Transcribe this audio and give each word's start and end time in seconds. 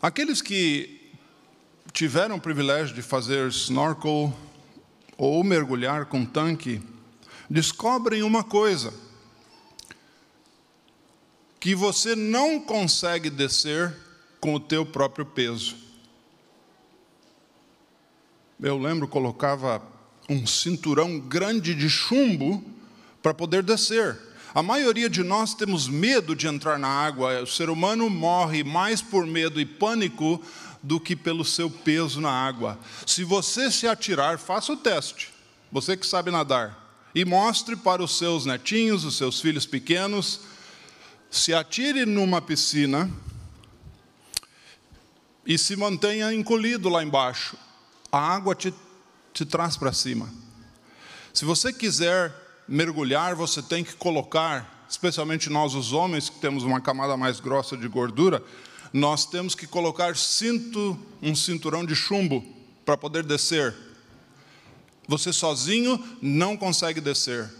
Aqueles 0.00 0.40
que 0.40 1.12
tiveram 1.92 2.36
o 2.36 2.40
privilégio 2.40 2.94
de 2.94 3.02
fazer 3.02 3.48
snorkel 3.48 4.32
ou 5.16 5.42
mergulhar 5.42 6.06
com 6.06 6.24
tanque, 6.24 6.80
descobrem 7.50 8.22
uma 8.22 8.44
coisa: 8.44 8.94
que 11.58 11.74
você 11.74 12.14
não 12.14 12.60
consegue 12.60 13.28
descer 13.28 13.92
com 14.40 14.54
o 14.54 14.60
teu 14.60 14.86
próprio 14.86 15.26
peso. 15.26 15.74
Eu 18.60 18.78
lembro 18.78 19.08
colocava 19.08 19.82
um 20.28 20.46
cinturão 20.46 21.18
grande 21.18 21.74
de 21.74 21.90
chumbo 21.90 22.62
para 23.20 23.34
poder 23.34 23.64
descer. 23.64 24.27
A 24.58 24.62
maioria 24.62 25.08
de 25.08 25.22
nós 25.22 25.54
temos 25.54 25.86
medo 25.86 26.34
de 26.34 26.48
entrar 26.48 26.80
na 26.80 26.88
água. 26.88 27.42
O 27.42 27.46
ser 27.46 27.70
humano 27.70 28.10
morre 28.10 28.64
mais 28.64 29.00
por 29.00 29.24
medo 29.24 29.60
e 29.60 29.64
pânico 29.64 30.42
do 30.82 30.98
que 30.98 31.14
pelo 31.14 31.44
seu 31.44 31.70
peso 31.70 32.20
na 32.20 32.32
água. 32.32 32.76
Se 33.06 33.22
você 33.22 33.70
se 33.70 33.86
atirar, 33.86 34.36
faça 34.36 34.72
o 34.72 34.76
teste. 34.76 35.32
Você 35.70 35.96
que 35.96 36.04
sabe 36.04 36.32
nadar. 36.32 36.76
E 37.14 37.24
mostre 37.24 37.76
para 37.76 38.02
os 38.02 38.18
seus 38.18 38.46
netinhos, 38.46 39.04
os 39.04 39.16
seus 39.16 39.40
filhos 39.40 39.64
pequenos, 39.64 40.40
se 41.30 41.54
atire 41.54 42.04
numa 42.04 42.42
piscina 42.42 43.08
e 45.46 45.56
se 45.56 45.76
mantenha 45.76 46.34
encolhido 46.34 46.88
lá 46.88 47.00
embaixo. 47.04 47.56
A 48.10 48.18
água 48.18 48.56
te, 48.56 48.74
te 49.32 49.46
traz 49.46 49.76
para 49.76 49.92
cima. 49.92 50.28
Se 51.32 51.44
você 51.44 51.72
quiser 51.72 52.47
mergulhar, 52.68 53.34
você 53.34 53.62
tem 53.62 53.82
que 53.82 53.94
colocar, 53.94 54.86
especialmente 54.88 55.48
nós 55.48 55.74
os 55.74 55.92
homens 55.92 56.28
que 56.28 56.38
temos 56.38 56.62
uma 56.62 56.80
camada 56.80 57.16
mais 57.16 57.40
grossa 57.40 57.76
de 57.76 57.88
gordura, 57.88 58.42
nós 58.92 59.24
temos 59.26 59.54
que 59.54 59.66
colocar 59.66 60.16
cinto, 60.16 60.98
um 61.22 61.34
cinturão 61.34 61.84
de 61.84 61.94
chumbo 61.94 62.44
para 62.84 62.96
poder 62.96 63.22
descer. 63.22 63.74
Você 65.06 65.32
sozinho 65.32 66.02
não 66.20 66.56
consegue 66.56 67.00
descer. 67.00 67.50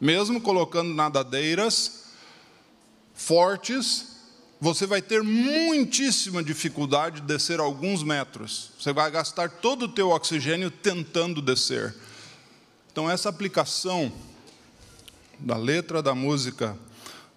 Mesmo 0.00 0.40
colocando 0.40 0.94
nadadeiras 0.94 2.06
fortes, 3.14 4.16
você 4.60 4.86
vai 4.86 5.02
ter 5.02 5.22
muitíssima 5.22 6.42
dificuldade 6.42 7.20
de 7.20 7.26
descer 7.26 7.60
alguns 7.60 8.02
metros. 8.02 8.70
Você 8.78 8.92
vai 8.92 9.10
gastar 9.10 9.50
todo 9.50 9.84
o 9.84 9.88
teu 9.88 10.10
oxigênio 10.10 10.70
tentando 10.70 11.42
descer. 11.42 11.94
Então 12.90 13.10
essa 13.10 13.28
aplicação 13.28 14.10
da 15.38 15.56
letra 15.56 16.02
da 16.02 16.14
música 16.14 16.78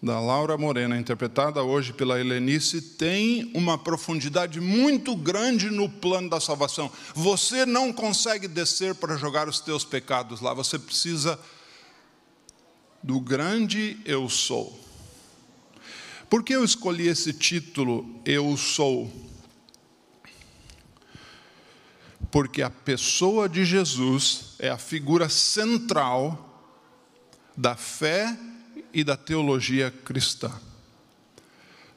da 0.01 0.19
Laura 0.19 0.57
Morena, 0.57 0.97
interpretada 0.97 1.61
hoje 1.61 1.91
pela 1.91 2.19
Helenice, 2.19 2.81
tem 2.81 3.51
uma 3.53 3.77
profundidade 3.77 4.61
muito 4.61 5.15
grande 5.15 5.69
no 5.69 5.89
plano 5.89 6.29
da 6.29 6.39
salvação. 6.39 6.89
Você 7.13 7.65
não 7.65 7.91
consegue 7.91 8.47
descer 8.47 8.95
para 8.95 9.17
jogar 9.17 9.49
os 9.49 9.59
teus 9.59 9.83
pecados 9.83 10.39
lá, 10.39 10.53
você 10.53 10.79
precisa 10.79 11.37
do 13.03 13.19
grande 13.19 13.99
eu 14.05 14.29
sou. 14.29 14.79
Por 16.29 16.43
que 16.43 16.53
eu 16.53 16.63
escolhi 16.63 17.07
esse 17.07 17.33
título, 17.33 18.21
Eu 18.23 18.55
Sou? 18.55 19.11
Porque 22.29 22.61
a 22.61 22.69
pessoa 22.69 23.49
de 23.49 23.65
Jesus 23.65 24.53
é 24.59 24.69
a 24.69 24.77
figura 24.77 25.27
central 25.27 26.48
da 27.59 27.75
fé 27.75 28.39
e 28.93 29.03
da 29.03 29.17
teologia 29.17 29.93
cristã. 30.05 30.49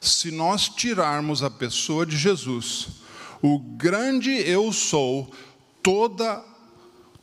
Se 0.00 0.32
nós 0.32 0.68
tirarmos 0.68 1.40
a 1.40 1.48
pessoa 1.48 2.04
de 2.04 2.16
Jesus, 2.16 2.88
o 3.40 3.60
grande 3.60 4.30
eu 4.30 4.72
sou, 4.72 5.32
toda 5.80 6.44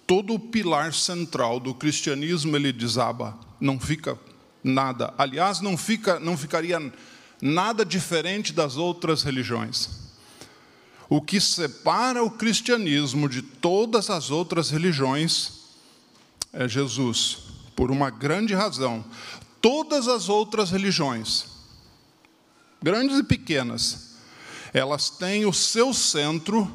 todo 0.08 0.34
o 0.34 0.40
pilar 0.40 0.94
central 0.94 1.60
do 1.60 1.76
cristianismo 1.76 2.56
ele 2.56 2.72
desaba, 2.72 3.38
não 3.60 3.78
fica 3.78 4.18
nada. 4.64 5.14
Aliás, 5.18 5.60
não 5.60 5.76
fica 5.78 6.18
não 6.18 6.38
ficaria 6.38 6.80
nada 7.42 7.84
diferente 7.84 8.54
das 8.54 8.78
outras 8.78 9.22
religiões. 9.22 9.90
O 11.10 11.22
que 11.22 11.42
separa 11.42 12.24
o 12.24 12.32
cristianismo 12.32 13.28
de 13.28 13.42
todas 13.42 14.10
as 14.10 14.32
outras 14.32 14.70
religiões 14.70 15.60
é 16.54 16.70
Jesus, 16.70 17.49
por 17.80 17.92
uma 17.92 18.10
grande 18.10 18.54
razão 18.54 19.06
todas 19.62 20.10
as 20.10 20.28
outras 20.28 20.70
religiões, 20.70 21.46
grandes 22.84 23.18
e 23.18 23.24
pequenas, 23.24 24.18
elas 24.74 25.10
têm 25.10 25.46
o 25.46 25.54
seu 25.54 25.94
centro 25.94 26.70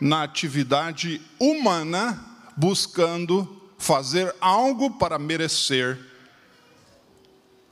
na 0.00 0.22
atividade 0.22 1.20
humana, 1.40 2.24
buscando 2.56 3.60
fazer 3.76 4.32
algo 4.40 4.92
para 4.92 5.18
merecer 5.18 5.98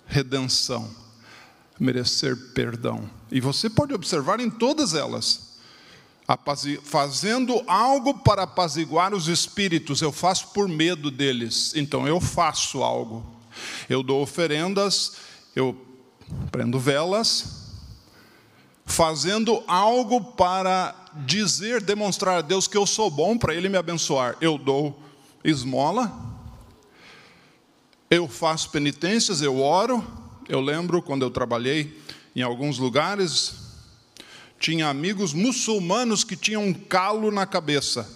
redenção, 0.05 0.91
merecer 1.79 2.37
perdão. 2.53 3.09
E 3.31 3.41
você 3.41 3.71
pode 3.71 3.95
observar 3.95 4.41
em 4.41 4.51
todas 4.51 4.93
elas, 4.93 5.50
fazendo 6.83 7.63
algo 7.67 8.19
para 8.19 8.43
apaziguar 8.43 9.15
os 9.15 9.29
espíritos, 9.29 10.01
eu 10.01 10.13
faço 10.13 10.49
por 10.49 10.69
medo 10.69 11.11
deles, 11.11 11.73
então 11.75 12.07
eu 12.07 12.21
faço 12.21 12.83
algo 12.83 13.41
eu 13.89 14.03
dou 14.03 14.23
oferendas, 14.23 15.15
eu 15.55 15.77
prendo 16.51 16.79
velas, 16.79 17.73
fazendo 18.85 19.63
algo 19.67 20.33
para 20.33 20.95
dizer, 21.27 21.83
demonstrar 21.83 22.39
a 22.39 22.41
Deus 22.41 22.67
que 22.67 22.77
eu 22.77 22.87
sou 22.87 23.11
bom 23.11 23.37
para 23.37 23.55
Ele 23.55 23.69
me 23.69 23.77
abençoar. 23.77 24.37
Eu 24.41 24.59
dou 24.59 25.01
esmola, 25.45 26.13
eu 28.11 28.29
faço 28.29 28.71
penitências, 28.71 29.43
eu 29.43 29.61
oro. 29.61 30.05
Eu 30.49 30.61
lembro 30.61 31.01
quando 31.01 31.23
eu 31.23 31.31
trabalhei 31.31 32.01
em 32.35 32.43
alguns 32.43 32.79
lugares, 32.79 33.60
tinha 34.61 34.89
amigos 34.89 35.33
muçulmanos 35.33 36.23
que 36.23 36.37
tinham 36.37 36.63
um 36.67 36.75
calo 36.75 37.31
na 37.31 37.47
cabeça, 37.47 38.07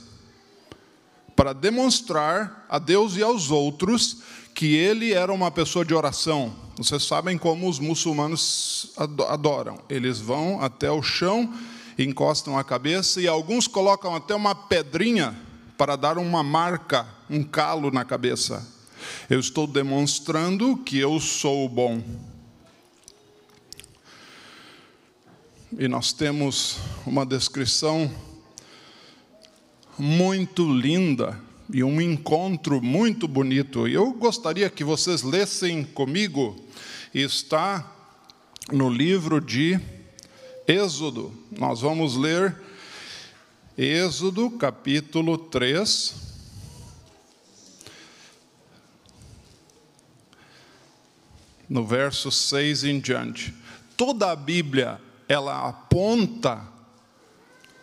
para 1.35 1.55
demonstrar 1.55 2.67
a 2.69 2.79
Deus 2.79 3.17
e 3.17 3.23
aos 3.23 3.51
outros 3.51 4.19
que 4.55 4.77
ele 4.77 5.13
era 5.13 5.33
uma 5.33 5.51
pessoa 5.51 5.85
de 5.85 5.95
oração. 5.95 6.55
Vocês 6.77 7.03
sabem 7.03 7.39
como 7.39 7.69
os 7.69 7.79
muçulmanos 7.79 8.93
adoram. 9.29 9.81
Eles 9.89 10.21
vão 10.21 10.61
até 10.61 10.91
o 10.91 11.03
chão, 11.03 11.53
encostam 11.99 12.57
a 12.57 12.63
cabeça 12.63 13.21
e 13.21 13.27
alguns 13.27 13.67
colocam 13.67 14.15
até 14.15 14.35
uma 14.35 14.55
pedrinha 14.55 15.35
para 15.79 15.97
dar 15.97 16.19
uma 16.19 16.43
marca, 16.43 17.07
um 17.29 17.43
calo 17.43 17.91
na 17.91 18.05
cabeça. 18.05 18.65
Eu 19.29 19.41
estou 19.41 19.67
demonstrando 19.67 20.77
que 20.77 20.99
eu 20.99 21.19
sou 21.19 21.69
bom. 21.69 22.03
E 25.77 25.89
nós 25.89 26.13
temos 26.13 26.79
uma 27.05 27.27
descrição 27.27 28.09
muito 29.99 30.73
linda 30.73 31.41
e 31.73 31.83
um 31.83 32.01
encontro 32.01 32.81
muito 32.81 33.27
bonito. 33.27 33.89
Eu 33.89 34.13
gostaria 34.13 34.71
que 34.71 34.85
vocês 34.85 35.25
lessem 35.25 35.83
comigo, 35.83 36.55
está 37.13 37.93
no 38.71 38.89
livro 38.89 39.41
de 39.41 39.81
Êxodo. 40.69 41.37
Nós 41.51 41.81
vamos 41.81 42.15
ler 42.17 42.57
Êxodo 43.77 44.53
capítulo 44.53 45.37
3. 45.37 46.15
No 51.69 51.85
verso 51.85 52.31
6 52.31 52.85
em 52.85 53.01
diante. 53.01 53.53
Toda 53.97 54.31
a 54.31 54.37
Bíblia, 54.37 55.01
ela 55.35 55.69
aponta 55.69 56.67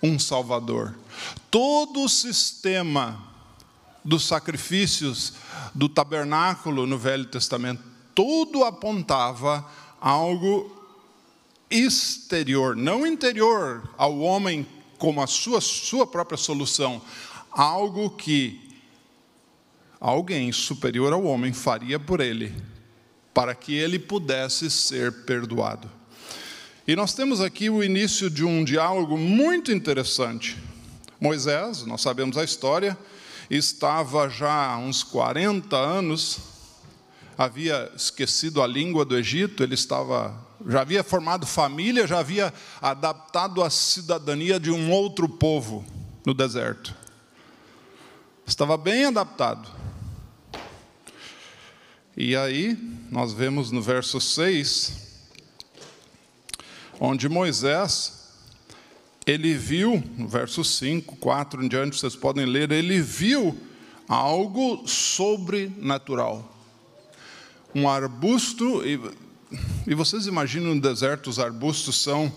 um 0.02 0.18
Salvador. 0.18 0.98
Todo 1.50 2.04
o 2.04 2.10
sistema 2.10 3.32
dos 4.04 4.26
sacrifícios 4.26 5.34
do 5.76 5.88
tabernáculo 5.88 6.88
no 6.88 6.98
Velho 6.98 7.26
Testamento, 7.26 7.84
tudo 8.16 8.64
apontava 8.64 9.66
algo 10.00 10.76
exterior, 11.70 12.76
não 12.76 13.06
interior 13.06 13.88
ao 13.98 14.20
homem 14.20 14.68
como 14.98 15.22
a 15.22 15.28
sua, 15.28 15.62
sua 15.62 16.06
própria 16.06 16.38
solução, 16.38 17.02
algo 17.52 18.10
que 18.10 18.70
alguém 20.00 20.52
superior 20.52 21.14
ao 21.14 21.24
homem 21.24 21.54
faria 21.54 22.00
por 22.00 22.20
ele, 22.20 22.54
para 23.34 23.56
que 23.56 23.74
ele 23.74 24.00
pudesse 24.00 24.70
ser 24.70 25.26
perdoado. 25.26 26.01
E 26.92 26.96
nós 26.98 27.14
temos 27.14 27.40
aqui 27.40 27.70
o 27.70 27.82
início 27.82 28.30
de 28.30 28.44
um 28.44 28.66
diálogo 28.66 29.18
muito 29.18 29.72
interessante. 29.72 30.58
Moisés, 31.22 31.86
nós 31.86 32.02
sabemos 32.02 32.38
a 32.38 32.44
história, 32.44 32.98
estava 33.50 34.28
já 34.28 34.74
há 34.74 34.78
uns 34.78 35.02
40 35.02 35.74
anos, 35.74 36.40
havia 37.38 37.90
esquecido 37.96 38.62
a 38.62 38.68
língua 38.68 39.06
do 39.06 39.18
Egito, 39.18 39.64
ele 39.64 39.74
estava 39.74 40.38
já 40.68 40.82
havia 40.82 41.02
formado 41.02 41.48
família, 41.48 42.06
já 42.06 42.20
havia 42.20 42.54
adaptado 42.82 43.64
a 43.64 43.70
cidadania 43.70 44.60
de 44.60 44.70
um 44.70 44.92
outro 44.92 45.30
povo 45.30 45.86
no 46.26 46.34
deserto. 46.34 46.94
Estava 48.46 48.76
bem 48.76 49.06
adaptado. 49.06 49.66
E 52.18 52.36
aí, 52.36 52.78
nós 53.10 53.32
vemos 53.32 53.72
no 53.72 53.82
verso 53.82 54.20
6, 54.20 55.11
onde 57.04 57.28
Moisés, 57.28 58.14
ele 59.26 59.56
viu, 59.56 60.04
no 60.16 60.28
verso 60.28 60.64
5, 60.64 61.16
4 61.16 61.66
em 61.66 61.68
diante, 61.68 61.98
vocês 61.98 62.16
podem 62.16 62.46
ler, 62.46 62.72
ele 62.72 63.02
viu 63.02 63.58
algo 64.08 64.88
sobrenatural. 64.88 66.48
Um 67.74 67.90
arbusto, 67.90 68.86
e, 68.86 69.02
e 69.88 69.96
vocês 69.96 70.28
imaginam 70.28 70.76
no 70.76 70.82
deserto, 70.82 71.28
os 71.28 71.40
arbustos 71.40 72.00
são, 72.00 72.32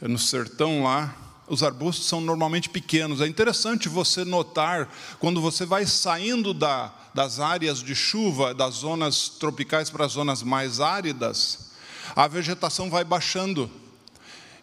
no 0.00 0.18
sertão 0.18 0.82
lá, 0.82 1.14
os 1.46 1.62
arbustos 1.62 2.06
são 2.06 2.18
normalmente 2.18 2.70
pequenos. 2.70 3.20
É 3.20 3.26
interessante 3.26 3.86
você 3.86 4.24
notar, 4.24 4.88
quando 5.18 5.42
você 5.42 5.66
vai 5.66 5.84
saindo 5.84 6.54
da, 6.54 6.90
das 7.12 7.38
áreas 7.38 7.82
de 7.82 7.94
chuva, 7.94 8.54
das 8.54 8.76
zonas 8.76 9.28
tropicais 9.28 9.90
para 9.90 10.06
as 10.06 10.12
zonas 10.12 10.42
mais 10.42 10.80
áridas, 10.80 11.70
a 12.14 12.26
vegetação 12.26 12.88
vai 12.88 13.04
baixando. 13.04 13.70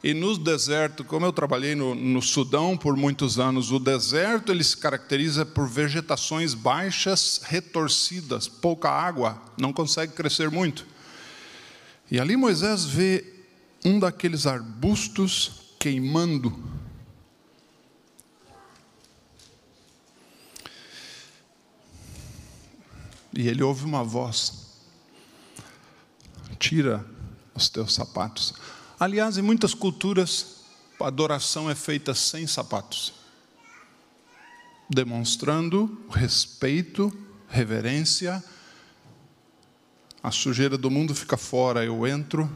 E 0.03 0.13
no 0.13 0.37
deserto, 0.37 1.05
como 1.05 1.25
eu 1.25 1.31
trabalhei 1.31 1.75
no, 1.75 1.95
no, 1.95 2.21
Sudão 2.21 2.75
por 2.75 2.97
muitos 2.97 3.39
anos, 3.39 3.71
o 3.71 3.79
deserto 3.79 4.51
ele 4.51 4.61
se 4.61 4.75
caracteriza 4.75 5.45
por 5.45 5.65
vegetações 5.65 6.53
baixas, 6.53 7.39
retorcidas, 7.45 8.49
pouca 8.49 8.89
água, 8.89 9.41
não 9.57 9.71
consegue 9.71 10.11
crescer 10.11 10.51
muito. 10.51 10.85
E 12.11 12.19
ali 12.19 12.35
Moisés 12.35 12.83
vê 12.83 13.25
um 13.85 13.97
daqueles 13.97 14.45
arbustos 14.45 15.75
queimando. 15.79 16.53
E 23.33 23.47
ele 23.47 23.63
ouve 23.63 23.85
uma 23.85 24.03
voz: 24.03 24.81
Tira 26.59 27.05
os 27.55 27.69
teus 27.69 27.93
sapatos. 27.93 28.53
Aliás, 29.03 29.37
em 29.37 29.41
muitas 29.41 29.73
culturas, 29.73 30.61
a 30.97 31.07
adoração 31.07 31.69
é 31.69 31.75
feita 31.75 32.13
sem 32.13 32.47
sapatos, 32.47 33.13
demonstrando 34.89 36.05
respeito, 36.09 37.11
reverência. 37.49 38.41
A 40.23 40.31
sujeira 40.31 40.77
do 40.77 40.89
mundo 40.89 41.13
fica 41.13 41.35
fora, 41.35 41.83
eu 41.83 42.07
entro. 42.07 42.49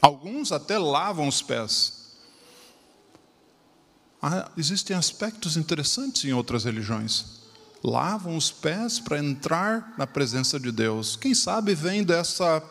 Alguns 0.00 0.52
até 0.52 0.78
lavam 0.78 1.28
os 1.28 1.42
pés. 1.42 2.16
Ah, 4.22 4.50
existem 4.56 4.96
aspectos 4.96 5.54
interessantes 5.54 6.24
em 6.24 6.32
outras 6.32 6.64
religiões. 6.64 7.42
Lavam 7.82 8.38
os 8.38 8.50
pés 8.50 8.98
para 8.98 9.18
entrar 9.18 9.92
na 9.98 10.06
presença 10.06 10.58
de 10.58 10.72
Deus. 10.72 11.14
Quem 11.14 11.34
sabe 11.34 11.74
vem 11.74 12.02
dessa 12.02 12.62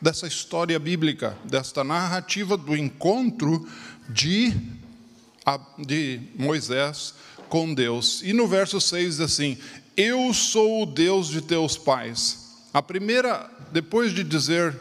dessa 0.00 0.26
história 0.26 0.78
bíblica, 0.78 1.36
desta 1.44 1.82
narrativa 1.82 2.56
do 2.56 2.76
encontro 2.76 3.66
de, 4.08 4.54
de 5.78 6.20
Moisés 6.34 7.14
com 7.48 7.72
Deus. 7.72 8.22
E 8.22 8.32
no 8.32 8.46
verso 8.46 8.80
6 8.80 9.16
diz 9.16 9.20
assim: 9.20 9.58
Eu 9.96 10.32
sou 10.34 10.82
o 10.82 10.86
Deus 10.86 11.28
de 11.28 11.40
teus 11.40 11.76
pais. 11.76 12.46
A 12.72 12.82
primeira, 12.82 13.50
depois 13.72 14.12
de 14.12 14.22
dizer, 14.22 14.78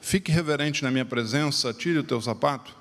fique 0.00 0.30
reverente 0.30 0.82
na 0.82 0.90
minha 0.90 1.04
presença, 1.04 1.72
tire 1.72 1.98
o 1.98 2.04
teu 2.04 2.20
sapato, 2.20 2.74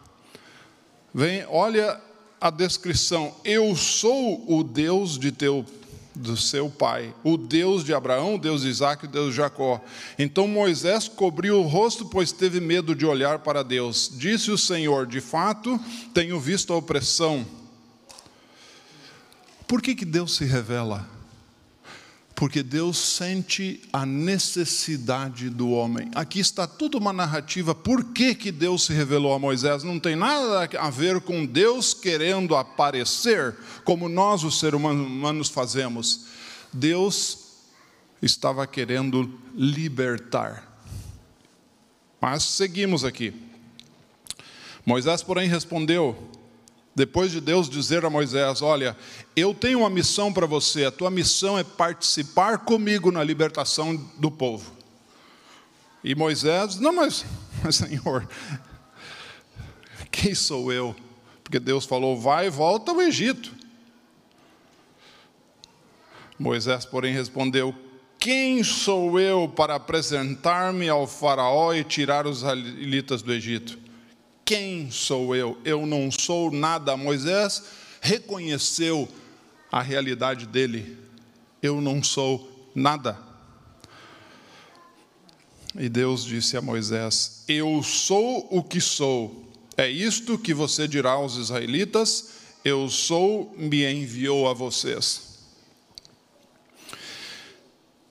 vem, 1.14 1.46
olha 1.48 2.00
a 2.40 2.50
descrição: 2.50 3.34
Eu 3.44 3.76
sou 3.76 4.46
o 4.52 4.64
Deus 4.64 5.18
de 5.18 5.32
teu 5.32 5.66
do 6.16 6.38
seu 6.38 6.70
pai, 6.70 7.14
o 7.24 7.38
Deus 7.38 7.84
de 7.84 7.94
Abraão, 7.94 8.36
o 8.36 8.40
Deus 8.40 8.62
de 8.62 8.70
Isaac, 8.70 9.06
o 9.06 9.08
Deus 9.08 9.32
de 9.32 9.38
Jacó. 9.38 9.84
Então 10.18 10.48
Moisés 10.48 11.08
cobriu 11.08 11.60
o 11.60 11.68
rosto, 11.68 12.06
pois 12.06 12.32
teve 12.32 12.60
medo 12.60 12.96
de 12.96 13.06
olhar 13.06 13.40
para 13.40 13.64
Deus. 13.64 14.12
Disse 14.14 14.52
o 14.52 14.58
Senhor: 14.58 15.06
De 15.06 15.22
fato, 15.22 15.80
tenho 16.14 16.40
visto 16.40 16.74
a 16.74 16.78
opressão. 16.78 17.46
Por 19.68 19.82
que, 19.82 19.96
que 19.96 20.06
Deus 20.06 20.36
se 20.36 20.46
revela? 20.46 21.15
Porque 22.36 22.62
Deus 22.62 22.98
sente 22.98 23.82
a 23.94 24.06
necessidade 24.06 25.50
do 25.50 25.70
homem. 25.70 26.12
Aqui 26.14 26.40
está 26.40 26.68
tudo 26.68 26.98
uma 26.98 27.14
narrativa. 27.14 27.74
Por 27.74 28.04
que, 28.12 28.36
que 28.36 28.52
Deus 28.52 28.84
se 28.84 28.94
revelou 28.94 29.34
a 29.34 29.40
Moisés? 29.40 29.84
Não 29.84 29.98
tem 29.98 30.18
nada 30.18 30.70
a 30.78 30.90
ver 30.90 31.22
com 31.22 31.46
Deus 31.46 31.94
querendo 31.94 32.54
aparecer, 32.56 33.56
como 33.86 34.10
nós, 34.10 34.44
os 34.44 34.60
seres 34.60 34.78
humanos, 34.78 35.48
fazemos. 35.48 36.26
Deus 36.74 37.46
estava 38.22 38.68
querendo 38.68 39.40
libertar. 39.56 40.78
Mas 42.20 42.44
seguimos 42.44 43.06
aqui. 43.06 43.34
Moisés, 44.86 45.24
porém, 45.24 45.48
respondeu: 45.48 46.32
depois 46.96 47.30
de 47.30 47.42
Deus 47.42 47.70
dizer 47.70 48.06
a 48.06 48.10
Moisés: 48.10 48.62
Olha, 48.62 48.96
eu 49.36 49.54
tenho 49.54 49.80
uma 49.80 49.90
missão 49.90 50.32
para 50.32 50.48
você, 50.48 50.86
a 50.86 50.92
tua 50.92 51.12
missão 51.12 51.60
é 51.60 51.64
participar 51.64 52.60
comigo 52.60 53.12
na 53.12 53.22
libertação 53.22 53.98
do 54.18 54.32
povo. 54.32 54.72
E 56.02 56.16
Moisés, 56.16 56.80
não, 56.80 56.94
mas, 56.94 57.26
mas 57.62 57.76
Senhor, 57.78 58.26
quem 60.10 60.34
sou 60.34 60.72
eu? 60.72 60.96
Porque 61.44 61.60
Deus 61.60 61.86
falou: 61.86 62.18
Vai 62.18 62.48
e 62.48 62.50
volta 62.50 62.92
ao 62.92 63.02
Egito. 63.02 63.54
Moisés, 66.40 66.86
porém, 66.86 67.14
respondeu: 67.14 67.76
Quem 68.18 68.64
sou 68.64 69.20
eu 69.20 69.50
para 69.50 69.76
apresentar-me 69.76 70.88
ao 70.88 71.06
Faraó 71.06 71.74
e 71.74 71.84
tirar 71.84 72.26
os 72.26 72.38
israelitas 72.38 73.22
do 73.22 73.34
Egito? 73.34 73.85
Quem 74.46 74.92
sou 74.92 75.36
eu? 75.36 75.58
Eu 75.66 75.88
não 75.88 76.12
sou 76.12 76.52
nada. 76.52 76.96
Moisés 76.96 77.64
reconheceu 78.00 79.10
a 79.72 79.82
realidade 79.82 80.46
dele. 80.46 80.96
Eu 81.64 81.82
não 81.82 82.04
sou 82.04 82.70
nada. 82.76 83.18
E 85.78 85.90
Deus 85.90 86.24
disse 86.24 86.56
a 86.56 86.62
Moisés: 86.62 87.44
Eu 87.48 87.82
sou 87.82 88.48
o 88.52 88.64
que 88.64 88.80
sou. 88.80 89.52
É 89.76 89.90
isto 89.90 90.38
que 90.38 90.54
você 90.54 90.88
dirá 90.88 91.14
aos 91.14 91.38
israelitas: 91.38 92.30
Eu 92.64 92.88
sou, 92.88 93.52
me 93.58 93.84
enviou 93.92 94.48
a 94.48 94.54
vocês. 94.54 95.40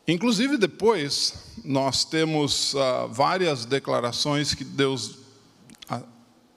Inclusive, 0.06 0.58
depois, 0.58 1.32
nós 1.64 2.04
temos 2.04 2.74
uh, 2.74 3.08
várias 3.08 3.64
declarações 3.64 4.52
que 4.52 4.64
Deus 4.64 5.23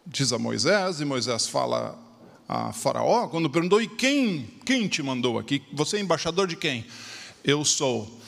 diz 0.07 0.31
a 0.31 0.39
Moisés, 0.39 1.01
e 1.01 1.05
Moisés 1.05 1.47
fala 1.47 1.99
a 2.47 2.71
Faraó, 2.71 3.27
quando 3.27 3.49
perguntou: 3.49 3.81
E 3.81 3.87
quem, 3.87 4.47
quem 4.65 4.87
te 4.87 5.03
mandou 5.03 5.37
aqui? 5.37 5.61
Você 5.73 5.97
é 5.97 5.99
embaixador 5.99 6.47
de 6.47 6.55
quem? 6.55 6.85
Eu 7.43 7.65
sou. 7.65 8.19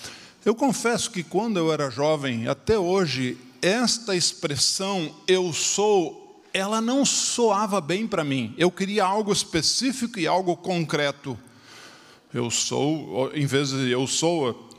Eu 0.46 0.54
confesso 0.54 1.12
que 1.12 1.24
quando 1.24 1.58
eu 1.58 1.72
era 1.72 1.90
jovem, 1.90 2.48
até 2.48 2.78
hoje, 2.78 3.38
esta 3.62 4.16
expressão 4.16 5.14
eu 5.28 5.52
sou, 5.54 6.44
ela 6.54 6.82
não 6.82 7.06
soava 7.06 7.80
bem 7.80 8.08
para 8.08 8.24
mim. 8.24 8.54
Eu 8.58 8.72
queria 8.72 9.06
algo 9.06 9.32
específico 9.32 10.20
e 10.20 10.28
algo 10.28 10.56
concreto. 10.58 11.38
Eu 12.34 12.52
sou, 12.52 13.32
em 13.34 13.46
vez 13.46 13.70
de 13.70 13.90
eu 13.90 14.06
sou, 14.06 14.70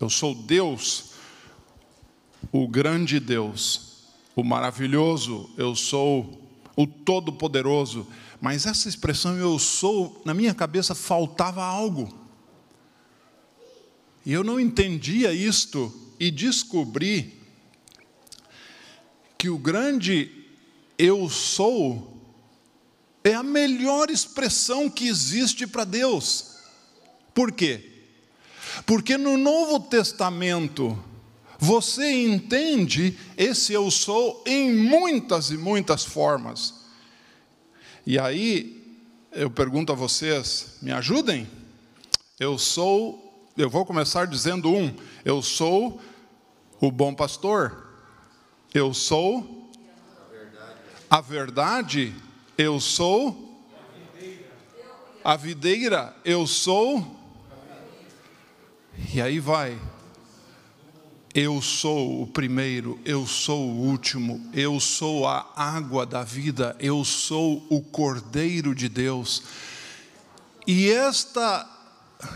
eu 0.00 0.08
sou 0.08 0.34
Deus, 0.34 1.10
o 2.50 2.66
grande 2.66 3.20
Deus 3.20 3.89
o 4.34 4.44
maravilhoso, 4.44 5.50
eu 5.56 5.74
sou 5.74 6.40
o 6.76 6.86
todo-poderoso. 6.86 8.06
Mas 8.40 8.66
essa 8.66 8.88
expressão 8.88 9.36
eu 9.36 9.58
sou, 9.58 10.22
na 10.24 10.32
minha 10.32 10.54
cabeça 10.54 10.94
faltava 10.94 11.62
algo. 11.64 12.08
E 14.24 14.32
eu 14.32 14.44
não 14.44 14.58
entendia 14.58 15.32
isto 15.32 15.92
e 16.18 16.30
descobri 16.30 17.38
que 19.36 19.48
o 19.48 19.58
grande 19.58 20.30
eu 20.98 21.28
sou 21.30 22.10
é 23.24 23.34
a 23.34 23.42
melhor 23.42 24.10
expressão 24.10 24.88
que 24.88 25.06
existe 25.06 25.66
para 25.66 25.84
Deus. 25.84 26.56
Por 27.34 27.52
quê? 27.52 27.90
Porque 28.86 29.16
no 29.16 29.36
Novo 29.36 29.80
Testamento, 29.80 31.02
você 31.60 32.10
entende 32.10 33.18
esse 33.36 33.74
eu 33.74 33.90
sou 33.90 34.42
em 34.46 34.74
muitas 34.74 35.50
e 35.50 35.58
muitas 35.58 36.04
formas. 36.04 36.74
E 38.06 38.18
aí, 38.18 38.98
eu 39.30 39.50
pergunto 39.50 39.92
a 39.92 39.94
vocês, 39.94 40.78
me 40.80 40.90
ajudem? 40.90 41.46
Eu 42.38 42.56
sou, 42.56 43.52
eu 43.58 43.68
vou 43.68 43.84
começar 43.84 44.26
dizendo 44.26 44.72
um: 44.72 44.94
eu 45.22 45.42
sou 45.42 46.00
o 46.80 46.90
bom 46.90 47.14
pastor, 47.14 47.86
eu 48.72 48.94
sou 48.94 49.70
a 51.10 51.20
verdade, 51.20 52.14
eu 52.56 52.80
sou. 52.80 53.48
A 55.22 55.36
videira, 55.36 56.16
eu 56.24 56.46
sou. 56.46 57.04
E 59.12 59.20
aí 59.20 59.38
vai. 59.38 59.78
Eu 61.32 61.62
sou 61.62 62.22
o 62.22 62.26
primeiro, 62.26 62.98
eu 63.04 63.24
sou 63.24 63.68
o 63.68 63.86
último, 63.86 64.44
eu 64.52 64.80
sou 64.80 65.28
a 65.28 65.46
água 65.54 66.04
da 66.04 66.24
vida, 66.24 66.74
eu 66.80 67.04
sou 67.04 67.64
o 67.70 67.80
Cordeiro 67.80 68.74
de 68.74 68.88
Deus. 68.88 69.44
E 70.66 70.90
esta, 70.90 71.68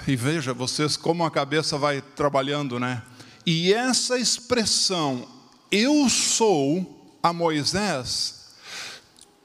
e 0.06 0.14
veja 0.14 0.54
vocês 0.54 0.96
como 0.96 1.24
a 1.24 1.30
cabeça 1.30 1.76
vai 1.76 2.00
trabalhando, 2.00 2.78
né? 2.78 3.02
E 3.44 3.74
essa 3.74 4.16
expressão, 4.16 5.26
eu 5.72 6.08
sou 6.08 7.18
a 7.20 7.32
Moisés, 7.32 8.44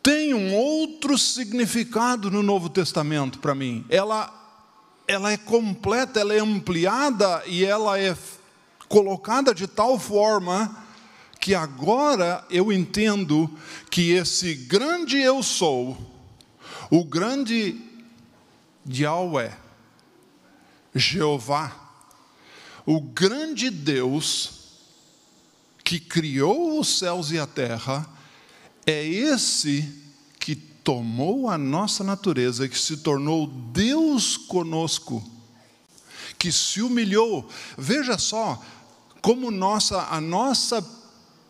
tem 0.03 0.31
um 0.31 0.53
outro 0.53 1.17
significado 1.17 2.29
no 2.29 2.43
Novo 2.43 2.69
Testamento 2.69 3.39
para 3.39 3.55
mim. 3.55 3.83
Ela, 3.89 4.31
ela 5.07 5.31
é 5.31 5.37
completa, 5.37 6.19
ela 6.19 6.35
é 6.35 6.39
ampliada 6.39 7.41
e 7.47 7.65
ela 7.65 7.97
é 7.99 8.15
colocada 8.89 9.53
de 9.53 9.67
tal 9.67 9.99
forma 9.99 10.83
que 11.39 11.55
agora 11.55 12.43
eu 12.49 12.73
entendo 12.73 13.49
que 13.89 14.11
esse 14.11 14.53
grande 14.55 15.17
eu 15.17 15.41
sou, 15.41 15.97
o 16.89 17.05
grande 17.05 17.79
Yahweh, 18.91 19.55
Jeová, 20.93 21.71
o 22.85 22.99
grande 22.99 23.69
Deus 23.69 24.59
que 25.83 25.99
criou 25.99 26.79
os 26.79 26.99
céus 26.99 27.31
e 27.31 27.39
a 27.39 27.47
terra, 27.47 28.07
é 28.85 29.05
esse 29.05 29.87
que 30.39 30.55
tomou 30.55 31.49
a 31.49 31.57
nossa 31.57 32.03
natureza, 32.03 32.67
que 32.67 32.77
se 32.77 32.97
tornou 32.97 33.47
Deus 33.47 34.35
conosco, 34.35 35.23
que 36.37 36.51
se 36.51 36.81
humilhou. 36.81 37.47
Veja 37.77 38.17
só 38.17 38.63
como 39.21 39.51
nossa, 39.51 40.07
a 40.09 40.21
nossa 40.21 40.85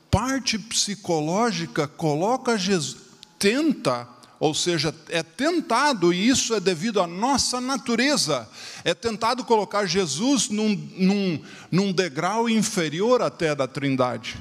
parte 0.10 0.58
psicológica 0.58 1.88
coloca 1.88 2.58
Jesus, 2.58 2.98
tenta 3.38 4.08
ou 4.40 4.54
seja, 4.54 4.96
é 5.10 5.22
tentado, 5.22 6.14
e 6.14 6.30
isso 6.30 6.54
é 6.54 6.62
devido 6.62 7.02
à 7.02 7.08
nossa 7.08 7.60
natureza, 7.60 8.50
é 8.86 8.94
tentado 8.94 9.44
colocar 9.44 9.86
Jesus 9.86 10.48
num, 10.48 10.70
num, 10.96 11.42
num 11.70 11.92
degrau 11.92 12.50
inferior 12.50 13.22
até 13.22 13.54
da 13.54 13.68
Trindade. 13.68 14.38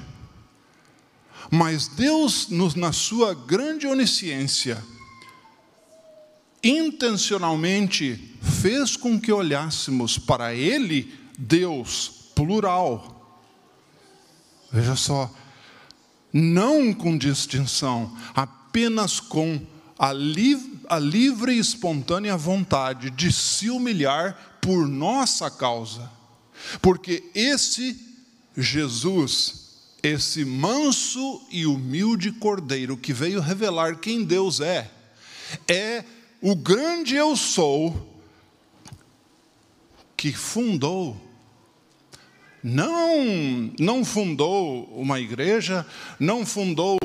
Mas 1.51 1.87
Deus, 1.89 2.47
na 2.75 2.93
sua 2.93 3.33
grande 3.33 3.87
onisciência, 3.87 4.81
intencionalmente 6.63 8.37
fez 8.61 8.95
com 8.95 9.19
que 9.19 9.33
olhássemos 9.33 10.17
para 10.17 10.53
Ele, 10.53 11.13
Deus, 11.37 12.31
plural. 12.35 13.18
Veja 14.71 14.95
só, 14.95 15.33
não 16.31 16.93
com 16.93 17.17
distinção, 17.17 18.15
apenas 18.35 19.19
com 19.19 19.59
a, 19.97 20.13
liv 20.13 20.79
a 20.87 20.97
livre 20.97 21.53
e 21.53 21.59
espontânea 21.59 22.37
vontade 22.37 23.09
de 23.09 23.31
se 23.31 23.69
humilhar 23.69 24.59
por 24.61 24.87
nossa 24.87 25.49
causa. 25.49 26.09
Porque 26.81 27.23
esse 27.33 27.99
Jesus, 28.55 29.69
esse 30.03 30.43
manso 30.43 31.41
e 31.51 31.65
humilde 31.65 32.31
cordeiro 32.31 32.97
que 32.97 33.13
veio 33.13 33.39
revelar 33.39 33.97
quem 33.97 34.23
Deus 34.23 34.59
é, 34.59 34.89
é 35.67 36.03
o 36.41 36.55
grande 36.55 37.15
eu 37.15 37.35
sou 37.35 38.07
que 40.15 40.33
fundou 40.33 41.28
não 42.63 43.71
não 43.79 44.03
fundou 44.03 44.85
uma 44.95 45.19
igreja, 45.19 45.85
não 46.19 46.45
fundou 46.45 46.97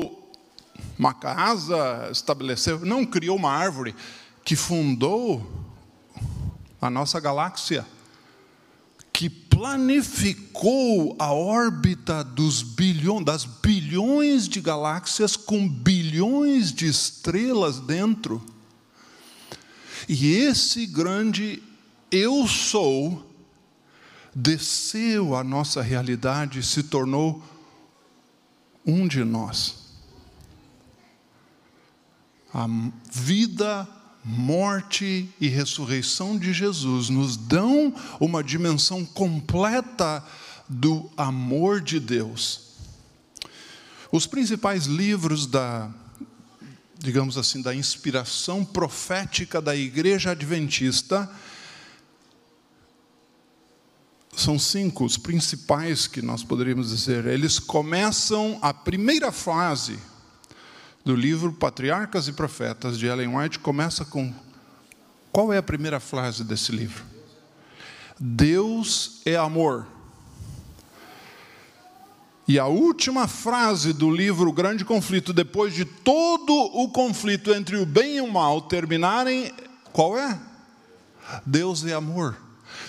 uma 0.97 1.13
casa, 1.13 2.09
estabeleceu, 2.11 2.85
não 2.85 3.05
criou 3.05 3.35
uma 3.35 3.51
árvore, 3.51 3.95
que 4.43 4.55
fundou 4.55 5.65
a 6.81 6.89
nossa 6.89 7.19
galáxia, 7.19 7.85
que 9.11 9.29
planificou 9.29 11.15
a 11.17 11.33
órbita 11.33 12.23
dos 12.23 12.61
bilhões, 12.61 13.25
das 13.25 13.45
bilhões 13.45 14.47
de 14.47 14.61
galáxias 14.61 15.35
com 15.35 15.67
bilhões 15.67 16.71
de 16.71 16.87
estrelas 16.87 17.79
dentro. 17.79 18.43
E 20.07 20.35
esse 20.35 20.85
grande 20.85 21.63
eu 22.11 22.47
sou 22.47 23.34
desceu 24.35 25.35
à 25.35 25.43
nossa 25.43 25.81
realidade 25.81 26.59
e 26.59 26.63
se 26.63 26.83
tornou 26.83 27.41
um 28.85 29.07
de 29.07 29.23
nós 29.23 29.85
a 32.55 32.69
vida, 33.11 33.85
morte 34.23 35.29
e 35.41 35.47
ressurreição 35.49 36.39
de 36.39 36.53
Jesus 36.53 37.09
nos 37.09 37.35
dão 37.35 37.93
uma 38.17 38.41
dimensão 38.41 39.03
completa 39.03 40.23
do 40.69 41.11
amor 41.17 41.81
de 41.81 41.99
Deus. 41.99 42.61
Os 44.09 44.25
principais 44.25 44.85
livros 44.85 45.45
da, 45.45 45.91
digamos 46.97 47.37
assim, 47.37 47.61
da 47.61 47.75
inspiração 47.75 48.63
profética 48.63 49.61
da 49.61 49.75
igreja 49.75 50.31
adventista 50.31 51.29
são 54.35 54.59
cinco 54.59 55.05
os 55.05 55.17
principais 55.17 56.07
que 56.07 56.21
nós 56.21 56.43
poderíamos 56.43 56.89
dizer. 56.89 57.25
Eles 57.25 57.59
começam 57.59 58.59
a 58.61 58.73
primeira 58.73 59.31
frase 59.31 59.97
do 61.03 61.15
livro 61.15 61.53
Patriarcas 61.53 62.27
e 62.27 62.33
Profetas 62.33 62.97
de 62.97 63.05
Ellen 63.05 63.37
White 63.37 63.59
começa 63.59 64.03
com 64.03 64.33
qual 65.31 65.53
é 65.53 65.57
a 65.57 65.63
primeira 65.63 65.99
frase 65.99 66.43
desse 66.43 66.71
livro? 66.71 67.03
Deus 68.19 69.21
é 69.25 69.35
amor. 69.35 69.85
E 72.47 72.57
a 72.59 72.67
última 72.67 73.27
frase 73.27 73.91
do 73.91 74.09
livro 74.09 74.51
Grande 74.51 74.85
Conflito, 74.85 75.33
depois 75.33 75.73
de 75.73 75.83
todo 75.83 76.53
o 76.53 76.89
conflito 76.89 77.53
entre 77.53 77.75
o 77.75 77.85
bem 77.85 78.17
e 78.17 78.21
o 78.21 78.31
mal 78.31 78.61
terminarem, 78.61 79.51
qual 79.91 80.17
é? 80.17 80.39
Deus 81.45 81.83
é 81.85 81.93
amor. 81.93 82.37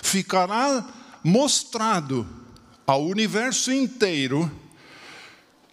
Ficará 0.01 0.85
mostrado 1.27 2.25
ao 2.85 3.05
universo 3.05 3.69
inteiro 3.69 4.49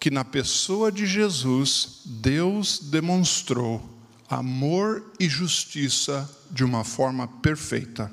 que 0.00 0.11
na 0.11 0.25
pessoa 0.25 0.90
de 0.90 1.06
Jesus, 1.06 2.00
Deus 2.04 2.80
demonstrou 2.80 3.88
amor 4.28 5.12
e 5.20 5.28
justiça 5.28 6.28
de 6.50 6.64
uma 6.64 6.82
forma 6.82 7.28
perfeita. 7.28 8.12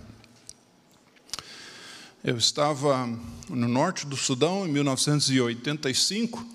Eu 2.23 2.37
estava 2.37 3.07
no 3.49 3.67
norte 3.67 4.05
do 4.05 4.15
Sudão 4.15 4.67
em 4.67 4.71
1985, 4.71 6.45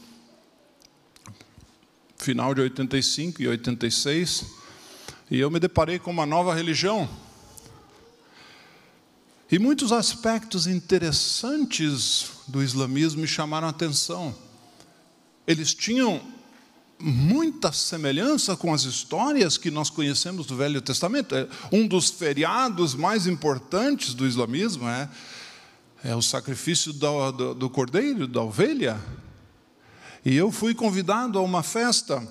final 2.17 2.55
de 2.55 2.61
85 2.61 3.43
e 3.43 3.49
86, 3.49 4.47
e 5.33 5.41
eu 5.41 5.51
me 5.51 5.59
deparei 5.59 5.99
com 5.99 6.13
uma 6.13 6.25
nova 6.25 6.55
religião. 6.55 7.26
E 9.51 9.59
muitos 9.59 9.93
aspectos 9.93 10.67
interessantes 10.67 12.31
do 12.49 12.63
islamismo 12.63 13.21
me 13.21 13.27
chamaram 13.27 13.67
a 13.67 13.71
atenção 13.71 14.35
eles 15.47 15.73
tinham 15.73 16.21
muita 16.99 17.71
semelhança 17.73 18.57
com 18.57 18.75
as 18.75 18.83
histórias 18.83 19.57
que 19.57 19.71
nós 19.71 19.91
conhecemos 19.91 20.47
do 20.47 20.57
Velho 20.57 20.81
Testamento. 20.81 21.37
É, 21.37 21.47
um 21.71 21.87
dos 21.87 22.11
feriados 22.11 22.95
mais 22.95 23.27
importantes 23.27 24.13
do 24.13 24.27
islamismo 24.27 24.89
é, 24.89 25.09
é 26.03 26.17
o 26.17 26.23
sacrifício 26.23 26.93
do, 26.93 27.33
do, 27.33 27.55
do 27.55 27.71
cordeiro, 27.71 28.27
da 28.27 28.43
ovelha. 28.43 28.99
E 30.25 30.35
eu 30.35 30.51
fui 30.51 30.75
convidado 30.75 31.39
a 31.39 31.43
uma 31.43 31.63
festa 31.63 32.27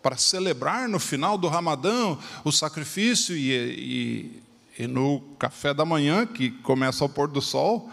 para 0.00 0.16
celebrar 0.16 0.88
no 0.88 0.98
final 0.98 1.36
do 1.36 1.48
Ramadã 1.48 2.16
o 2.42 2.50
sacrifício 2.50 3.36
e, 3.36 3.52
e, 3.52 4.42
e 4.78 4.86
no 4.86 5.20
café 5.38 5.74
da 5.74 5.84
manhã, 5.84 6.26
que 6.26 6.50
começa 6.50 7.04
ao 7.04 7.08
pôr 7.08 7.28
do 7.28 7.40
sol, 7.40 7.90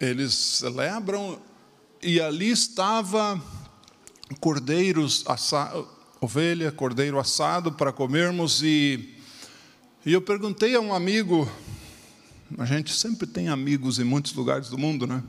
eles 0.00 0.32
celebram 0.34 1.40
e 2.02 2.20
ali 2.20 2.50
estava 2.50 3.40
cordeiros 4.40 5.24
ovelha, 6.20 6.72
cordeiro 6.72 7.18
assado 7.18 7.72
para 7.72 7.92
comermos 7.92 8.62
e, 8.62 9.14
e 10.04 10.12
eu 10.12 10.22
perguntei 10.22 10.74
a 10.74 10.80
um 10.80 10.94
amigo, 10.94 11.50
a 12.58 12.64
gente 12.64 12.92
sempre 12.92 13.26
tem 13.26 13.48
amigos 13.48 13.98
em 13.98 14.04
muitos 14.04 14.32
lugares 14.32 14.68
do 14.68 14.78
mundo, 14.78 15.06
né? 15.06 15.22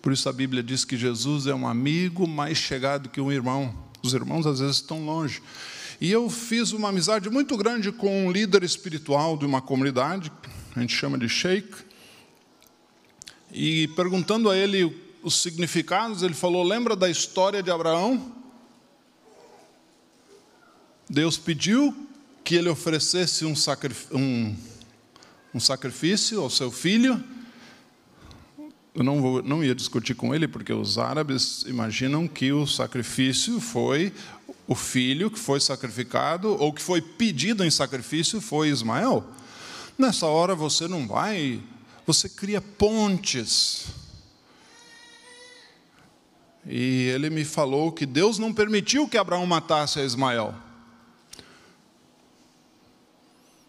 Por 0.00 0.12
isso 0.12 0.28
a 0.28 0.32
Bíblia 0.32 0.62
diz 0.62 0.84
que 0.84 0.96
Jesus 0.96 1.46
é 1.46 1.54
um 1.54 1.66
amigo 1.66 2.28
mais 2.28 2.58
chegado 2.58 3.08
que 3.08 3.20
um 3.20 3.32
irmão. 3.32 3.74
Os 4.02 4.12
irmãos 4.12 4.46
às 4.46 4.60
vezes 4.60 4.76
estão 4.76 5.04
longe. 5.04 5.42
E 6.00 6.10
eu 6.10 6.28
fiz 6.28 6.72
uma 6.72 6.88
amizade 6.88 7.30
muito 7.30 7.56
grande 7.56 7.92
com 7.92 8.26
um 8.26 8.30
líder 8.30 8.62
espiritual 8.62 9.36
de 9.36 9.46
uma 9.46 9.62
comunidade, 9.62 10.30
a 10.74 10.80
gente 10.80 10.94
chama 10.94 11.16
de 11.16 11.28
Sheikh. 11.28 11.72
E 13.52 13.88
perguntando 13.88 14.50
a 14.50 14.56
ele 14.56 14.92
os 15.22 15.40
significados, 15.40 16.22
ele 16.22 16.34
falou: 16.34 16.62
Lembra 16.64 16.96
da 16.96 17.08
história 17.08 17.62
de 17.62 17.70
Abraão? 17.70 18.32
Deus 21.08 21.38
pediu 21.38 21.94
que 22.42 22.56
ele 22.56 22.68
oferecesse 22.68 23.44
um, 23.44 23.54
um, 24.12 24.56
um 25.54 25.60
sacrifício 25.60 26.40
ao 26.40 26.50
seu 26.50 26.70
filho. 26.70 27.22
Eu 28.94 29.02
não, 29.02 29.20
vou, 29.20 29.42
não 29.42 29.64
ia 29.64 29.74
discutir 29.74 30.14
com 30.14 30.34
ele, 30.34 30.46
porque 30.46 30.72
os 30.72 30.98
árabes 30.98 31.62
imaginam 31.66 32.28
que 32.28 32.52
o 32.52 32.66
sacrifício 32.66 33.60
foi 33.60 34.12
o 34.66 34.74
filho 34.74 35.30
que 35.30 35.38
foi 35.38 35.60
sacrificado, 35.60 36.56
ou 36.60 36.72
que 36.72 36.80
foi 36.80 37.02
pedido 37.02 37.64
em 37.64 37.70
sacrifício, 37.70 38.40
foi 38.40 38.68
Ismael. 38.68 39.24
Nessa 39.98 40.26
hora 40.26 40.54
você 40.54 40.88
não 40.88 41.06
vai, 41.06 41.60
você 42.06 42.28
cria 42.28 42.60
pontes. 42.60 43.86
E 46.66 47.10
ele 47.14 47.28
me 47.28 47.44
falou 47.44 47.92
que 47.92 48.06
Deus 48.06 48.38
não 48.38 48.52
permitiu 48.52 49.06
que 49.06 49.18
Abraão 49.18 49.46
matasse 49.46 49.98
a 50.00 50.04
Ismael. 50.04 50.54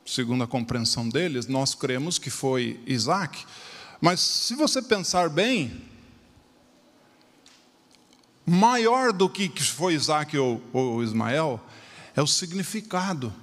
Segundo 0.05 0.43
a 0.43 0.47
compreensão 0.47 1.09
deles, 1.09 1.47
nós 1.47 1.75
cremos 1.75 2.17
que 2.17 2.29
foi 2.29 2.79
Isaac. 2.85 3.45
Mas 3.99 4.19
se 4.19 4.55
você 4.55 4.81
pensar 4.81 5.29
bem, 5.29 5.81
maior 8.45 9.11
do 9.11 9.29
que 9.29 9.49
foi 9.63 9.93
Isaac 9.93 10.37
ou, 10.37 10.61
ou 10.71 11.03
Ismael 11.03 11.59
é 12.15 12.21
o 12.21 12.27
significado. 12.27 13.33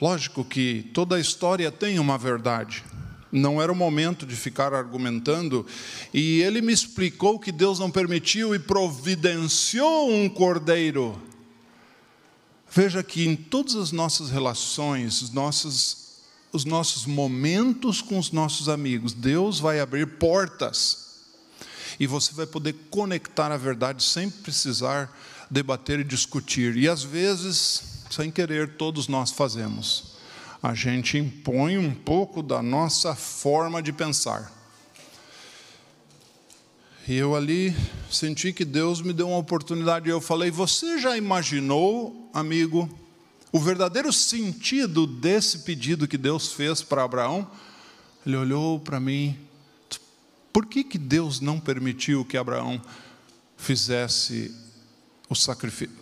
Lógico 0.00 0.44
que 0.44 0.90
toda 0.94 1.16
a 1.16 1.20
história 1.20 1.70
tem 1.70 1.98
uma 1.98 2.16
verdade. 2.16 2.84
Não 3.30 3.60
era 3.60 3.70
o 3.70 3.76
momento 3.76 4.24
de 4.24 4.34
ficar 4.36 4.72
argumentando. 4.72 5.66
E 6.14 6.40
ele 6.40 6.62
me 6.62 6.72
explicou 6.72 7.38
que 7.38 7.52
Deus 7.52 7.78
não 7.78 7.90
permitiu 7.90 8.54
e 8.54 8.58
providenciou 8.58 10.10
um 10.10 10.28
cordeiro 10.28 11.20
Veja 12.70 13.02
que 13.02 13.26
em 13.26 13.34
todas 13.34 13.76
as 13.76 13.92
nossas 13.92 14.30
relações, 14.30 15.22
os 15.22 15.30
nossos, 15.30 16.18
os 16.52 16.64
nossos 16.64 17.06
momentos 17.06 18.02
com 18.02 18.18
os 18.18 18.30
nossos 18.30 18.68
amigos, 18.68 19.14
Deus 19.14 19.58
vai 19.58 19.80
abrir 19.80 20.06
portas 20.18 21.07
e 21.98 22.06
você 22.06 22.32
vai 22.32 22.46
poder 22.46 22.74
conectar 22.90 23.50
a 23.50 23.56
verdade 23.56 24.02
sem 24.02 24.30
precisar 24.30 25.12
debater 25.50 26.00
e 26.00 26.04
discutir. 26.04 26.76
E 26.76 26.88
às 26.88 27.02
vezes, 27.02 28.04
sem 28.10 28.30
querer, 28.30 28.76
todos 28.76 29.08
nós 29.08 29.30
fazemos. 29.30 30.16
A 30.62 30.74
gente 30.74 31.18
impõe 31.18 31.78
um 31.78 31.94
pouco 31.94 32.42
da 32.42 32.62
nossa 32.62 33.14
forma 33.14 33.82
de 33.82 33.92
pensar. 33.92 34.52
E 37.06 37.14
eu 37.14 37.34
ali 37.34 37.74
senti 38.10 38.52
que 38.52 38.64
Deus 38.64 39.00
me 39.00 39.12
deu 39.12 39.28
uma 39.28 39.38
oportunidade. 39.38 40.08
E 40.08 40.12
eu 40.12 40.20
falei: 40.20 40.50
Você 40.50 40.98
já 40.98 41.16
imaginou, 41.16 42.28
amigo, 42.34 42.88
o 43.50 43.58
verdadeiro 43.58 44.12
sentido 44.12 45.06
desse 45.06 45.60
pedido 45.60 46.06
que 46.06 46.18
Deus 46.18 46.52
fez 46.52 46.82
para 46.82 47.04
Abraão? 47.04 47.50
Ele 48.26 48.36
olhou 48.36 48.78
para 48.78 49.00
mim. 49.00 49.47
Por 50.58 50.66
que, 50.66 50.82
que 50.82 50.98
Deus 50.98 51.40
não 51.40 51.60
permitiu 51.60 52.24
que 52.24 52.36
Abraão 52.36 52.82
fizesse 53.56 54.52
o 55.28 55.34
sacrifício? 55.36 55.94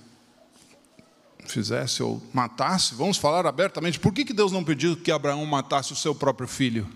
Fizesse 1.45 2.03
ou 2.03 2.23
matasse? 2.33 2.95
Vamos 2.95 3.19
falar 3.19 3.45
abertamente. 3.45 4.01
Por 4.01 4.15
que, 4.15 4.25
que 4.25 4.33
Deus 4.33 4.53
não 4.53 4.65
pediu 4.65 4.97
que 4.97 5.13
Abraão 5.13 5.45
matasse 5.45 5.93
o 5.93 5.95
seu 5.95 6.15
próprio 6.15 6.49
filho? 6.49 6.89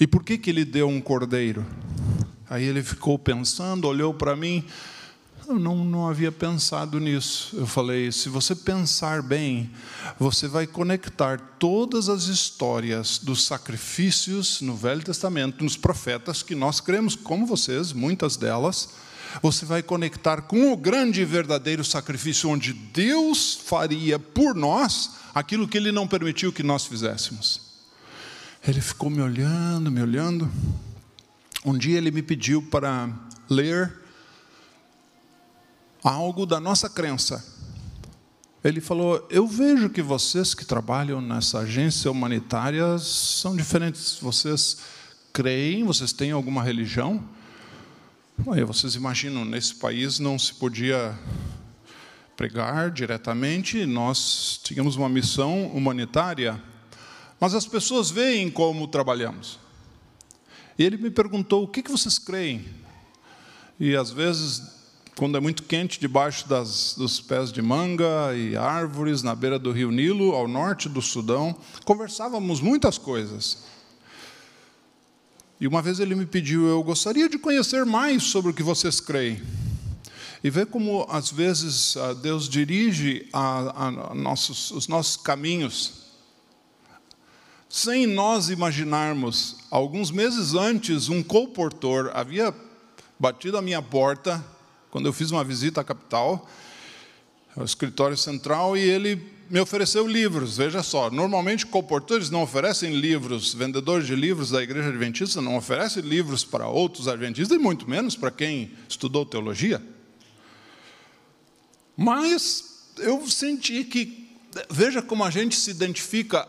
E 0.00 0.08
por 0.08 0.24
que, 0.24 0.36
que 0.36 0.50
ele 0.50 0.64
deu 0.64 0.88
um 0.88 1.00
cordeiro? 1.00 1.64
Aí 2.50 2.64
ele 2.64 2.82
ficou 2.82 3.16
pensando, 3.16 3.86
olhou 3.86 4.12
para 4.12 4.34
mim. 4.34 4.66
Eu 5.48 5.58
não, 5.58 5.82
não 5.82 6.06
havia 6.06 6.30
pensado 6.30 7.00
nisso. 7.00 7.56
Eu 7.56 7.66
falei: 7.66 8.12
se 8.12 8.28
você 8.28 8.54
pensar 8.54 9.22
bem, 9.22 9.70
você 10.18 10.46
vai 10.46 10.66
conectar 10.66 11.40
todas 11.58 12.10
as 12.10 12.24
histórias 12.24 13.16
dos 13.16 13.46
sacrifícios 13.46 14.60
no 14.60 14.76
Velho 14.76 15.02
Testamento, 15.02 15.64
nos 15.64 15.74
profetas, 15.74 16.42
que 16.42 16.54
nós 16.54 16.82
cremos, 16.82 17.16
como 17.16 17.46
vocês, 17.46 17.94
muitas 17.94 18.36
delas. 18.36 18.90
Você 19.40 19.64
vai 19.64 19.82
conectar 19.82 20.42
com 20.42 20.70
o 20.70 20.76
grande 20.76 21.22
e 21.22 21.24
verdadeiro 21.24 21.82
sacrifício, 21.82 22.50
onde 22.50 22.74
Deus 22.74 23.54
faria 23.54 24.18
por 24.18 24.54
nós 24.54 25.12
aquilo 25.34 25.66
que 25.66 25.78
Ele 25.78 25.90
não 25.90 26.06
permitiu 26.06 26.52
que 26.52 26.62
nós 26.62 26.84
fizéssemos. 26.84 27.62
Ele 28.66 28.82
ficou 28.82 29.08
me 29.08 29.22
olhando, 29.22 29.90
me 29.90 30.02
olhando. 30.02 30.50
Um 31.64 31.76
dia 31.76 31.96
ele 31.96 32.10
me 32.10 32.22
pediu 32.22 32.60
para 32.60 33.08
ler 33.48 34.07
algo 36.02 36.46
da 36.46 36.60
nossa 36.60 36.88
crença. 36.88 37.44
Ele 38.62 38.80
falou: 38.80 39.26
Eu 39.30 39.46
vejo 39.46 39.88
que 39.88 40.02
vocês 40.02 40.54
que 40.54 40.64
trabalham 40.64 41.20
nessa 41.20 41.60
agência 41.60 42.10
humanitária 42.10 42.98
são 42.98 43.56
diferentes. 43.56 44.18
Vocês 44.20 44.78
creem, 45.32 45.84
vocês 45.84 46.12
têm 46.12 46.32
alguma 46.32 46.62
religião? 46.62 47.22
Aí 48.52 48.62
vocês 48.64 48.94
imaginam, 48.94 49.44
nesse 49.44 49.74
país 49.74 50.18
não 50.18 50.38
se 50.38 50.54
podia 50.54 51.18
pregar 52.36 52.92
diretamente, 52.92 53.84
nós 53.84 54.60
tínhamos 54.62 54.94
uma 54.94 55.08
missão 55.08 55.66
humanitária, 55.66 56.62
mas 57.40 57.52
as 57.52 57.66
pessoas 57.66 58.12
veem 58.12 58.48
como 58.48 58.86
trabalhamos. 58.86 59.58
E 60.78 60.84
ele 60.84 60.96
me 60.96 61.10
perguntou: 61.10 61.64
o 61.64 61.68
que, 61.68 61.82
que 61.82 61.90
vocês 61.90 62.16
creem? 62.16 62.64
E 63.80 63.96
às 63.96 64.10
vezes, 64.10 64.77
quando 65.18 65.36
é 65.36 65.40
muito 65.40 65.64
quente, 65.64 65.98
debaixo 65.98 66.48
das, 66.48 66.94
dos 66.96 67.20
pés 67.20 67.50
de 67.50 67.60
manga 67.60 68.32
e 68.36 68.56
árvores, 68.56 69.20
na 69.20 69.34
beira 69.34 69.58
do 69.58 69.72
rio 69.72 69.90
Nilo, 69.90 70.32
ao 70.32 70.46
norte 70.46 70.88
do 70.88 71.02
Sudão, 71.02 71.56
conversávamos 71.84 72.60
muitas 72.60 72.98
coisas. 72.98 73.64
E 75.60 75.66
uma 75.66 75.82
vez 75.82 75.98
ele 75.98 76.14
me 76.14 76.24
pediu: 76.24 76.68
eu 76.68 76.80
gostaria 76.84 77.28
de 77.28 77.36
conhecer 77.36 77.84
mais 77.84 78.22
sobre 78.22 78.52
o 78.52 78.54
que 78.54 78.62
vocês 78.62 79.00
creem. 79.00 79.42
E 80.42 80.50
ver 80.50 80.66
como, 80.66 81.04
às 81.10 81.32
vezes, 81.32 81.96
Deus 82.22 82.48
dirige 82.48 83.28
a, 83.32 83.86
a 83.86 84.14
nossos, 84.14 84.70
os 84.70 84.86
nossos 84.86 85.16
caminhos 85.16 86.06
sem 87.68 88.06
nós 88.06 88.50
imaginarmos. 88.50 89.56
Alguns 89.68 90.12
meses 90.12 90.54
antes, 90.54 91.08
um 91.08 91.24
colportor 91.24 92.12
havia 92.14 92.54
batido 93.18 93.58
a 93.58 93.62
minha 93.62 93.82
porta 93.82 94.42
quando 94.90 95.06
eu 95.06 95.12
fiz 95.12 95.30
uma 95.30 95.44
visita 95.44 95.80
à 95.80 95.84
capital, 95.84 96.48
ao 97.56 97.64
escritório 97.64 98.16
central, 98.16 98.76
e 98.76 98.80
ele 98.80 99.20
me 99.50 99.60
ofereceu 99.60 100.06
livros. 100.06 100.56
Veja 100.56 100.82
só, 100.82 101.10
normalmente 101.10 101.66
colportores 101.66 102.30
não 102.30 102.42
oferecem 102.42 102.94
livros, 102.94 103.54
vendedores 103.54 104.06
de 104.06 104.14
livros 104.14 104.50
da 104.50 104.62
igreja 104.62 104.88
adventista 104.88 105.40
não 105.40 105.56
oferecem 105.56 106.02
livros 106.02 106.44
para 106.44 106.68
outros 106.68 107.08
adventistas, 107.08 107.56
e 107.56 107.60
muito 107.60 107.88
menos 107.88 108.14
para 108.16 108.30
quem 108.30 108.70
estudou 108.88 109.24
teologia. 109.24 109.82
Mas 111.96 112.92
eu 112.98 113.26
senti 113.28 113.84
que, 113.84 114.30
veja 114.70 115.02
como 115.02 115.24
a 115.24 115.30
gente 115.30 115.56
se 115.56 115.70
identifica 115.70 116.48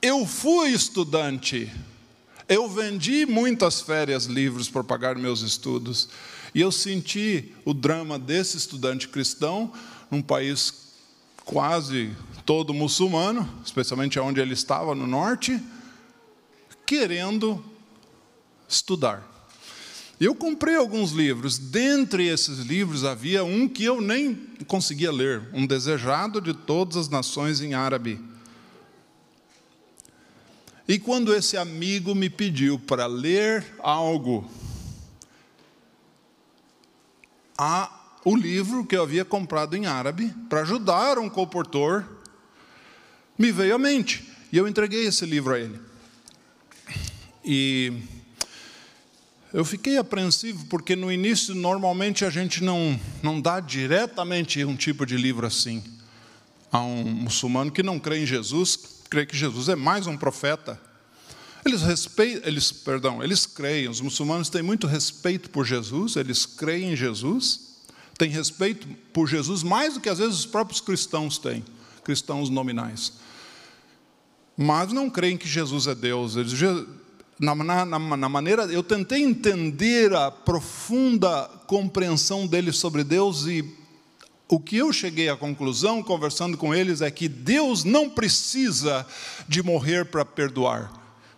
eu 0.00 0.24
fui 0.24 0.70
estudante. 0.70 1.70
Eu 2.48 2.66
vendi 2.66 3.26
muitas 3.26 3.82
férias 3.82 4.24
livres 4.24 4.70
para 4.70 4.82
pagar 4.82 5.16
meus 5.16 5.42
estudos. 5.42 6.08
E 6.54 6.60
eu 6.62 6.72
senti 6.72 7.52
o 7.62 7.74
drama 7.74 8.18
desse 8.18 8.56
estudante 8.56 9.06
cristão 9.06 9.70
num 10.10 10.22
país 10.22 10.72
quase 11.44 12.10
todo 12.46 12.72
muçulmano, 12.72 13.46
especialmente 13.62 14.18
onde 14.18 14.40
ele 14.40 14.54
estava, 14.54 14.94
no 14.94 15.06
norte, 15.06 15.62
querendo 16.86 17.62
estudar. 18.66 19.22
Eu 20.18 20.34
comprei 20.34 20.74
alguns 20.74 21.12
livros. 21.12 21.58
Dentre 21.58 22.26
esses 22.26 22.60
livros 22.60 23.04
havia 23.04 23.44
um 23.44 23.68
que 23.68 23.84
eu 23.84 24.00
nem 24.00 24.34
conseguia 24.66 25.12
ler, 25.12 25.50
um 25.52 25.66
desejado 25.66 26.40
de 26.40 26.54
todas 26.54 26.96
as 26.96 27.08
nações 27.10 27.60
em 27.60 27.74
árabe. 27.74 28.18
E 30.88 30.98
quando 30.98 31.34
esse 31.34 31.54
amigo 31.58 32.14
me 32.14 32.30
pediu 32.30 32.78
para 32.78 33.04
ler 33.04 33.62
algo, 33.78 34.50
a 37.58 37.94
o 38.24 38.34
livro 38.34 38.84
que 38.84 38.96
eu 38.96 39.02
havia 39.02 39.24
comprado 39.24 39.76
em 39.76 39.86
árabe 39.86 40.34
para 40.48 40.62
ajudar 40.62 41.18
um 41.18 41.28
comportor 41.28 42.04
me 43.38 43.52
veio 43.52 43.74
à 43.74 43.78
mente 43.78 44.26
e 44.50 44.56
eu 44.56 44.66
entreguei 44.66 45.06
esse 45.06 45.24
livro 45.24 45.54
a 45.54 45.60
ele. 45.60 45.78
E 47.44 47.92
Eu 49.52 49.64
fiquei 49.64 49.96
apreensivo 49.96 50.66
porque 50.66 50.94
no 50.94 51.10
início 51.10 51.54
normalmente 51.54 52.24
a 52.24 52.30
gente 52.30 52.62
não, 52.62 53.00
não 53.22 53.40
dá 53.40 53.60
diretamente 53.60 54.62
um 54.64 54.76
tipo 54.76 55.06
de 55.06 55.16
livro 55.16 55.46
assim 55.46 55.82
a 56.70 56.80
um 56.80 57.04
muçulmano 57.04 57.70
que 57.70 57.82
não 57.82 57.98
crê 57.98 58.18
em 58.18 58.26
Jesus, 58.26 58.97
crê 59.08 59.26
que 59.26 59.36
Jesus 59.36 59.68
é 59.68 59.76
mais 59.76 60.06
um 60.06 60.16
profeta. 60.16 60.80
Eles 61.64 61.82
respeitam, 61.82 62.48
eles, 62.48 62.70
perdão, 62.70 63.22
eles 63.22 63.44
creem, 63.44 63.88
os 63.88 64.00
muçulmanos 64.00 64.48
têm 64.48 64.62
muito 64.62 64.86
respeito 64.86 65.50
por 65.50 65.66
Jesus, 65.66 66.16
eles 66.16 66.46
creem 66.46 66.92
em 66.92 66.96
Jesus, 66.96 67.76
têm 68.16 68.30
respeito 68.30 68.86
por 69.12 69.26
Jesus 69.26 69.62
mais 69.62 69.94
do 69.94 70.00
que 70.00 70.08
às 70.08 70.18
vezes 70.18 70.38
os 70.38 70.46
próprios 70.46 70.80
cristãos 70.80 71.36
têm, 71.36 71.64
cristãos 72.04 72.48
nominais. 72.48 73.14
Mas 74.56 74.92
não 74.92 75.10
creem 75.10 75.36
que 75.36 75.48
Jesus 75.48 75.86
é 75.86 75.94
Deus. 75.94 76.36
Eles, 76.36 76.52
na, 77.38 77.54
na, 77.54 77.84
na, 77.86 78.28
maneira, 78.28 78.64
eu 78.64 78.82
tentei 78.82 79.22
entender 79.22 80.12
a 80.12 80.30
profunda 80.30 81.48
compreensão 81.66 82.46
deles 82.46 82.76
sobre 82.76 83.04
Deus 83.04 83.46
e 83.46 83.62
o 84.48 84.58
que 84.58 84.76
eu 84.76 84.92
cheguei 84.92 85.28
à 85.28 85.36
conclusão, 85.36 86.02
conversando 86.02 86.56
com 86.56 86.74
eles, 86.74 87.00
é 87.02 87.10
que 87.10 87.28
Deus 87.28 87.84
não 87.84 88.08
precisa 88.08 89.06
de 89.46 89.62
morrer 89.62 90.06
para 90.06 90.24
perdoar. 90.24 90.92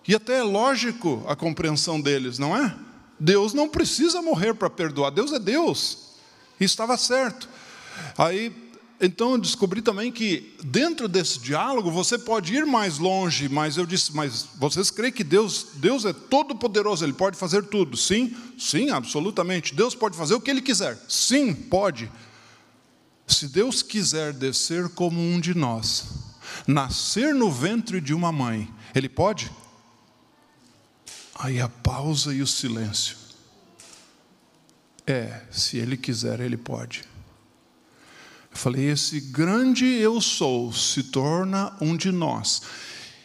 E 0.06 0.14
até 0.14 0.38
é 0.38 0.42
lógico 0.42 1.24
a 1.26 1.34
compreensão 1.34 2.00
deles, 2.00 2.38
não 2.38 2.56
é? 2.56 2.74
Deus 3.18 3.52
não 3.52 3.68
precisa 3.68 4.22
morrer 4.22 4.54
para 4.54 4.70
perdoar, 4.70 5.10
Deus 5.10 5.32
é 5.32 5.38
Deus. 5.38 6.10
E 6.58 6.64
estava 6.64 6.96
certo. 6.96 7.48
Aí 8.16 8.52
então 9.00 9.32
eu 9.32 9.38
descobri 9.38 9.80
também 9.80 10.12
que 10.12 10.54
dentro 10.62 11.08
desse 11.08 11.38
diálogo 11.38 11.90
você 11.90 12.18
pode 12.18 12.54
ir 12.54 12.66
mais 12.66 12.98
longe, 12.98 13.48
mas 13.48 13.78
eu 13.78 13.86
disse, 13.86 14.14
mas 14.14 14.46
vocês 14.56 14.90
creem 14.90 15.12
que 15.12 15.24
Deus, 15.24 15.68
Deus 15.76 16.04
é 16.04 16.12
todo 16.12 16.54
poderoso, 16.54 17.02
ele 17.02 17.14
pode 17.14 17.38
fazer 17.38 17.64
tudo? 17.64 17.96
Sim, 17.96 18.36
sim, 18.58 18.90
absolutamente. 18.90 19.74
Deus 19.74 19.94
pode 19.94 20.18
fazer 20.18 20.34
o 20.34 20.40
que 20.40 20.50
ele 20.50 20.60
quiser. 20.60 20.98
Sim, 21.08 21.54
pode. 21.54 22.12
Se 23.30 23.46
Deus 23.46 23.80
quiser 23.80 24.32
descer 24.32 24.88
como 24.88 25.20
um 25.20 25.38
de 25.40 25.54
nós, 25.54 26.04
nascer 26.66 27.32
no 27.32 27.50
ventre 27.50 28.00
de 28.00 28.12
uma 28.12 28.32
mãe, 28.32 28.68
ele 28.94 29.08
pode? 29.08 29.50
Aí 31.38 31.60
a 31.60 31.68
pausa 31.68 32.34
e 32.34 32.42
o 32.42 32.46
silêncio. 32.46 33.16
É, 35.06 35.42
se 35.50 35.78
ele 35.78 35.96
quiser, 35.96 36.40
ele 36.40 36.56
pode. 36.56 37.02
Eu 38.50 38.56
falei: 38.56 38.90
esse 38.90 39.20
grande 39.20 39.86
eu 39.86 40.20
sou 40.20 40.72
se 40.72 41.04
torna 41.04 41.74
um 41.80 41.96
de 41.96 42.10
nós. 42.10 42.62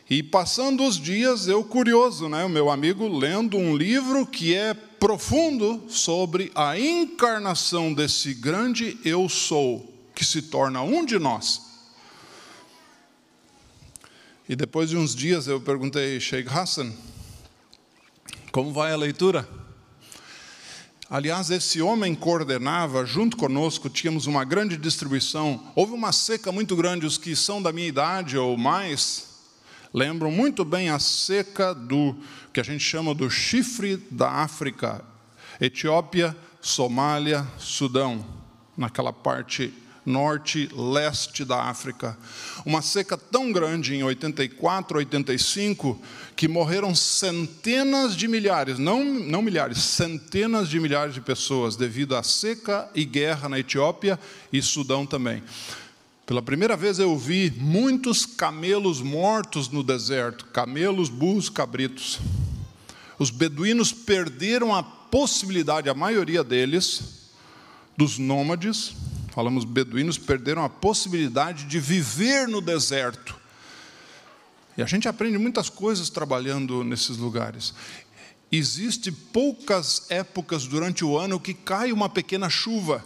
E 0.08 0.22
passando 0.22 0.86
os 0.86 1.00
dias, 1.00 1.48
eu 1.48 1.64
curioso, 1.64 2.30
né, 2.30 2.46
o 2.46 2.50
meu 2.50 2.70
amigo 2.70 3.08
lendo 3.08 3.58
um 3.58 3.76
livro 3.76 4.28
que 4.28 4.54
é 4.54 4.76
profundo 4.76 5.84
sobre 5.90 6.52
a 6.54 6.80
encarnação 6.80 7.92
desse 7.92 8.36
grande 8.36 9.00
eu 9.04 9.28
sou, 9.28 9.95
que 10.16 10.24
se 10.24 10.42
torna 10.42 10.82
um 10.82 11.06
de 11.06 11.20
nós. 11.20 11.62
E 14.48 14.56
depois 14.56 14.90
de 14.90 14.98
uns 14.98 15.14
dias 15.14 15.48
eu 15.48 15.60
perguntei, 15.60 16.20
Sheikh 16.20 16.50
Hassan, 16.50 16.94
como 18.52 18.72
vai 18.72 18.94
a 18.94 18.98
leitura? 18.98 19.48
Aliás, 21.10 21.52
esse 21.52 21.82
homem 21.82 22.16
coordenava, 22.16 23.06
junto 23.06 23.38
conosco, 23.38 23.90
tínhamos 23.90 24.26
uma 24.26 24.44
grande 24.44 24.78
distribuição. 24.78 25.62
Houve 25.76 25.94
uma 25.94 26.12
seca 26.12 26.52
muito 26.52 26.76
grande, 26.76 27.06
os 27.06 27.18
que 27.18 27.36
são 27.36 27.62
da 27.62 27.72
minha 27.72 27.88
idade 27.88 28.38
ou 28.38 28.58
mais, 28.58 29.28
lembram 29.94 30.32
muito 30.32 30.64
bem 30.66 30.90
a 30.90 30.98
seca 30.98 31.74
do 31.74 32.16
que 32.54 32.60
a 32.60 32.64
gente 32.64 32.84
chama 32.84 33.14
do 33.14 33.30
chifre 33.30 33.98
da 34.10 34.32
África, 34.32 35.04
Etiópia, 35.60 36.36
Somália, 36.62 37.46
Sudão, 37.60 38.26
naquela 38.78 39.14
parte 39.14 39.74
norte, 40.06 40.70
leste 40.74 41.44
da 41.44 41.64
África. 41.64 42.18
Uma 42.66 42.82
seca 42.82 43.18
tão 43.18 43.52
grande 43.52 43.96
em 43.96 44.04
84, 44.04 44.98
85, 45.00 46.00
que 46.36 46.48
morreram 46.48 46.94
centenas 46.94 48.16
de 48.16 48.28
milhares, 48.28 48.78
não, 48.78 49.04
não 49.04 49.42
milhares, 49.42 49.80
centenas 49.80 50.70
de 50.70 50.80
milhares 50.80 51.14
de 51.14 51.22
pessoas 51.22 51.76
devido 51.76 52.16
à 52.16 52.24
seca 52.24 52.90
e 52.94 53.04
guerra 53.04 53.50
na 53.50 53.60
Etiópia 53.60 54.20
e 54.52 54.62
Sudão 54.62 55.06
também. 55.06 55.42
Pela 56.26 56.42
primeira 56.42 56.76
vez 56.76 56.98
eu 56.98 57.16
vi 57.16 57.54
muitos 57.56 58.26
camelos 58.26 59.00
mortos 59.00 59.70
no 59.70 59.84
deserto, 59.84 60.46
camelos, 60.46 61.08
burros, 61.08 61.50
cabritos. 61.50 62.20
Os 63.20 63.30
beduínos 63.30 63.92
perderam 63.92 64.76
a 64.76 64.82
possibilidade, 64.82 65.88
a 65.88 65.94
maioria 65.94 66.44
deles, 66.44 67.30
dos 67.96 68.18
nômades, 68.18 68.94
falamos 69.36 69.66
beduínos, 69.66 70.18
perderam 70.18 70.64
a 70.64 70.70
possibilidade 70.70 71.66
de 71.66 71.78
viver 71.78 72.48
no 72.48 72.62
deserto. 72.62 73.36
E 74.78 74.82
a 74.82 74.86
gente 74.86 75.10
aprende 75.10 75.38
muitas 75.38 75.70
coisas 75.70 76.10
trabalhando 76.10 76.86
nesses 76.86 77.18
lugares. 77.18 77.74
Existe 78.50 79.12
poucas 79.12 80.10
épocas 80.10 80.66
durante 80.66 81.04
o 81.04 81.18
ano 81.18 81.38
que 81.38 81.54
cai 81.54 81.92
uma 81.92 82.08
pequena 82.08 82.50
chuva. 82.50 83.04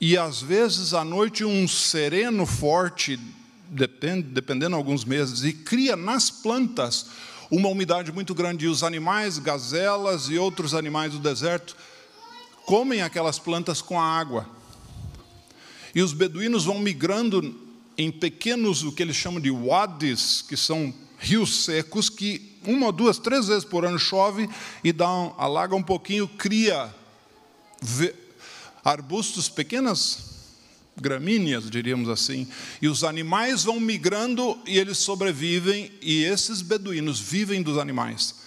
E 0.00 0.16
às 0.16 0.40
vezes 0.40 0.94
à 0.94 1.04
noite 1.04 1.44
um 1.44 1.68
sereno 1.68 2.46
forte, 2.46 3.20
depende, 3.68 4.28
dependendo 4.28 4.76
alguns 4.76 5.04
meses, 5.04 5.44
e 5.44 5.52
cria 5.52 5.94
nas 5.94 6.30
plantas 6.30 7.08
uma 7.50 7.68
umidade 7.68 8.10
muito 8.10 8.34
grande. 8.34 8.64
E 8.64 8.68
os 8.68 8.82
animais, 8.82 9.38
gazelas 9.38 10.30
e 10.30 10.38
outros 10.38 10.72
animais 10.72 11.12
do 11.12 11.18
deserto, 11.18 11.76
comem 12.72 13.02
aquelas 13.02 13.38
plantas 13.38 13.82
com 13.82 14.00
a 14.00 14.02
água. 14.02 14.48
E 15.94 16.00
os 16.00 16.14
beduínos 16.14 16.64
vão 16.64 16.78
migrando 16.78 17.54
em 17.98 18.10
pequenos, 18.10 18.82
o 18.82 18.90
que 18.92 19.02
eles 19.02 19.14
chamam 19.14 19.38
de 19.38 19.50
wadis, 19.50 20.40
que 20.40 20.56
são 20.56 20.94
rios 21.18 21.66
secos, 21.66 22.08
que 22.08 22.56
uma, 22.66 22.90
duas, 22.90 23.18
três 23.18 23.46
vezes 23.46 23.62
por 23.62 23.84
ano 23.84 23.98
chove 23.98 24.48
e 24.82 24.90
dá 24.90 25.06
um, 25.06 25.34
alaga 25.36 25.76
um 25.76 25.82
pouquinho, 25.82 26.26
cria 26.26 26.94
arbustos, 28.82 29.50
pequenas 29.50 30.30
gramíneas, 30.96 31.68
diríamos 31.68 32.08
assim, 32.08 32.48
e 32.80 32.88
os 32.88 33.04
animais 33.04 33.64
vão 33.64 33.78
migrando 33.78 34.58
e 34.66 34.78
eles 34.78 34.96
sobrevivem, 34.96 35.92
e 36.00 36.24
esses 36.24 36.62
beduínos 36.62 37.20
vivem 37.20 37.60
dos 37.60 37.76
animais. 37.76 38.41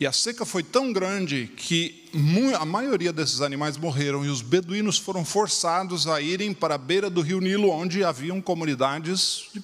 E 0.00 0.06
a 0.06 0.12
seca 0.12 0.44
foi 0.44 0.62
tão 0.62 0.92
grande 0.92 1.50
que 1.56 2.08
a 2.58 2.64
maioria 2.64 3.12
desses 3.12 3.40
animais 3.40 3.76
morreram 3.76 4.24
e 4.24 4.28
os 4.28 4.42
beduínos 4.42 4.96
foram 4.96 5.24
forçados 5.24 6.06
a 6.06 6.20
irem 6.20 6.54
para 6.54 6.76
a 6.76 6.78
beira 6.78 7.10
do 7.10 7.20
rio 7.20 7.40
Nilo, 7.40 7.68
onde 7.68 8.04
haviam 8.04 8.40
comunidades 8.40 9.48
de 9.52 9.60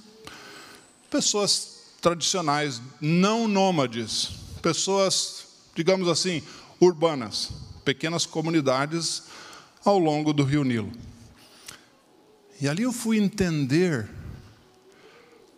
pessoas 1.09 1.75
tradicionais, 2.01 2.83
não 3.01 3.47
nômades, 3.47 4.31
pessoas, 4.61 5.47
digamos 5.75 6.09
assim, 6.09 6.43
urbanas, 6.81 7.51
pequenas 7.85 8.27
comunidades 8.27 9.23
ao 9.85 9.99
longo 9.99 10.33
do 10.33 10.43
rio 10.43 10.65
Nilo. 10.65 10.91
E 12.61 12.69
ali 12.69 12.83
eu 12.83 12.93
fui 12.93 13.19
entender 13.19 14.09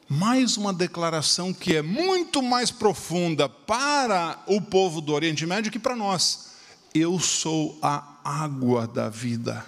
mais 0.08 0.56
uma 0.56 0.72
declaração 0.72 1.52
que 1.52 1.74
é 1.74 1.82
muito 1.82 2.40
mais 2.40 2.70
profunda 2.70 3.48
para 3.48 4.40
o 4.46 4.60
povo 4.60 5.00
do 5.00 5.12
Oriente 5.12 5.44
Médio 5.44 5.72
que 5.72 5.78
para 5.78 5.96
nós. 5.96 6.46
Eu 6.94 7.18
sou 7.18 7.76
a 7.82 8.04
água 8.24 8.86
da 8.86 9.08
vida. 9.08 9.66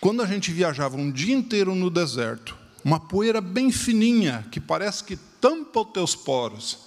Quando 0.00 0.22
a 0.22 0.26
gente 0.26 0.52
viajava 0.52 0.96
um 0.96 1.10
dia 1.10 1.34
inteiro 1.34 1.74
no 1.74 1.90
deserto, 1.90 2.56
uma 2.84 3.00
poeira 3.00 3.40
bem 3.40 3.72
fininha, 3.72 4.46
que 4.52 4.60
parece 4.60 5.02
que 5.02 5.16
tampa 5.40 5.80
os 5.80 5.92
teus 5.92 6.14
poros, 6.14 6.78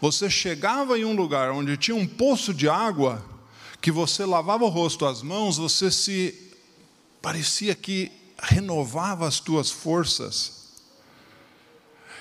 você 0.00 0.30
chegava 0.30 0.96
em 0.96 1.04
um 1.04 1.16
lugar 1.16 1.50
onde 1.50 1.76
tinha 1.76 1.96
um 1.96 2.06
poço 2.06 2.54
de 2.54 2.68
água, 2.68 3.24
que 3.80 3.90
você 3.90 4.24
lavava 4.24 4.64
o 4.64 4.68
rosto, 4.68 5.04
as 5.04 5.22
mãos, 5.22 5.56
você 5.56 5.90
se 5.90 6.52
parecia 7.20 7.74
que 7.74 8.12
renovava 8.40 9.26
as 9.26 9.40
tuas 9.40 9.70
forças. 9.70 10.63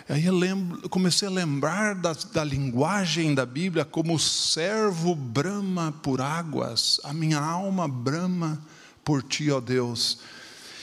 Aí 0.09 0.25
eu 0.25 0.35
lembro, 0.35 0.89
comecei 0.89 1.27
a 1.27 1.31
lembrar 1.31 1.95
da, 1.95 2.13
da 2.33 2.43
linguagem 2.43 3.33
da 3.33 3.45
Bíblia 3.45 3.85
como 3.85 4.19
servo 4.19 5.15
brama 5.15 5.93
por 6.03 6.19
águas, 6.19 6.99
a 7.05 7.13
minha 7.13 7.39
alma 7.39 7.87
brama 7.87 8.61
por 9.03 9.23
ti, 9.23 9.49
ó 9.49 9.61
Deus. 9.61 10.19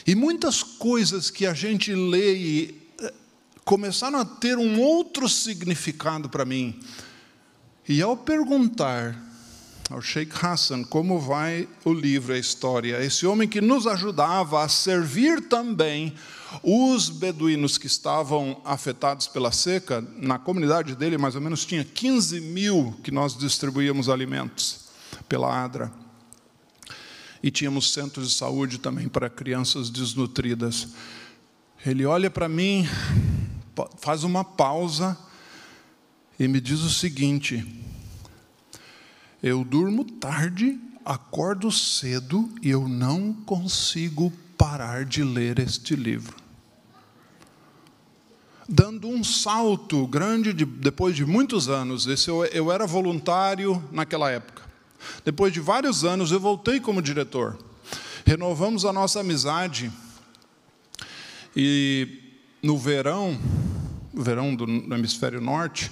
E 0.07 0.15
muitas 0.15 0.63
coisas 0.63 1.29
que 1.29 1.45
a 1.45 1.53
gente 1.53 1.93
lê 1.93 2.35
e 2.35 2.89
eh, 2.99 3.13
começaram 3.63 4.17
a 4.17 4.25
ter 4.25 4.57
um 4.57 4.79
outro 4.79 5.29
significado 5.29 6.27
para 6.27 6.43
mim. 6.43 6.79
E 7.87 8.01
ao 8.01 8.17
perguntar, 8.17 9.15
ao 9.91 10.01
Sheikh 10.01 10.33
Hassan 10.43 10.83
como 10.83 11.19
vai 11.19 11.67
o 11.85 11.93
livro, 11.93 12.33
a 12.33 12.39
história. 12.39 13.03
Esse 13.03 13.27
homem 13.27 13.47
que 13.47 13.61
nos 13.61 13.85
ajudava 13.85 14.63
a 14.63 14.69
servir 14.69 15.41
também 15.41 16.15
os 16.63 17.09
beduínos 17.09 17.77
que 17.77 17.87
estavam 17.87 18.61
afetados 18.65 19.27
pela 19.27 19.51
seca, 19.51 20.01
na 20.17 20.37
comunidade 20.37 20.95
dele 20.95 21.17
mais 21.17 21.35
ou 21.35 21.41
menos 21.41 21.65
tinha 21.65 21.83
15 21.83 22.41
mil 22.41 22.99
que 23.03 23.11
nós 23.11 23.37
distribuíamos 23.37 24.09
alimentos 24.09 24.89
pela 25.27 25.63
ADRA. 25.63 25.91
E 27.41 27.49
tínhamos 27.49 27.91
centros 27.91 28.29
de 28.29 28.35
saúde 28.35 28.77
também 28.77 29.07
para 29.07 29.29
crianças 29.29 29.89
desnutridas. 29.89 30.89
Ele 31.85 32.05
olha 32.05 32.29
para 32.29 32.47
mim, 32.47 32.87
faz 33.97 34.23
uma 34.23 34.43
pausa 34.43 35.17
e 36.39 36.47
me 36.47 36.61
diz 36.61 36.81
o 36.81 36.89
seguinte: 36.89 37.65
eu 39.41 39.63
durmo 39.63 40.05
tarde, 40.05 40.79
acordo 41.03 41.71
cedo 41.71 42.47
e 42.61 42.69
eu 42.69 42.87
não 42.87 43.33
consigo 43.33 44.31
parar 44.55 45.03
de 45.03 45.23
ler 45.23 45.57
este 45.57 45.95
livro. 45.95 46.40
Dando 48.73 49.09
um 49.09 49.21
salto 49.21 50.07
grande 50.07 50.53
de, 50.53 50.63
depois 50.63 51.13
de 51.13 51.25
muitos 51.25 51.67
anos, 51.67 52.07
esse 52.07 52.29
eu, 52.29 52.45
eu 52.45 52.71
era 52.71 52.87
voluntário 52.87 53.83
naquela 53.91 54.31
época. 54.31 54.63
Depois 55.25 55.51
de 55.51 55.59
vários 55.59 56.05
anos, 56.05 56.31
eu 56.31 56.39
voltei 56.39 56.79
como 56.79 57.01
diretor. 57.01 57.57
Renovamos 58.25 58.85
a 58.85 58.93
nossa 58.93 59.19
amizade 59.19 59.91
e 61.53 62.07
no 62.63 62.77
verão, 62.77 63.37
verão 64.13 64.55
do, 64.55 64.63
hemisfério 64.95 65.41
norte, 65.41 65.91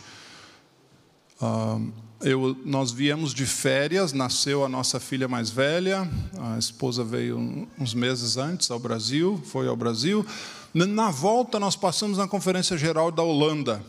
uh, 1.41 1.91
eu, 2.21 2.57
nós 2.65 2.91
viemos 2.91 3.33
de 3.33 3.45
férias, 3.45 4.13
nasceu 4.13 4.63
a 4.63 4.69
nossa 4.69 5.01
filha 5.01 5.27
mais 5.27 5.49
velha, 5.49 6.09
a 6.37 6.57
esposa 6.57 7.03
veio 7.03 7.67
uns 7.77 7.93
meses 7.93 8.37
antes 8.37 8.71
ao 8.71 8.79
Brasil, 8.79 9.41
foi 9.45 9.67
ao 9.67 9.75
Brasil. 9.75 10.25
Na 10.71 11.09
volta, 11.09 11.59
nós 11.59 11.75
passamos 11.75 12.19
na 12.19 12.27
Conferência 12.27 12.77
Geral 12.77 13.11
da 13.11 13.23
Holanda, 13.23 13.83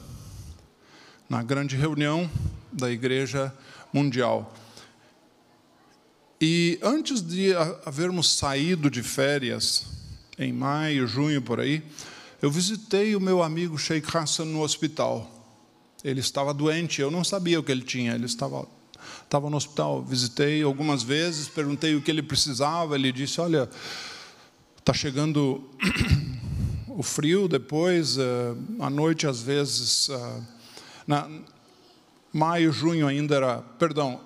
na 1.28 1.42
grande 1.42 1.76
reunião 1.76 2.30
da 2.72 2.90
Igreja 2.90 3.54
Mundial. 3.92 4.54
E 6.40 6.78
antes 6.82 7.20
de 7.20 7.54
havermos 7.84 8.34
saído 8.34 8.90
de 8.90 9.02
férias, 9.02 9.84
em 10.38 10.54
maio, 10.54 11.06
junho, 11.06 11.42
por 11.42 11.60
aí, 11.60 11.82
eu 12.40 12.50
visitei 12.50 13.14
o 13.14 13.20
meu 13.20 13.42
amigo 13.42 13.76
Sheikh 13.76 14.16
Hassan 14.16 14.46
no 14.46 14.62
hospital. 14.62 15.30
Ele 16.02 16.20
estava 16.20 16.54
doente, 16.54 17.02
eu 17.02 17.10
não 17.10 17.22
sabia 17.22 17.60
o 17.60 17.62
que 17.62 17.70
ele 17.70 17.82
tinha, 17.82 18.14
ele 18.14 18.24
estava, 18.24 18.66
estava 19.22 19.50
no 19.50 19.56
hospital. 19.58 20.02
Visitei 20.02 20.62
algumas 20.62 21.02
vezes, 21.02 21.46
perguntei 21.46 21.94
o 21.94 22.00
que 22.00 22.10
ele 22.10 22.22
precisava, 22.22 22.94
ele 22.94 23.12
disse: 23.12 23.38
Olha, 23.38 23.68
está 24.78 24.94
chegando 24.94 25.68
o 27.00 27.02
frio 27.02 27.48
depois, 27.48 28.18
uh, 28.18 28.54
à 28.78 28.90
noite 28.90 29.26
às 29.26 29.40
vezes. 29.40 30.10
Uh, 30.10 30.44
na, 31.06 31.26
maio, 32.30 32.70
junho 32.70 33.08
ainda 33.08 33.36
era. 33.36 33.62
Perdão, 33.78 34.20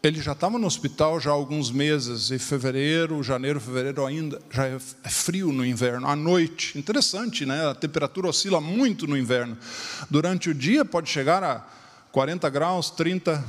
ele 0.00 0.22
já 0.22 0.30
estava 0.30 0.56
no 0.56 0.68
hospital 0.68 1.18
já 1.18 1.30
há 1.30 1.32
alguns 1.32 1.72
meses, 1.72 2.30
e 2.30 2.38
fevereiro, 2.38 3.20
janeiro, 3.24 3.60
fevereiro 3.60 4.06
ainda, 4.06 4.40
já 4.52 4.68
é, 4.68 4.76
é 5.02 5.08
frio 5.08 5.50
no 5.50 5.66
inverno, 5.66 6.06
à 6.06 6.14
noite. 6.14 6.78
Interessante, 6.78 7.44
né? 7.44 7.68
A 7.68 7.74
temperatura 7.74 8.28
oscila 8.28 8.60
muito 8.60 9.08
no 9.08 9.18
inverno. 9.18 9.58
Durante 10.08 10.50
o 10.50 10.54
dia 10.54 10.84
pode 10.84 11.10
chegar 11.10 11.42
a 11.42 11.66
40 12.12 12.48
graus, 12.50 12.88
30, 12.90 13.44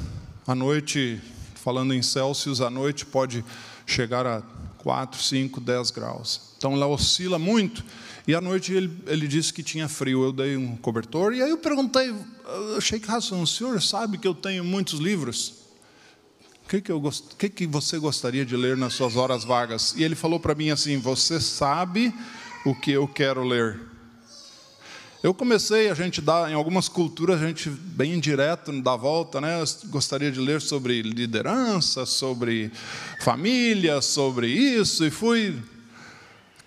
à 0.48 0.56
noite, 0.56 1.22
falando 1.54 1.94
em 1.94 2.02
Celsius, 2.02 2.60
à 2.60 2.72
noite 2.72 3.06
pode 3.06 3.46
chegar 3.86 4.26
a 4.26 4.42
4, 4.80 5.22
5, 5.22 5.62
10 5.62 5.92
graus. 5.92 6.54
Então 6.58 6.74
ela 6.74 6.88
oscila 6.88 7.40
muito. 7.40 7.84
E 8.28 8.34
à 8.34 8.42
noite 8.42 8.74
ele, 8.74 8.92
ele 9.08 9.28
disse 9.28 9.54
que 9.54 9.62
tinha 9.62 9.88
frio. 9.88 10.24
Eu 10.24 10.32
dei 10.32 10.58
um 10.58 10.76
cobertor. 10.76 11.34
E 11.34 11.42
aí 11.42 11.50
eu 11.50 11.58
perguntei, 11.58 12.14
Sheikh 12.82 13.10
Hassan, 13.10 13.38
o 13.38 13.48
senhor 13.48 13.82
sabe 13.82 14.18
que 14.18 14.28
eu 14.28 14.34
tenho 14.34 14.64
muitos 14.64 15.00
livros? 15.00 15.66
O 16.66 16.68
que, 16.68 16.82
que, 16.82 16.92
eu 16.92 17.00
gost... 17.00 17.36
que, 17.38 17.48
que 17.48 17.68
você 17.68 18.00
gostaria 18.00 18.44
de 18.44 18.58
ler 18.58 18.76
nas 18.76 18.94
suas 18.94 19.16
horas 19.16 19.44
vagas? 19.44 19.94
E 19.96 20.04
ele 20.04 20.16
falou 20.16 20.40
para 20.40 20.56
mim 20.56 20.72
assim: 20.72 20.98
Você 20.98 21.40
sabe 21.40 22.12
o 22.66 22.74
que 22.74 22.92
eu 22.92 23.08
quero 23.08 23.44
ler? 23.44 23.80
Eu 25.22 25.34
comecei, 25.34 25.90
a 25.90 25.94
gente 25.96 26.22
dá, 26.22 26.50
em 26.52 26.54
algumas 26.54 26.88
culturas, 26.88 27.42
a 27.42 27.48
gente 27.48 27.68
bem 27.70 28.20
direto 28.20 28.72
dá 28.82 28.96
volta, 28.96 29.42
né? 29.42 29.60
Eu 29.60 29.66
gostaria 29.90 30.32
de 30.32 30.40
ler 30.40 30.62
sobre 30.62 31.02
liderança, 31.02 32.06
sobre 32.06 32.72
família, 33.22 34.02
sobre 34.02 34.48
isso, 34.48 35.06
e 35.06 35.12
fui. 35.12 35.56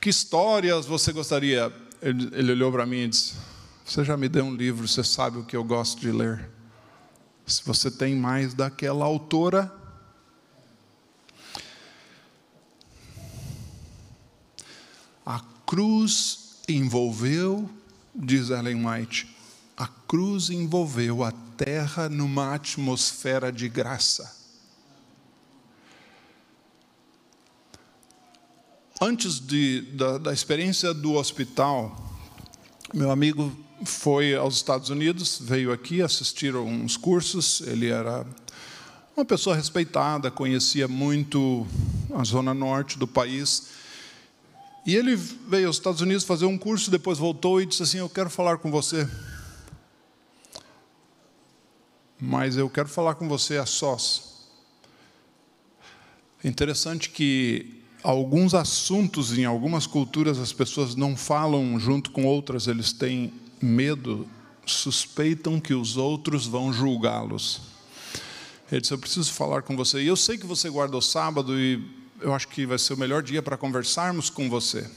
Que 0.01 0.11
histórias 0.11 0.87
você 0.87 1.13
gostaria? 1.13 1.73
Ele, 2.01 2.29
ele 2.33 2.53
olhou 2.53 2.71
para 2.71 2.87
mim 2.87 2.99
e 2.99 3.09
disse: 3.09 3.35
Você 3.85 4.05
já 4.05 4.17
me 4.17 4.29
deu 4.29 4.45
um 4.45 4.55
livro, 4.55 4.87
você 4.87 5.03
sabe 5.03 5.39
o 5.39 5.45
que 5.45 5.57
eu 5.57 5.65
gosto 5.65 6.01
de 6.01 6.13
ler. 6.13 6.49
Se 7.47 7.63
você 7.65 7.91
tem 7.91 8.15
mais 8.15 8.55
daquela 8.55 9.05
autora, 9.05 9.73
A 15.29 15.43
cruz 15.67 16.63
envolveu, 16.67 17.69
diz 18.15 18.49
Ellen 18.49 18.87
White, 18.87 19.29
a 19.77 19.87
cruz 19.87 20.49
envolveu 20.49 21.23
a 21.23 21.31
terra 21.55 22.09
numa 22.09 22.55
atmosfera 22.55 23.53
de 23.53 23.69
graça. 23.69 24.38
Antes 29.01 29.39
de, 29.39 29.83
da, 29.93 30.19
da 30.19 30.33
experiência 30.33 30.93
do 30.93 31.15
hospital, 31.15 31.97
meu 32.93 33.13
amigo 33.13 33.57
foi 33.85 34.35
aos 34.35 34.57
Estados 34.57 34.91
Unidos, 34.91 35.39
veio 35.41 35.71
aqui 35.71 36.03
assistir 36.03 36.53
a 36.57 36.61
uns 36.61 36.97
cursos. 36.97 37.61
Ele 37.61 37.87
era 37.89 38.27
uma 39.17 39.25
pessoa 39.25 39.55
respeitada, 39.55 40.33
conhecia 40.33 40.89
muito 40.89 41.65
a 42.13 42.25
zona 42.25 42.53
norte 42.53 42.99
do 42.99 43.07
país 43.07 43.69
e 44.85 44.97
ele 44.97 45.15
veio 45.15 45.67
aos 45.67 45.77
Estados 45.77 46.01
Unidos 46.01 46.25
fazer 46.25 46.47
um 46.47 46.57
curso, 46.57 46.91
depois 46.91 47.19
voltou 47.19 47.61
e 47.61 47.67
disse 47.67 47.83
assim: 47.83 47.99
Eu 47.99 48.09
quero 48.09 48.31
falar 48.31 48.59
com 48.59 48.71
você. 48.71 49.09
Mas 52.19 52.57
eu 52.57 52.69
quero 52.69 52.89
falar 52.89 53.15
com 53.15 53.29
você 53.29 53.59
a 53.59 53.67
sós. 53.67 54.49
É 56.43 56.49
interessante 56.49 57.11
que 57.11 57.78
alguns 58.03 58.55
assuntos 58.55 59.37
em 59.37 59.45
algumas 59.45 59.87
culturas 59.87 60.39
as 60.39 60.53
pessoas 60.53 60.95
não 60.95 61.17
falam 61.17 61.79
junto 61.79 62.11
com 62.11 62.25
outras, 62.25 62.67
eles 62.67 62.93
têm 62.93 63.33
medo, 63.61 64.27
suspeitam 64.65 65.61
que 65.61 65.75
os 65.75 65.97
outros 65.97 66.47
vão 66.47 66.73
julgá-los. 66.73 67.61
Ele 68.71 68.81
disse: 68.81 68.93
Eu 68.93 68.99
preciso 68.99 69.33
falar 69.33 69.63
com 69.63 69.77
você. 69.77 70.03
E 70.03 70.07
eu 70.07 70.17
sei 70.17 70.37
que 70.37 70.47
você 70.47 70.69
guarda 70.69 70.97
o 70.97 71.03
sábado 71.03 71.59
e 71.59 71.83
eu 72.21 72.35
acho 72.35 72.49
que 72.49 72.67
vai 72.67 72.79
ser 72.79 72.95
o 72.95 72.97
melhor 72.97 73.23
dia 73.23 73.43
para 73.43 73.57
conversarmos 73.57 74.29
com 74.29 74.49
você. 74.49 74.89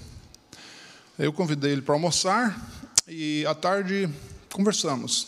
Eu 1.17 1.31
convidei 1.31 1.71
ele 1.71 1.81
para 1.81 1.93
almoçar 1.93 2.69
e 3.07 3.45
à 3.45 3.53
tarde 3.53 4.09
conversamos. 4.51 5.27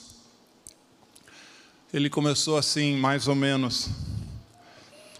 Ele 1.93 2.09
começou 2.09 2.57
assim, 2.57 2.97
mais 2.97 3.27
ou 3.27 3.35
menos. 3.35 3.87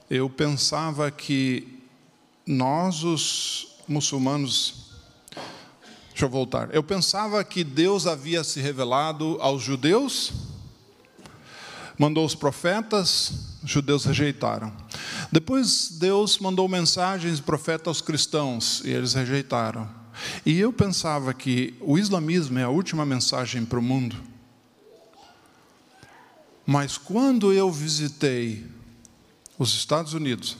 Eu 0.10 0.30
pensava 0.30 1.12
que 1.12 1.73
nós, 2.46 3.04
os 3.04 3.68
muçulmanos, 3.88 4.92
deixa 6.10 6.26
eu 6.26 6.30
voltar. 6.30 6.74
Eu 6.74 6.84
pensava 6.84 7.44
que 7.44 7.64
Deus 7.64 8.06
havia 8.06 8.44
se 8.44 8.60
revelado 8.60 9.38
aos 9.40 9.62
judeus, 9.62 10.32
mandou 11.98 12.26
os 12.26 12.36
profetas, 12.36 13.32
os 13.64 13.70
judeus 13.70 14.06
rejeitaram. 14.06 14.74
Depois 15.32 15.90
Deus 16.00 16.38
mandou 16.38 16.68
mensagens 16.68 17.38
de 17.38 17.44
profeta 17.44 17.90
aos 17.90 18.02
cristãos 18.02 18.82
e 18.84 18.90
eles 18.90 19.14
rejeitaram. 19.14 19.90
E 20.46 20.60
eu 20.60 20.72
pensava 20.72 21.34
que 21.34 21.74
o 21.82 21.98
islamismo 21.98 22.60
é 22.60 22.64
a 22.64 22.70
última 22.70 23.06
mensagem 23.06 23.66
para 23.66 23.80
o 23.80 23.82
mundo. 23.82 24.16
Mas 26.66 26.98
quando 26.98 27.52
eu 27.52 27.72
visitei 27.72 28.66
os 29.58 29.74
Estados 29.74 30.14
Unidos, 30.14 30.58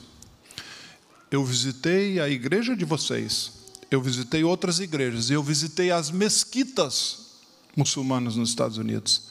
eu 1.34 1.44
visitei 1.44 2.20
a 2.20 2.30
igreja 2.30 2.76
de 2.76 2.86
vocês, 2.86 3.54
eu 3.90 4.00
visitei 4.00 4.44
outras 4.44 4.80
igrejas, 4.80 5.32
eu 5.32 5.42
visitei 5.42 5.90
as 5.90 6.12
mesquitas 6.12 7.40
muçulmanas 7.76 8.36
nos 8.36 8.50
Estados 8.50 8.78
Unidos. 8.78 9.30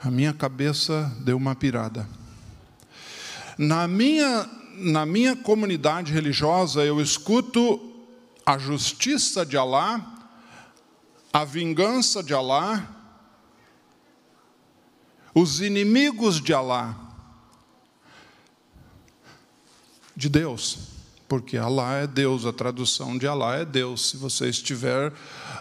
A 0.00 0.10
minha 0.10 0.32
cabeça 0.32 1.14
deu 1.20 1.36
uma 1.36 1.54
pirada. 1.54 2.08
Na 3.58 3.86
minha, 3.86 4.48
na 4.76 5.04
minha 5.04 5.36
comunidade 5.36 6.10
religiosa, 6.10 6.82
eu 6.86 6.98
escuto 7.02 7.78
a 8.46 8.56
justiça 8.56 9.44
de 9.44 9.58
Alá, 9.58 10.30
a 11.30 11.44
vingança 11.44 12.22
de 12.22 12.32
Alá, 12.32 12.96
os 15.34 15.60
inimigos 15.60 16.40
de 16.40 16.54
Alá. 16.54 17.08
de 20.16 20.28
Deus, 20.28 20.99
porque 21.30 21.56
Alá 21.56 21.98
é 21.98 22.08
Deus, 22.08 22.44
a 22.44 22.52
tradução 22.52 23.16
de 23.16 23.24
Alá 23.24 23.58
é 23.58 23.64
Deus. 23.64 24.10
Se 24.10 24.16
você 24.16 24.48
estiver 24.48 25.12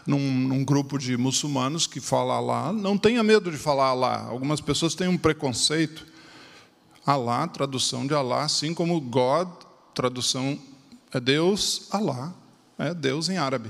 num, 0.04 0.18
num, 0.20 0.66
grupo 0.66 0.98
de 0.98 1.16
muçulmanos 1.16 1.86
que 1.86 2.02
fala 2.02 2.34
Alá, 2.34 2.74
não 2.74 2.98
tenha 2.98 3.22
medo 3.22 3.52
de 3.52 3.58
falar 3.58 3.90
Alá. 3.90 4.24
Algumas 4.24 4.60
pessoas 4.60 4.96
têm 4.96 5.08
um 5.08 5.16
preconceito. 5.16 6.08
Alá, 7.06 7.48
tradução 7.48 8.08
de 8.08 8.16
Alá, 8.16 8.46
assim 8.46 8.74
como 8.74 9.00
God, 9.00 9.48
tradução 9.94 10.58
é 11.14 11.20
Deus, 11.20 11.88
Alá, 11.92 12.34
é 12.76 12.92
Deus 12.92 13.30
em 13.30 13.38
árabe. 13.38 13.70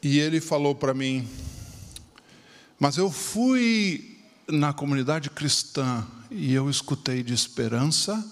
E 0.00 0.20
ele 0.20 0.40
falou 0.40 0.76
para 0.76 0.94
mim, 0.94 1.28
mas 2.78 2.98
eu 2.98 3.10
fui 3.10 4.16
na 4.46 4.72
comunidade 4.72 5.28
cristã 5.28 6.06
e 6.30 6.54
eu 6.54 6.70
escutei 6.70 7.20
de 7.24 7.34
esperança, 7.34 8.24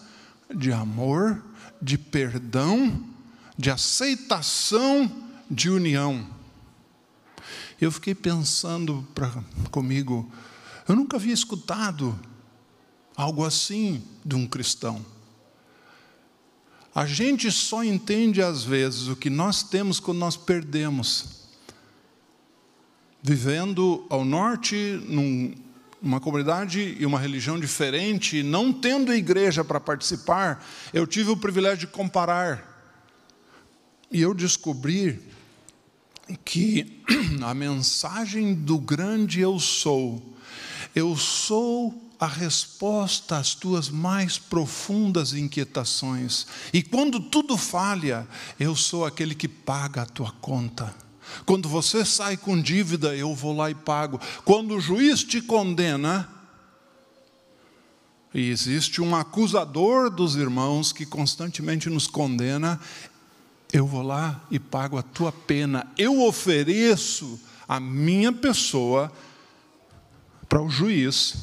de 0.55 0.73
amor, 0.73 1.43
de 1.81 1.97
perdão, 1.99 3.05
de 3.57 3.71
aceitação, 3.71 5.11
de 5.51 5.71
união. 5.71 6.27
Eu 7.81 7.91
fiquei 7.91 8.15
pensando 8.15 9.07
pra, 9.15 9.43
comigo, 9.71 10.31
eu 10.89 10.95
nunca 10.95 11.17
havia 11.17 11.35
escutado 11.35 12.19
algo 13.17 13.45
assim 13.45 14.03
de 14.25 14.37
um 14.37 14.47
cristão. 14.47 15.05
A 16.95 17.07
gente 17.07 17.51
só 17.51 17.83
entende 17.83 18.43
às 18.43 18.63
vezes 18.63 19.09
o 19.09 19.17
que 19.17 19.31
nós 19.31 19.63
temos 19.63 19.99
quando 19.99 20.19
nós 20.19 20.37
perdemos 20.37 21.43
vivendo 23.23 24.05
ao 24.11 24.25
norte, 24.25 25.01
num, 25.09 25.55
numa 26.03 26.21
comunidade 26.21 26.97
e 26.99 27.07
uma 27.07 27.19
religião 27.19 27.61
diferente, 27.61 28.43
não 28.43 28.73
tendo 28.73 29.15
igreja 29.15 29.65
para 29.65 29.79
participar, 29.79 30.65
eu 30.93 31.07
tive 31.07 31.31
o 31.31 31.37
privilégio 31.37 31.87
de 31.87 31.87
comparar. 31.87 32.71
E 34.11 34.21
eu 34.21 34.35
descobri 34.35 35.23
que 36.45 37.03
a 37.43 37.55
mensagem 37.55 38.53
do 38.55 38.79
grande 38.79 39.41
eu 39.41 39.59
sou, 39.61 40.35
eu 40.95 41.17
sou 41.17 42.03
a 42.19 42.27
resposta 42.27 43.37
às 43.37 43.55
tuas 43.55 43.89
mais 43.89 44.39
profundas 44.39 45.33
inquietações. 45.33 46.47
E 46.73 46.83
quando 46.83 47.19
tudo 47.19 47.57
falha, 47.57 48.29
eu 48.61 48.77
sou 48.77 49.05
aquele 49.05 49.35
que 49.35 49.49
paga 49.49 50.03
a 50.03 50.07
tua 50.07 50.31
conta. 50.41 50.95
Quando 51.45 51.69
você 51.69 52.05
sai 52.05 52.37
com 52.37 52.61
dívida, 52.61 53.15
eu 53.17 53.35
vou 53.35 53.57
lá 53.57 53.71
e 53.71 53.75
pago. 53.75 54.21
Quando 54.45 54.77
o 54.77 54.81
juiz 54.81 55.23
te 55.23 55.41
condena, 55.41 56.29
e 58.35 58.49
existe 58.49 59.03
um 59.03 59.15
acusador 59.15 60.11
dos 60.11 60.37
irmãos 60.37 60.93
que 60.93 61.05
constantemente 61.05 61.91
nos 61.91 62.07
condena, 62.07 62.81
eu 63.73 63.87
vou 63.87 64.03
lá 64.03 64.41
e 64.51 64.59
pago 64.59 64.97
a 64.97 65.03
tua 65.03 65.33
pena. 65.33 65.87
Eu 65.99 66.23
ofereço 66.23 67.39
a 67.69 67.79
minha 67.79 68.33
pessoa 68.33 69.13
para 70.49 70.63
o 70.63 70.69
juiz, 70.69 71.35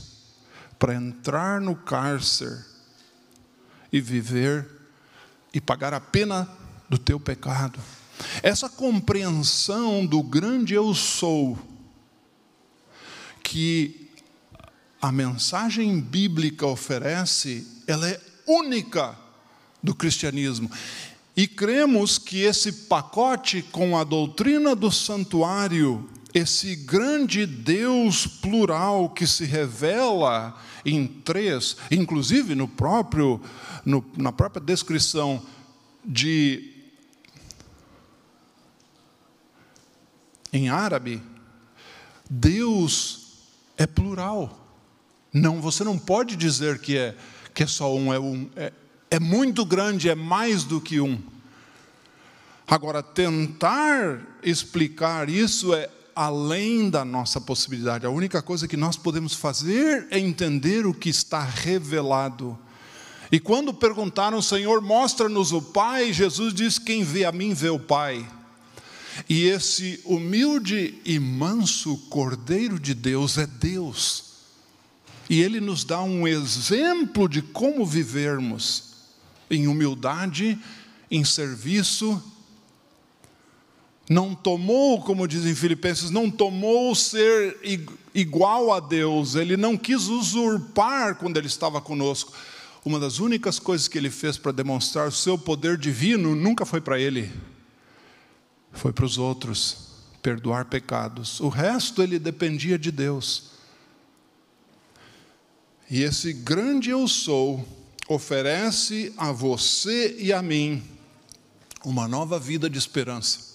para 0.77 0.93
entrar 0.93 1.59
no 1.59 1.75
cárcere 1.75 2.63
e 3.91 3.99
viver 3.99 4.67
e 5.53 5.59
pagar 5.59 5.93
a 5.93 5.99
pena 5.99 6.47
do 6.87 6.97
teu 6.97 7.19
pecado. 7.19 7.79
Essa 8.41 8.69
compreensão 8.69 10.05
do 10.05 10.21
grande 10.21 10.73
eu 10.73 10.93
sou, 10.93 11.57
que 13.43 14.09
a 15.01 15.11
mensagem 15.11 15.99
bíblica 15.99 16.65
oferece, 16.65 17.65
ela 17.87 18.07
é 18.07 18.19
única 18.45 19.17
do 19.81 19.95
cristianismo. 19.95 20.69
E 21.35 21.47
cremos 21.47 22.17
que 22.17 22.41
esse 22.41 22.71
pacote 22.71 23.61
com 23.61 23.97
a 23.97 24.03
doutrina 24.03 24.75
do 24.75 24.91
santuário, 24.91 26.09
esse 26.33 26.75
grande 26.75 27.45
Deus 27.45 28.27
plural 28.27 29.09
que 29.09 29.25
se 29.25 29.45
revela 29.45 30.59
em 30.85 31.07
três, 31.07 31.77
inclusive 31.89 32.55
no 32.55 32.67
próprio, 32.67 33.41
no, 33.85 34.03
na 34.17 34.31
própria 34.31 34.61
descrição 34.61 35.41
de 36.03 36.68
em 40.51 40.69
árabe, 40.69 41.21
Deus 42.29 43.33
é 43.77 43.87
plural. 43.87 44.67
Não, 45.33 45.61
você 45.61 45.83
não 45.83 45.97
pode 45.97 46.35
dizer 46.35 46.79
que 46.79 46.97
é 46.97 47.15
que 47.53 47.63
é 47.63 47.67
só 47.67 47.93
um, 47.93 48.13
é 48.13 48.19
um, 48.19 48.49
é, 48.55 48.71
é 49.11 49.19
muito 49.19 49.65
grande, 49.65 50.07
é 50.07 50.15
mais 50.15 50.63
do 50.63 50.79
que 50.79 51.01
um. 51.01 51.19
Agora, 52.65 53.03
tentar 53.03 54.21
explicar 54.43 55.29
isso 55.29 55.73
é 55.73 55.89
além 56.15 56.89
da 56.89 57.03
nossa 57.03 57.41
possibilidade. 57.41 58.05
A 58.05 58.09
única 58.09 58.41
coisa 58.41 58.67
que 58.67 58.77
nós 58.77 58.95
podemos 58.95 59.33
fazer 59.33 60.07
é 60.11 60.19
entender 60.19 60.85
o 60.85 60.93
que 60.93 61.09
está 61.09 61.43
revelado. 61.43 62.57
E 63.31 63.39
quando 63.39 63.73
perguntaram, 63.73 64.41
Senhor, 64.41 64.81
mostra-nos 64.81 65.51
o 65.51 65.61
Pai, 65.61 66.13
Jesus 66.13 66.53
diz: 66.53 66.79
Quem 66.79 67.03
vê 67.03 67.25
a 67.25 67.31
mim 67.31 67.53
vê 67.53 67.69
o 67.69 67.79
Pai. 67.79 68.25
E 69.27 69.45
esse 69.45 69.99
humilde 70.05 70.99
e 71.03 71.19
manso 71.19 71.97
Cordeiro 72.09 72.79
de 72.79 72.93
Deus 72.93 73.37
é 73.37 73.45
Deus. 73.47 74.29
E 75.29 75.41
ele 75.41 75.59
nos 75.59 75.83
dá 75.83 76.01
um 76.01 76.27
exemplo 76.27 77.27
de 77.29 77.41
como 77.41 77.85
vivermos 77.85 78.89
em 79.49 79.67
humildade, 79.67 80.57
em 81.09 81.23
serviço. 81.23 82.21
Não 84.09 84.33
tomou, 84.33 85.01
como 85.03 85.27
dizem 85.27 85.53
Filipenses, 85.53 86.09
não 86.09 86.31
tomou 86.31 86.95
ser 86.95 87.57
igual 88.13 88.73
a 88.73 88.79
Deus, 88.79 89.35
ele 89.35 89.55
não 89.55 89.77
quis 89.77 90.07
usurpar 90.07 91.15
quando 91.15 91.37
ele 91.37 91.45
estava 91.45 91.79
conosco. 91.79 92.33
Uma 92.83 92.99
das 92.99 93.19
únicas 93.19 93.59
coisas 93.59 93.87
que 93.87 93.97
ele 93.97 94.09
fez 94.09 94.35
para 94.37 94.51
demonstrar 94.51 95.07
o 95.07 95.11
seu 95.11 95.37
poder 95.37 95.77
divino 95.77 96.35
nunca 96.35 96.65
foi 96.65 96.81
para 96.81 96.99
ele, 96.99 97.31
foi 98.79 98.93
para 98.93 99.05
os 99.05 99.17
outros 99.17 99.89
perdoar 100.21 100.65
pecados. 100.65 101.39
O 101.41 101.49
resto 101.49 102.01
ele 102.01 102.17
dependia 102.17 102.79
de 102.79 102.91
Deus. 102.91 103.51
E 105.89 106.01
esse 106.01 106.31
grande 106.31 106.89
eu 106.89 107.07
sou 107.07 107.67
oferece 108.07 109.13
a 109.17 109.31
você 109.31 110.15
e 110.17 110.31
a 110.31 110.41
mim 110.41 110.81
uma 111.83 112.07
nova 112.07 112.39
vida 112.39 112.69
de 112.69 112.77
esperança. 112.77 113.49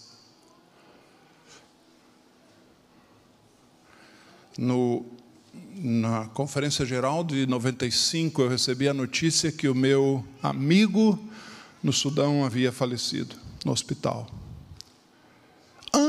No, 4.56 5.04
na 5.74 6.26
Conferência 6.28 6.84
Geral 6.86 7.24
de 7.24 7.46
95, 7.46 8.42
eu 8.42 8.48
recebi 8.48 8.88
a 8.88 8.94
notícia 8.94 9.50
que 9.50 9.68
o 9.68 9.74
meu 9.74 10.24
amigo 10.42 11.18
no 11.82 11.92
Sudão 11.92 12.44
havia 12.44 12.70
falecido 12.70 13.34
no 13.64 13.72
hospital 13.72 14.43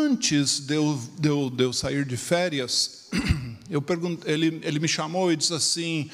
antes 0.05 0.59
de 0.59 0.75
eu, 0.75 0.99
de 1.17 1.27
eu, 1.27 1.49
de 1.49 1.63
eu 1.63 1.73
sair 1.73 2.05
de 2.05 2.17
férias, 2.17 3.07
eu 3.69 3.83
ele, 4.25 4.59
ele 4.63 4.79
me 4.79 4.87
chamou 4.87 5.31
e 5.31 5.35
disse 5.35 5.53
assim: 5.53 6.09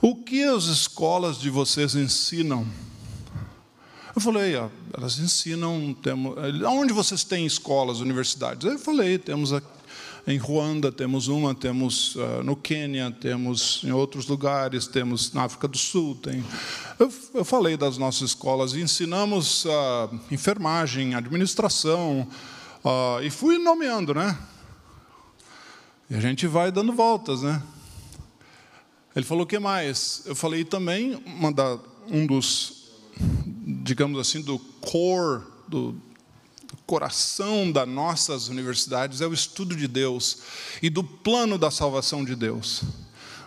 O 0.00 0.14
que 0.16 0.44
as 0.44 0.64
escolas 0.64 1.38
de 1.38 1.50
vocês 1.50 1.94
ensinam? 1.94 2.66
Eu 4.14 4.20
falei, 4.20 4.56
ah, 4.56 4.68
elas 4.92 5.18
ensinam, 5.18 5.96
onde 6.68 6.92
vocês 6.92 7.24
têm 7.24 7.46
escolas, 7.46 8.00
universidades? 8.00 8.70
Eu 8.70 8.78
falei, 8.78 9.16
temos 9.16 9.54
aqui, 9.54 9.66
em 10.26 10.36
Ruanda, 10.36 10.92
temos 10.92 11.28
uma, 11.28 11.54
temos 11.54 12.14
uh, 12.14 12.42
no 12.44 12.54
Quênia, 12.54 13.10
temos 13.10 13.80
em 13.82 13.90
outros 13.90 14.26
lugares, 14.26 14.86
temos 14.86 15.32
na 15.32 15.44
África 15.44 15.66
do 15.66 15.78
Sul. 15.78 16.14
Tem... 16.14 16.44
Eu, 16.98 17.12
eu 17.34 17.44
falei 17.44 17.76
das 17.76 17.98
nossas 17.98 18.30
escolas 18.30 18.74
ensinamos 18.74 19.64
uh, 19.64 20.20
enfermagem, 20.30 21.14
administração, 21.14 22.28
Uh, 22.84 23.22
e 23.22 23.30
fui 23.30 23.58
nomeando, 23.58 24.12
né? 24.12 24.36
E 26.10 26.16
a 26.16 26.20
gente 26.20 26.48
vai 26.48 26.72
dando 26.72 26.92
voltas, 26.92 27.42
né? 27.42 27.62
Ele 29.14 29.24
falou: 29.24 29.44
o 29.44 29.46
que 29.46 29.58
mais? 29.58 30.22
Eu 30.26 30.34
falei 30.34 30.64
também, 30.64 31.22
um 32.08 32.26
dos, 32.26 32.90
digamos 33.84 34.18
assim, 34.18 34.42
do 34.42 34.58
core, 34.58 35.42
do, 35.68 35.92
do 35.92 36.76
coração 36.84 37.70
das 37.70 37.86
nossas 37.88 38.48
universidades 38.48 39.20
é 39.20 39.26
o 39.28 39.32
estudo 39.32 39.76
de 39.76 39.86
Deus 39.86 40.38
e 40.82 40.90
do 40.90 41.04
plano 41.04 41.56
da 41.56 41.70
salvação 41.70 42.24
de 42.24 42.34
Deus. 42.34 42.82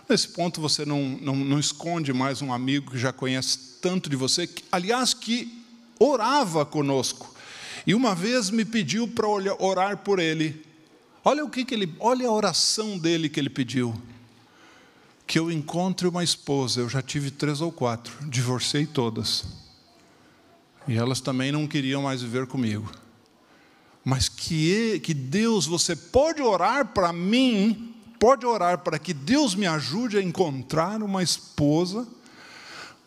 Nesse 0.08 0.28
ponto, 0.28 0.60
você 0.60 0.86
não, 0.86 1.18
não, 1.20 1.36
não 1.36 1.58
esconde 1.58 2.12
mais 2.12 2.40
um 2.40 2.52
amigo 2.52 2.92
que 2.92 2.98
já 2.98 3.12
conhece 3.12 3.58
tanto 3.82 4.08
de 4.08 4.16
você, 4.16 4.46
que, 4.46 4.64
aliás, 4.72 5.12
que 5.12 5.62
orava 5.98 6.64
conosco 6.64 7.35
e 7.86 7.94
uma 7.94 8.14
vez 8.14 8.50
me 8.50 8.64
pediu 8.64 9.06
para 9.06 9.28
orar 9.28 9.98
por 9.98 10.18
ele. 10.18 10.64
Olha 11.24 11.44
o 11.44 11.50
que, 11.50 11.64
que 11.64 11.72
ele, 11.72 11.94
olha 12.00 12.28
a 12.28 12.32
oração 12.32 12.98
dele 12.98 13.28
que 13.28 13.38
ele 13.38 13.50
pediu. 13.50 13.94
que 15.26 15.40
eu 15.40 15.50
encontre 15.50 16.06
uma 16.06 16.22
esposa, 16.22 16.80
eu 16.80 16.88
já 16.88 17.02
tive 17.02 17.32
três 17.32 17.60
ou 17.60 17.72
quatro, 17.72 18.14
divorciei 18.28 18.86
todas. 18.86 19.44
E 20.86 20.94
elas 20.96 21.20
também 21.20 21.50
não 21.50 21.66
queriam 21.66 22.02
mais 22.02 22.22
viver 22.22 22.46
comigo. 22.46 22.88
Mas 24.04 24.28
que, 24.28 25.00
que 25.00 25.12
Deus, 25.12 25.66
você 25.66 25.96
pode 25.96 26.40
orar 26.40 26.92
para 26.92 27.12
mim, 27.12 27.92
pode 28.20 28.46
orar 28.46 28.78
para 28.78 29.00
que 29.00 29.12
Deus 29.12 29.56
me 29.56 29.66
ajude 29.66 30.16
a 30.16 30.22
encontrar 30.22 31.02
uma 31.02 31.24
esposa. 31.24 32.06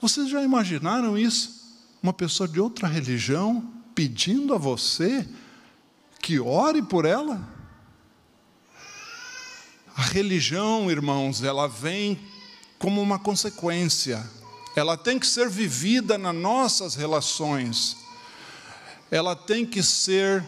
Vocês 0.01 0.30
já 0.30 0.43
imaginaram 0.43 1.17
isso? 1.17 1.77
Uma 2.03 2.11
pessoa 2.11 2.49
de 2.49 2.59
outra 2.59 2.86
religião 2.86 3.78
pedindo 4.00 4.54
a 4.54 4.58
você 4.58 5.28
que 6.22 6.39
ore 6.39 6.82
por 6.82 7.04
ela? 7.04 7.45
A 9.93 10.04
religião, 10.04 10.89
irmãos, 10.89 11.43
ela 11.43 11.68
vem 11.68 12.18
como 12.78 13.02
uma 13.02 13.20
consequência. 13.20 14.26
Ela 14.74 14.95
tem 14.95 15.20
que 15.20 15.28
ser 15.28 15.50
vivida 15.50 16.18
nas 16.18 16.34
nossas 16.34 16.95
relações. 16.95 17.97
Ela 19.12 19.36
tem 19.36 19.66
que 19.66 19.84
ser 19.84 20.45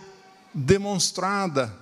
demonstrada. 0.53 1.77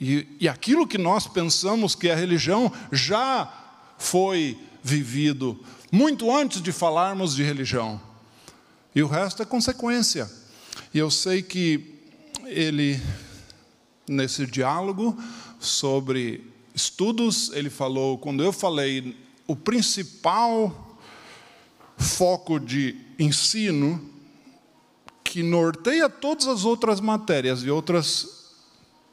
E, 0.00 0.26
e 0.40 0.48
aquilo 0.48 0.88
que 0.88 0.98
nós 0.98 1.28
pensamos 1.28 1.94
que 1.94 2.08
é 2.08 2.14
a 2.14 2.16
religião 2.16 2.72
já 2.90 3.48
foi 3.96 4.58
vivido 4.82 5.64
muito 5.92 6.36
antes 6.36 6.60
de 6.60 6.72
falarmos 6.72 7.36
de 7.36 7.44
religião. 7.44 8.09
E 8.94 9.02
o 9.02 9.06
resto 9.06 9.42
é 9.42 9.46
consequência. 9.46 10.30
E 10.92 10.98
eu 10.98 11.10
sei 11.10 11.42
que 11.42 11.94
ele, 12.46 13.00
nesse 14.08 14.46
diálogo, 14.46 15.16
sobre 15.58 16.44
estudos, 16.74 17.50
ele 17.52 17.70
falou, 17.70 18.18
quando 18.18 18.42
eu 18.42 18.52
falei, 18.52 19.16
o 19.46 19.54
principal 19.54 20.98
foco 21.96 22.58
de 22.58 22.96
ensino 23.18 24.10
que 25.22 25.42
norteia 25.42 26.08
todas 26.08 26.48
as 26.48 26.64
outras 26.64 27.00
matérias 27.00 27.62
e 27.62 27.70
outras, 27.70 28.48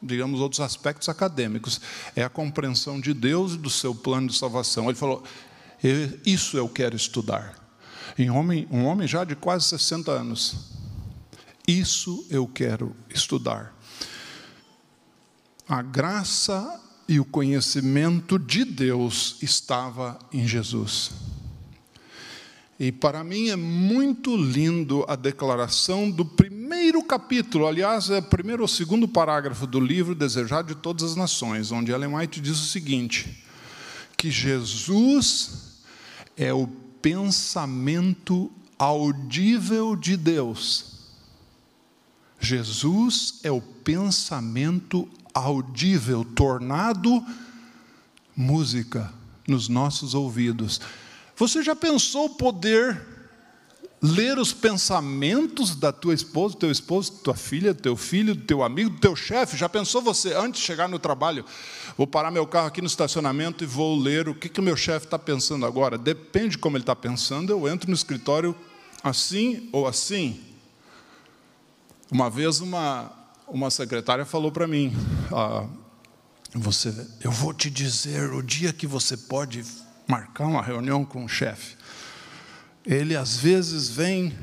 digamos, 0.02 0.40
outros 0.40 0.62
aspectos 0.62 1.10
acadêmicos, 1.10 1.80
é 2.16 2.24
a 2.24 2.30
compreensão 2.30 3.00
de 3.00 3.14
Deus 3.14 3.54
e 3.54 3.58
do 3.58 3.70
seu 3.70 3.94
plano 3.94 4.28
de 4.28 4.36
salvação. 4.36 4.86
Ele 4.86 4.98
falou: 4.98 5.22
Isso 6.26 6.58
eu 6.58 6.68
quero 6.68 6.96
estudar. 6.96 7.67
Em 8.18 8.30
homem, 8.30 8.68
um 8.70 8.86
homem 8.86 9.08
já 9.08 9.24
de 9.24 9.36
quase 9.36 9.66
60 9.66 10.12
anos. 10.12 10.56
Isso 11.68 12.26
eu 12.30 12.48
quero 12.48 12.96
estudar 13.10 13.78
a 15.68 15.82
graça 15.82 16.82
e 17.10 17.20
o 17.20 17.26
conhecimento 17.26 18.40
de 18.40 18.64
Deus 18.64 19.38
estava 19.42 20.18
em 20.32 20.48
Jesus. 20.48 21.12
E 22.80 22.92
para 22.92 23.24
mim 23.24 23.50
é 23.50 23.56
muito 23.56 24.38
lindo 24.38 25.04
a 25.08 25.16
declaração 25.16 26.10
do 26.10 26.24
primeiro 26.24 27.04
capítulo, 27.04 27.68
aliás, 27.68 28.10
é 28.10 28.20
o 28.20 28.24
primeiro 28.24 28.62
ou 28.62 28.68
segundo 28.68 29.08
parágrafo 29.08 29.66
do 29.66 29.80
livro 29.80 30.14
Desejado 30.14 30.74
de 30.74 30.80
Todas 30.80 31.04
as 31.04 31.16
Nações, 31.16 31.72
onde 31.72 31.92
Ellen 31.92 32.16
White 32.16 32.40
diz 32.40 32.60
o 32.60 32.68
seguinte: 32.68 33.44
que 34.16 34.30
Jesus 34.30 35.82
é 36.38 36.54
o 36.54 36.68
pensamento 37.02 38.52
audível 38.78 39.96
de 39.96 40.16
Deus. 40.16 40.98
Jesus 42.40 43.40
é 43.44 43.52
o 43.52 43.62
pensamento 43.62 45.10
audível, 45.34 46.24
tornado 46.24 47.26
música 48.36 49.12
nos 49.48 49.68
nossos 49.68 50.14
ouvidos. 50.14 50.80
Você 51.36 51.64
já 51.64 51.76
pensou 51.76 52.30
poder 52.30 53.17
ler 54.02 54.38
os 54.38 54.54
pensamentos 54.54 55.76
da 55.76 55.92
tua 55.92 56.14
esposa, 56.14 56.54
do 56.54 56.60
teu 56.60 56.72
esposo, 56.72 57.14
da 57.14 57.20
tua 57.20 57.36
filha, 57.36 57.74
do 57.74 57.82
teu 57.82 57.98
filho, 57.98 58.36
do 58.36 58.44
teu 58.44 58.64
amigo, 58.64 58.92
do 58.92 59.00
teu 59.00 59.16
chefe? 59.16 59.58
Já 59.58 59.68
pensou 59.68 60.02
você, 60.02 60.34
antes 60.34 60.62
de 60.62 60.68
chegar 60.68 60.88
no 60.88 61.00
trabalho, 61.00 61.44
vou 61.98 62.06
parar 62.06 62.30
meu 62.30 62.46
carro 62.46 62.68
aqui 62.68 62.82
no 62.82 62.88
estacionamento 62.88 63.64
e 63.64 63.68
vou 63.68 63.98
ler 63.98 64.30
o 64.30 64.36
que, 64.36 64.50
que 64.50 64.60
o 64.60 64.64
meu 64.64 64.78
chefe 64.78 65.06
está 65.06 65.18
pensando 65.18 65.66
agora? 65.66 65.98
Depende 65.98 66.50
de 66.50 66.58
como 66.60 66.78
ele 66.78 66.84
está 66.84 66.96
pensando, 66.96 67.52
eu 67.52 67.68
entro 67.68 67.90
no 67.90 67.96
escritório 67.96 68.56
assim 69.04 69.68
ou 69.72 69.88
assim. 69.88 70.42
Uma 72.12 72.30
vez 72.30 72.62
uma, 72.62 73.12
uma 73.48 73.70
secretária 73.70 74.26
falou 74.26 74.52
para 74.52 74.68
mim: 74.68 74.96
ah, 75.32 75.66
você, 76.54 76.94
eu 77.22 77.32
vou 77.32 77.54
te 77.54 77.70
dizer 77.70 78.32
o 78.32 78.42
dia 78.42 78.72
que 78.72 78.88
você 78.88 79.18
pode 79.18 79.66
marcar 80.08 80.46
uma 80.46 80.62
reunião 80.62 81.04
com 81.04 81.26
o 81.26 81.28
chefe. 81.28 81.76
Ele 82.88 83.16
às 83.16 83.36
vezes 83.36 83.90
vem. 83.90 84.34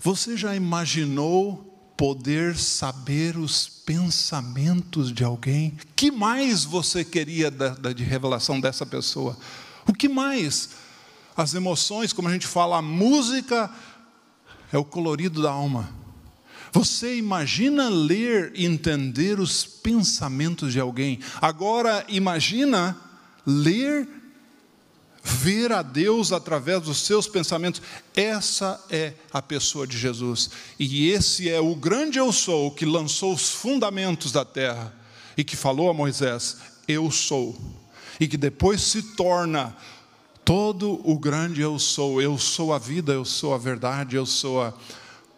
Você 0.00 0.36
já 0.36 0.54
imaginou 0.54 1.70
poder 1.96 2.56
saber 2.56 3.36
os 3.38 3.68
pensamentos 3.68 5.12
de 5.12 5.22
alguém? 5.22 5.78
Que 5.94 6.10
mais 6.10 6.64
você 6.64 7.04
queria 7.04 7.50
da, 7.52 7.68
da, 7.68 7.92
de 7.92 8.02
revelação 8.02 8.60
dessa 8.60 8.84
pessoa? 8.84 9.38
O 9.86 9.92
que 9.92 10.08
mais? 10.08 10.70
As 11.36 11.54
emoções, 11.54 12.12
como 12.12 12.28
a 12.28 12.32
gente 12.32 12.48
fala, 12.48 12.78
a 12.78 12.82
música 12.82 13.70
é 14.72 14.78
o 14.78 14.84
colorido 14.84 15.40
da 15.40 15.52
alma. 15.52 15.88
Você 16.72 17.16
imagina 17.16 17.88
ler 17.88 18.50
e 18.56 18.66
entender 18.66 19.38
os 19.38 19.64
pensamentos 19.64 20.72
de 20.72 20.80
alguém. 20.80 21.20
Agora 21.40 22.04
imagina 22.08 22.96
ler, 23.46 24.08
ver 25.24 25.72
a 25.72 25.80
Deus 25.80 26.30
através 26.32 26.82
dos 26.82 26.98
seus 26.98 27.26
pensamentos. 27.26 27.80
Essa 28.14 28.78
é 28.90 29.14
a 29.32 29.40
pessoa 29.40 29.86
de 29.86 29.96
Jesus. 29.96 30.50
E 30.78 31.08
esse 31.08 31.48
é 31.48 31.58
o 31.58 31.74
grande 31.74 32.18
eu 32.18 32.30
sou 32.30 32.70
que 32.70 32.84
lançou 32.84 33.32
os 33.32 33.50
fundamentos 33.50 34.30
da 34.30 34.44
terra 34.44 34.94
e 35.36 35.42
que 35.42 35.56
falou 35.56 35.88
a 35.88 35.94
Moisés: 35.94 36.58
Eu 36.86 37.10
sou. 37.10 37.56
E 38.20 38.28
que 38.28 38.36
depois 38.36 38.82
se 38.82 39.02
torna 39.16 39.74
todo 40.44 41.00
o 41.02 41.18
grande 41.18 41.62
eu 41.62 41.78
sou. 41.78 42.20
Eu 42.20 42.38
sou 42.38 42.74
a 42.74 42.78
vida, 42.78 43.12
eu 43.12 43.24
sou 43.24 43.54
a 43.54 43.58
verdade, 43.58 44.16
eu 44.16 44.26
sou 44.26 44.62
a 44.62 44.74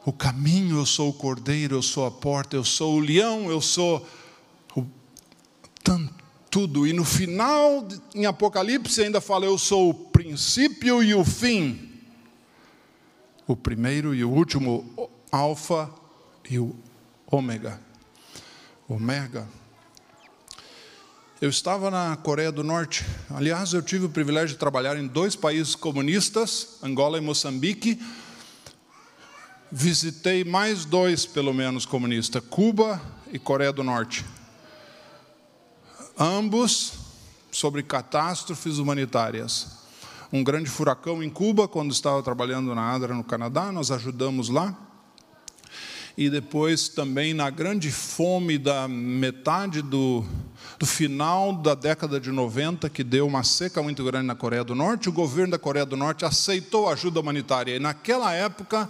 o 0.05 0.13
caminho, 0.13 0.79
eu 0.79 0.87
sou 0.87 1.09
o 1.09 1.13
cordeiro, 1.13 1.75
eu 1.75 1.83
sou 1.83 2.07
a 2.07 2.11
porta, 2.13 2.55
eu 2.55 2.63
sou 2.63 2.95
o 2.95 3.01
leão, 3.01 3.51
eu 3.51 3.61
sou 3.61 4.07
o, 4.77 4.87
tanto, 5.83 6.15
tudo. 6.51 6.87
E 6.87 6.93
no 6.93 7.05
final, 7.05 7.87
em 8.15 8.27
Apocalipse, 8.27 9.03
ainda 9.03 9.21
fala: 9.21 9.47
Eu 9.47 9.59
sou 9.59 9.91
o 9.91 9.95
princípio 9.95 11.03
e 11.03 11.15
o 11.15 11.25
fim. 11.25 11.91
O 13.47 13.55
primeiro 13.55 14.15
e 14.15 14.25
o 14.25 14.31
último, 14.31 14.85
o 14.97 15.09
Alfa 15.31 15.91
e 16.51 16.59
o 16.59 16.75
Ômega. 17.31 17.81
Omega. 18.89 19.49
Eu 21.41 21.51
estava 21.51 21.91
na 21.91 22.17
Coreia 22.17 22.51
do 22.51 22.65
Norte. 22.65 23.05
Aliás, 23.31 23.73
eu 23.73 23.83
tive 23.83 24.07
o 24.07 24.09
privilégio 24.09 24.55
de 24.55 24.59
trabalhar 24.59 24.97
em 24.97 25.07
dois 25.07 25.37
países 25.37 25.75
comunistas, 25.75 26.79
Angola 26.83 27.19
e 27.19 27.21
Moçambique 27.21 28.01
visitei 29.71 30.45
mais 30.45 30.85
dois, 30.85 31.27
pelo 31.27 31.53
menos, 31.53 31.87
comunistas: 31.87 32.43
Cuba 32.49 33.01
e 33.33 33.39
Coreia 33.39 33.73
do 33.73 33.83
Norte. 33.83 34.25
Ambos 36.19 36.95
sobre 37.53 37.83
catástrofes 37.83 38.79
humanitárias. 38.79 39.67
Um 40.33 40.43
grande 40.43 40.71
furacão 40.71 41.23
em 41.23 41.29
Cuba, 41.29 41.69
quando 41.69 41.93
estava 41.93 42.23
trabalhando 42.23 42.75
na 42.75 42.95
ADRA 42.95 43.15
no 43.15 43.23
Canadá, 43.23 43.71
nós 43.71 43.91
ajudamos 43.91 44.49
lá. 44.49 44.75
E 46.17 46.31
depois 46.31 46.89
também 46.89 47.35
na 47.35 47.51
grande 47.51 47.93
fome 47.93 48.57
da 48.57 48.89
metade 48.89 49.83
do, 49.83 50.25
do 50.79 50.87
final 50.87 51.53
da 51.53 51.75
década 51.75 52.19
de 52.19 52.33
90, 52.33 52.89
que 52.89 53.05
deu 53.05 53.27
uma 53.27 53.45
seca 53.45 53.83
muito 53.83 54.03
grande 54.03 54.27
na 54.27 54.35
Coreia 54.35 54.65
do 54.65 54.75
Norte, 54.75 55.11
o 55.11 55.13
governo 55.13 55.51
da 55.51 55.59
Coreia 55.59 55.85
do 55.85 55.99
Norte 55.99 56.25
aceitou 56.25 56.89
ajuda 56.89 57.21
humanitária. 57.21 57.77
E 57.77 57.79
naquela 57.79 58.33
época, 58.33 58.89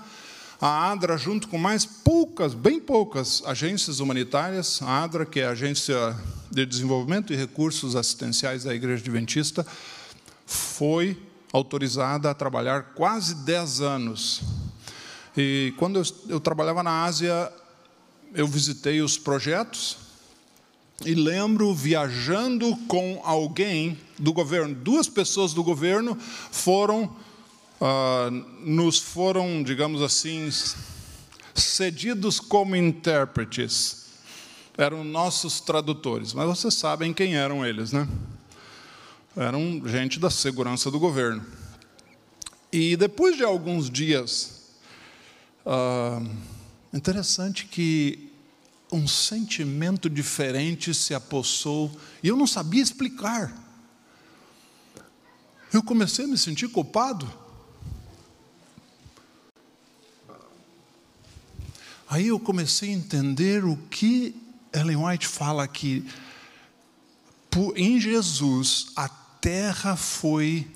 a 0.60 0.90
ADRA, 0.90 1.18
junto 1.18 1.48
com 1.48 1.58
mais 1.58 1.84
poucas, 1.84 2.54
bem 2.54 2.80
poucas 2.80 3.42
agências 3.44 4.00
humanitárias, 4.00 4.80
a 4.82 5.04
ADRA, 5.04 5.26
que 5.26 5.40
é 5.40 5.46
a 5.46 5.50
Agência 5.50 6.16
de 6.50 6.64
Desenvolvimento 6.64 7.32
e 7.32 7.36
Recursos 7.36 7.94
Assistenciais 7.94 8.64
da 8.64 8.74
Igreja 8.74 9.02
Adventista, 9.02 9.66
foi 10.46 11.20
autorizada 11.52 12.30
a 12.30 12.34
trabalhar 12.34 12.94
quase 12.94 13.34
10 13.44 13.80
anos. 13.80 14.42
E 15.36 15.74
quando 15.76 15.98
eu, 15.98 16.04
eu 16.28 16.40
trabalhava 16.40 16.82
na 16.82 17.04
Ásia, 17.04 17.52
eu 18.34 18.46
visitei 18.46 19.02
os 19.02 19.18
projetos 19.18 19.98
e 21.04 21.14
lembro 21.14 21.74
viajando 21.74 22.74
com 22.88 23.20
alguém 23.22 23.98
do 24.18 24.32
governo, 24.32 24.74
duas 24.74 25.08
pessoas 25.08 25.52
do 25.52 25.62
governo 25.62 26.16
foram 26.50 27.14
uh, 27.80 28.30
nos 28.60 28.98
foram, 28.98 29.62
digamos 29.62 30.02
assim, 30.02 30.50
cedidos 31.54 32.40
como 32.40 32.76
intérpretes. 32.76 34.06
Eram 34.78 35.02
nossos 35.02 35.60
tradutores, 35.60 36.34
mas 36.34 36.46
vocês 36.46 36.74
sabem 36.74 37.14
quem 37.14 37.36
eram 37.36 37.64
eles, 37.64 37.92
né? 37.92 38.06
Eram 39.34 39.82
gente 39.86 40.18
da 40.18 40.30
segurança 40.30 40.90
do 40.90 40.98
governo. 40.98 41.44
E 42.72 42.96
depois 42.96 43.36
de 43.36 43.42
alguns 43.42 43.88
dias, 43.88 44.56
ah, 45.64 46.20
interessante 46.92 47.66
que 47.66 48.30
um 48.92 49.08
sentimento 49.08 50.08
diferente 50.08 50.94
se 50.94 51.14
apossou 51.14 51.90
e 52.22 52.28
eu 52.28 52.36
não 52.36 52.46
sabia 52.46 52.82
explicar. 52.82 53.54
Eu 55.72 55.82
comecei 55.82 56.24
a 56.24 56.28
me 56.28 56.38
sentir 56.38 56.68
culpado. 56.68 57.45
Aí 62.08 62.28
eu 62.28 62.38
comecei 62.38 62.90
a 62.90 62.96
entender 62.96 63.64
o 63.64 63.76
que 63.90 64.34
Ellen 64.72 64.96
White 64.96 65.26
fala 65.26 65.64
aqui. 65.64 66.08
Em 67.74 68.00
Jesus, 68.00 68.88
a 68.94 69.08
terra 69.08 69.96
foi 69.96 70.70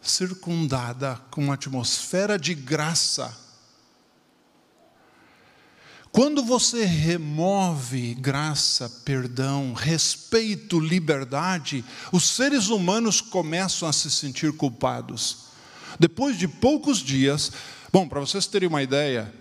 circundada 0.00 1.20
com 1.30 1.42
uma 1.42 1.54
atmosfera 1.54 2.38
de 2.38 2.54
graça 2.54 3.46
quando 6.16 6.42
você 6.42 6.82
remove 6.86 8.14
graça, 8.14 8.88
perdão, 9.04 9.74
respeito, 9.74 10.80
liberdade, 10.80 11.84
os 12.10 12.26
seres 12.30 12.68
humanos 12.68 13.20
começam 13.20 13.86
a 13.86 13.92
se 13.92 14.10
sentir 14.10 14.50
culpados. 14.54 15.40
Depois 16.00 16.38
de 16.38 16.48
poucos 16.48 17.00
dias, 17.00 17.52
bom, 17.96 18.06
para 18.06 18.20
vocês 18.20 18.46
terem 18.46 18.68
uma 18.68 18.82
ideia, 18.82 19.32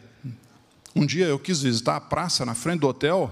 um 0.95 1.05
dia 1.05 1.25
eu 1.25 1.37
quis 1.37 1.61
visitar 1.61 1.97
a 1.97 1.99
praça 1.99 2.45
na 2.45 2.55
frente 2.55 2.79
do 2.79 2.87
hotel 2.87 3.29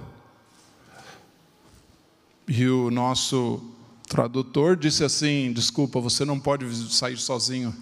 e 2.46 2.68
o 2.68 2.92
nosso 2.92 3.64
tradutor 4.10 4.76
disse 4.76 5.02
assim: 5.02 5.54
Desculpa, 5.54 6.02
você 6.02 6.26
não 6.26 6.38
pode 6.38 6.66
sair 6.94 7.16
sozinho 7.16 7.74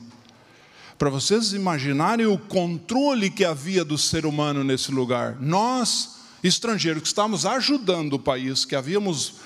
para 0.99 1.09
vocês 1.09 1.51
imaginarem 1.53 2.27
o 2.27 2.37
controle 2.37 3.31
que 3.31 3.43
havia 3.43 3.83
do 3.83 3.97
ser 3.97 4.23
humano 4.27 4.63
nesse 4.63 4.91
lugar. 4.91 5.35
Nós, 5.41 6.19
estrangeiros, 6.43 7.01
que 7.01 7.07
estávamos 7.07 7.43
ajudando 7.43 8.13
o 8.13 8.19
país, 8.19 8.65
que 8.65 8.75
havíamos 8.75 9.37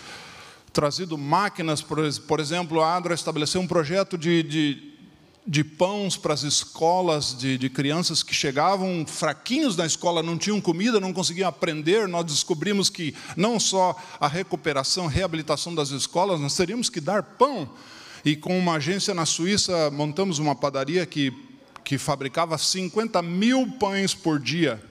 trazido 0.74 1.18
máquinas, 1.18 1.82
por 1.82 2.42
exemplo, 2.42 2.82
a 2.82 2.94
Adra 2.98 3.14
estabeleceu 3.14 3.62
um 3.62 3.68
projeto 3.68 4.18
de, 4.18 4.44
de, 4.44 4.95
de 5.48 5.64
pães 5.64 6.18
para 6.18 6.34
as 6.34 6.44
escolas 6.44 7.38
de, 7.38 7.58
de 7.58 7.70
crianças 7.70 8.24
que 8.24 8.34
chegavam 8.34 9.06
fraquinhos 9.08 9.76
na 9.78 9.86
escola, 9.86 10.24
não 10.24 10.38
tinham 10.38 10.60
comida, 10.60 11.00
não 11.00 11.14
conseguiam 11.14 11.48
aprender. 11.48 12.08
Nós 12.08 12.26
descobrimos 12.26 12.90
que 12.90 13.14
não 13.38 13.60
só 13.60 13.96
a 14.20 14.28
recuperação, 14.28 15.08
reabilitação 15.08 15.76
das 15.76 15.90
escolas, 15.90 16.40
nós 16.40 16.56
teríamos 16.56 16.90
que 16.90 17.00
dar 17.00 17.22
pão. 17.22 17.70
E 18.24 18.36
com 18.36 18.58
uma 18.58 18.76
agência 18.76 19.14
na 19.14 19.26
Suíça, 19.26 19.92
montamos 19.92 20.40
uma 20.40 20.56
padaria 20.56 21.06
que 21.06 21.32
que 21.86 22.00
fabricava 22.00 22.58
50 22.58 23.22
mil 23.22 23.72
pães 23.74 24.16
por 24.16 24.40
dia. 24.40 24.84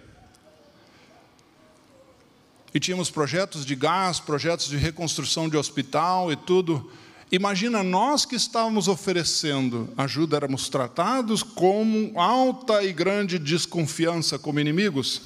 E 2.73 2.79
tínhamos 2.79 3.11
projetos 3.11 3.67
de 3.67 3.75
gás, 3.75 4.21
projetos 4.21 4.69
de 4.69 4.77
reconstrução 4.77 5.49
de 5.49 5.57
hospital 5.57 6.33
e 6.33 6.37
tudo. 6.37 6.91
Imagina 7.33 7.83
nós 7.83 8.25
que 8.25 8.37
estávamos 8.37 8.87
oferecendo 8.87 9.89
ajuda, 9.97 10.37
éramos 10.37 10.69
tratados 10.69 11.43
com 11.43 12.13
alta 12.17 12.83
e 12.85 12.93
grande 12.93 13.39
desconfiança 13.39 14.39
como 14.39 14.61
inimigos. 14.61 15.23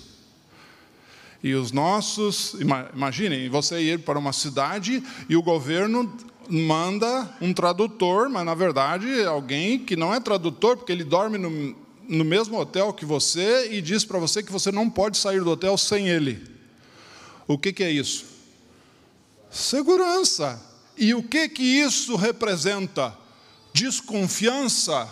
E 1.43 1.55
os 1.55 1.71
nossos, 1.71 2.57
imaginem, 2.95 3.49
você 3.49 3.81
ir 3.81 4.01
para 4.01 4.19
uma 4.19 4.33
cidade 4.33 5.03
e 5.29 5.37
o 5.37 5.43
governo 5.43 6.13
manda 6.49 7.37
um 7.41 7.53
tradutor, 7.53 8.29
mas 8.29 8.45
na 8.45 8.55
verdade 8.55 9.21
é 9.21 9.27
alguém 9.27 9.79
que 9.79 9.95
não 9.95 10.15
é 10.15 10.19
tradutor, 10.19 10.77
porque 10.77 10.91
ele 10.91 11.05
dorme 11.05 11.37
no, 11.37 11.77
no 12.09 12.25
mesmo 12.25 12.59
hotel 12.59 12.93
que 12.93 13.05
você 13.05 13.71
e 13.73 13.83
diz 13.83 14.05
para 14.05 14.19
você 14.19 14.43
que 14.43 14.51
você 14.51 14.73
não 14.73 14.89
pode 14.89 15.19
sair 15.19 15.41
do 15.43 15.51
hotel 15.51 15.77
sem 15.77 16.09
ele. 16.09 16.43
O 17.47 17.59
que, 17.59 17.73
que 17.73 17.85
é 17.85 17.91
isso? 17.91 18.25
Segurança. 19.51 20.68
E 20.99 21.15
o 21.15 21.23
que 21.23 21.49
que 21.49 21.63
isso 21.63 22.17
representa? 22.17 23.17
Desconfiança. 23.73 25.09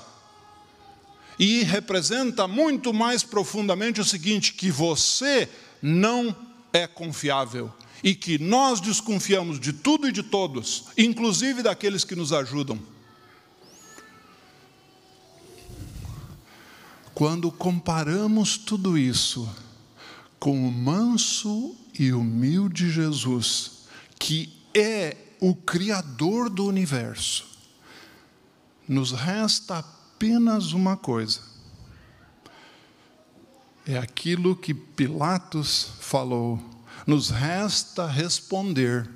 E 1.39 1.63
representa 1.63 2.49
muito 2.49 2.93
mais 2.93 3.23
profundamente 3.23 4.01
o 4.01 4.05
seguinte: 4.05 4.55
que 4.55 4.71
você 4.71 5.49
não 5.81 6.35
é 6.73 6.87
confiável 6.87 7.73
e 8.03 8.15
que 8.15 8.39
nós 8.39 8.81
desconfiamos 8.81 9.59
de 9.59 9.73
tudo 9.73 10.09
e 10.09 10.13
de 10.13 10.23
todos, 10.23 10.85
inclusive 10.97 11.63
daqueles 11.63 12.05
que 12.05 12.15
nos 12.15 12.33
ajudam. 12.33 12.79
Quando 17.15 17.51
comparamos 17.51 18.59
tudo 18.59 18.99
isso 18.99 19.49
com 20.39 20.69
o 20.69 20.71
manso 20.71 21.75
e 21.99 22.13
humilde 22.13 22.91
Jesus, 22.91 23.87
que 24.19 24.53
é 24.75 25.17
o 25.41 25.55
Criador 25.55 26.49
do 26.49 26.67
universo, 26.67 27.47
nos 28.89 29.13
resta 29.13 29.79
apenas 29.79 30.73
uma 30.73 30.97
coisa. 30.97 31.41
É 33.87 33.99
aquilo 33.99 34.57
que 34.57 34.75
Pilatos 34.75 35.91
falou 36.01 36.77
nos 37.07 37.31
resta 37.31 38.07
responder: 38.07 39.09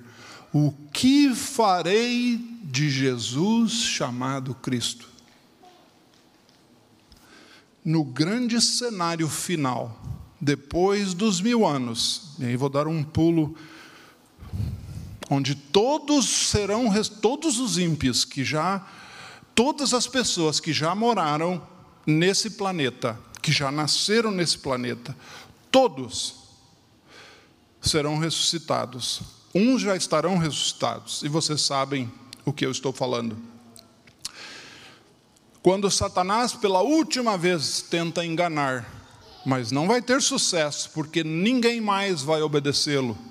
o 0.53 0.73
que 0.93 1.35
farei 1.35 2.39
de 2.63 2.89
Jesus 2.89 3.73
chamado 3.73 4.55
Cristo? 4.55 5.09
No 7.85 8.05
grande 8.05 8.61
cenário 8.61 9.29
final, 9.29 10.01
depois 10.41 11.15
dos 11.15 11.41
mil 11.41 11.67
anos, 11.67 12.35
e 12.39 12.45
aí 12.45 12.57
vou 12.57 12.69
dar 12.69 12.87
um 12.87 13.03
pulo, 13.03 13.57
onde 15.31 15.55
todos 15.55 16.29
serão, 16.29 16.91
todos 17.23 17.61
os 17.61 17.79
ímpios 17.79 18.25
que 18.25 18.45
já, 18.45 18.85
todas 19.55 19.95
as 19.95 20.09
pessoas 20.09 20.59
que 20.59 20.73
já 20.73 20.93
moraram 20.93 21.63
nesse 22.05 22.51
planeta, 22.51 23.17
que 23.41 23.53
já 23.53 23.71
nasceram 23.71 24.33
nesse 24.33 24.59
planeta, 24.59 25.17
todos 25.71 26.35
serão 27.81 28.19
ressuscitados. 28.19 29.23
Uns 29.55 29.83
já 29.83 29.95
estarão 29.95 30.37
ressuscitados, 30.37 31.23
e 31.23 31.29
vocês 31.29 31.61
sabem 31.63 32.11
o 32.45 32.53
que 32.53 32.67
eu 32.67 32.73
estou 32.73 32.93
falando. 32.93 33.37
Quando 35.63 35.91
Satanás 35.91 36.55
pela 36.55 36.81
última 36.81 37.39
vez 37.39 37.83
tenta 37.83 38.25
enganar, 38.25 38.89
mas 39.47 39.71
não 39.71 39.87
vai 39.87 40.03
ter 40.03 40.21
sucesso, 40.21 40.91
porque 40.91 41.23
ninguém 41.23 41.81
mais 41.81 42.23
vai 42.23 42.43
obedecê-lo. 42.43 43.30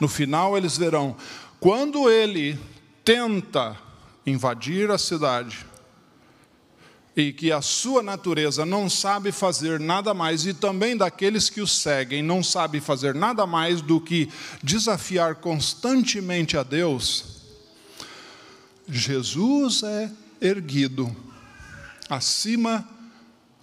No 0.00 0.08
final 0.08 0.56
eles 0.56 0.76
verão, 0.76 1.16
quando 1.58 2.10
ele 2.10 2.58
tenta 3.04 3.76
invadir 4.26 4.90
a 4.90 4.98
cidade, 4.98 5.64
e 7.16 7.32
que 7.32 7.50
a 7.50 7.62
sua 7.62 8.02
natureza 8.02 8.66
não 8.66 8.90
sabe 8.90 9.32
fazer 9.32 9.80
nada 9.80 10.12
mais, 10.12 10.44
e 10.44 10.52
também 10.52 10.94
daqueles 10.94 11.48
que 11.48 11.62
o 11.62 11.66
seguem 11.66 12.22
não 12.22 12.42
sabe 12.42 12.78
fazer 12.78 13.14
nada 13.14 13.46
mais 13.46 13.80
do 13.80 13.98
que 13.98 14.28
desafiar 14.62 15.36
constantemente 15.36 16.58
a 16.58 16.62
Deus, 16.62 17.36
Jesus 18.86 19.82
é 19.82 20.10
erguido 20.40 21.14
acima, 22.08 22.86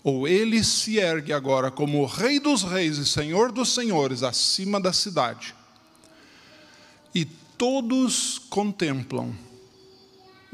ou 0.03 0.27
ele 0.27 0.63
se 0.63 0.97
ergue 0.97 1.31
agora 1.31 1.69
como 1.69 2.01
o 2.01 2.05
Rei 2.05 2.39
dos 2.39 2.63
Reis 2.63 2.97
e 2.97 3.05
Senhor 3.05 3.51
dos 3.51 3.73
Senhores, 3.73 4.23
acima 4.23 4.81
da 4.81 4.91
cidade. 4.91 5.55
E 7.14 7.26
todos 7.57 8.39
contemplam 8.49 9.34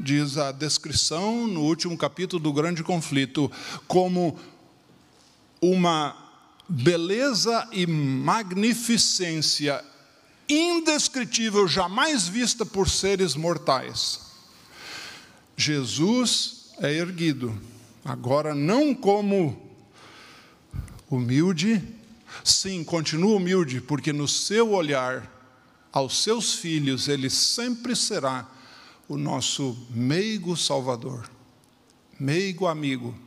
diz 0.00 0.38
a 0.38 0.50
descrição 0.50 1.46
no 1.46 1.60
último 1.60 1.96
capítulo 1.96 2.42
do 2.42 2.52
grande 2.52 2.82
conflito, 2.82 3.52
como 3.86 4.38
uma 5.60 6.16
beleza 6.66 7.68
e 7.70 7.86
magnificência 7.86 9.84
indescritível, 10.48 11.68
jamais 11.68 12.26
vista 12.26 12.64
por 12.64 12.88
seres 12.88 13.34
mortais. 13.34 14.20
Jesus 15.56 16.70
é 16.78 16.92
erguido, 16.92 17.54
agora 18.02 18.54
não 18.54 18.94
como 18.94 19.70
humilde, 21.10 21.82
sim, 22.42 22.82
continua 22.82 23.36
humilde, 23.36 23.80
porque 23.82 24.12
no 24.12 24.26
seu 24.26 24.70
olhar 24.70 25.39
aos 25.92 26.22
seus 26.22 26.54
filhos 26.54 27.08
ele 27.08 27.28
sempre 27.28 27.96
será 27.96 28.48
o 29.08 29.16
nosso 29.16 29.76
meigo 29.90 30.56
Salvador, 30.56 31.28
meigo 32.18 32.66
amigo. 32.66 33.18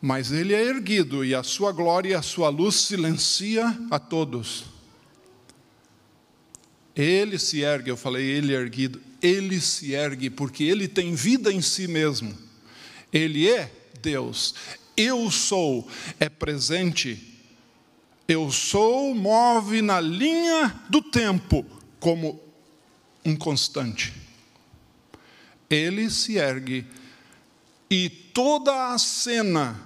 Mas 0.00 0.30
ele 0.32 0.54
é 0.54 0.62
erguido 0.62 1.24
e 1.24 1.34
a 1.34 1.42
sua 1.42 1.72
glória 1.72 2.18
a 2.18 2.22
sua 2.22 2.48
luz 2.48 2.74
silencia 2.74 3.76
a 3.90 3.98
todos. 3.98 4.64
Ele 6.94 7.38
se 7.38 7.60
ergue, 7.60 7.90
eu 7.90 7.96
falei 7.96 8.24
ele 8.24 8.52
erguido, 8.52 9.00
ele 9.22 9.60
se 9.60 9.92
ergue 9.92 10.30
porque 10.30 10.64
ele 10.64 10.88
tem 10.88 11.14
vida 11.14 11.52
em 11.52 11.60
si 11.60 11.86
mesmo. 11.86 12.36
Ele 13.12 13.48
é 13.48 13.72
Deus. 14.02 14.54
Eu 14.96 15.30
sou 15.30 15.88
é 16.18 16.28
presente. 16.28 17.27
Eu 18.30 18.52
sou 18.52 19.14
move 19.14 19.80
na 19.80 19.98
linha 19.98 20.78
do 20.90 21.00
tempo 21.00 21.64
como 21.98 22.38
um 23.24 23.34
constante. 23.34 24.12
Ele 25.70 26.10
se 26.10 26.36
ergue 26.36 26.86
e 27.90 28.10
toda 28.10 28.92
a 28.92 28.98
cena 28.98 29.80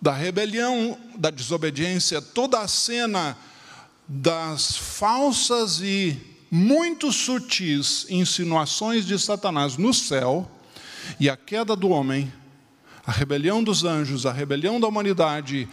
da 0.00 0.14
rebelião, 0.14 0.98
da 1.14 1.28
desobediência, 1.28 2.22
toda 2.22 2.58
a 2.58 2.66
cena 2.66 3.36
das 4.08 4.74
falsas 4.78 5.82
e 5.82 6.18
muito 6.50 7.12
sutis 7.12 8.06
insinuações 8.08 9.04
de 9.04 9.18
Satanás 9.18 9.76
no 9.76 9.92
céu 9.92 10.50
e 11.20 11.28
a 11.28 11.36
queda 11.36 11.76
do 11.76 11.90
homem, 11.90 12.32
a 13.06 13.12
rebelião 13.12 13.62
dos 13.62 13.84
anjos, 13.84 14.24
a 14.24 14.32
rebelião 14.32 14.80
da 14.80 14.88
humanidade, 14.88 15.68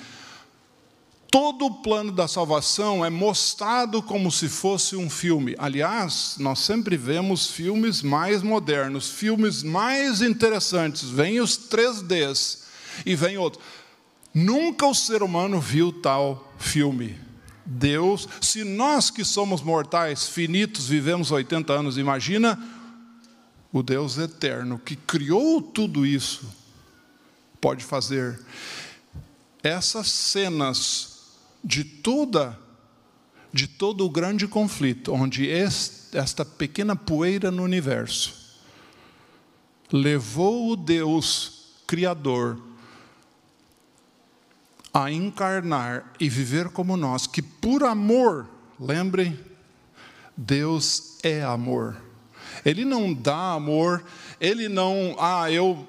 todo 1.32 1.65
o 1.65 1.75
plano 1.75 2.11
da 2.11 2.27
salvação 2.27 3.05
é 3.05 3.09
mostrado 3.09 4.01
como 4.01 4.32
se 4.32 4.49
fosse 4.49 4.95
um 4.95 5.09
filme. 5.09 5.55
Aliás, 5.57 6.36
nós 6.39 6.59
sempre 6.59 6.97
vemos 6.97 7.47
filmes 7.47 8.01
mais 8.01 8.41
modernos, 8.41 9.09
filmes 9.09 9.61
mais 9.61 10.21
interessantes. 10.21 11.09
Vem 11.09 11.39
os 11.39 11.57
3Ds 11.57 12.59
e 13.05 13.15
vem 13.15 13.38
outros. 13.38 13.63
Nunca 14.34 14.86
o 14.86 14.93
ser 14.93 15.23
humano 15.23 15.59
viu 15.59 15.91
tal 15.91 16.53
filme. 16.57 17.17
Deus, 17.65 18.27
se 18.41 18.63
nós 18.63 19.11
que 19.11 19.23
somos 19.23 19.61
mortais, 19.61 20.27
finitos, 20.27 20.88
vivemos 20.88 21.30
80 21.32 21.71
anos, 21.71 21.97
imagina 21.97 22.59
o 23.71 23.84
Deus 23.84 24.17
eterno 24.17 24.80
que 24.80 24.95
criou 24.95 25.61
tudo 25.61 26.05
isso, 26.05 26.49
pode 27.61 27.84
fazer 27.84 28.39
essas 29.61 30.07
cenas 30.07 31.18
de 31.64 31.84
toda 31.84 32.57
de 33.51 33.68
todo 33.68 34.05
o 34.05 34.10
grande 34.10 34.47
conflito, 34.47 35.12
onde 35.12 35.49
esta 35.49 36.45
pequena 36.45 36.95
poeira 36.95 37.49
no 37.49 37.64
universo 37.64 38.39
levou 39.91 40.72
o 40.72 40.76
Deus 40.76 41.74
Criador 41.88 42.62
a 44.93 45.12
encarnar 45.12 46.14
e 46.20 46.30
viver 46.30 46.70
como 46.70 46.95
nós, 46.95 47.26
que 47.26 47.41
por 47.41 47.84
amor, 47.84 48.47
lembrem, 48.80 49.39
Deus 50.36 51.18
é 51.24 51.43
amor. 51.43 51.97
Ele 52.66 52.86
não 52.86 53.14
dá 53.14 53.53
amor, 53.53 54.03
ele 54.39 54.68
não, 54.68 55.16
ah, 55.20 55.51
eu 55.51 55.88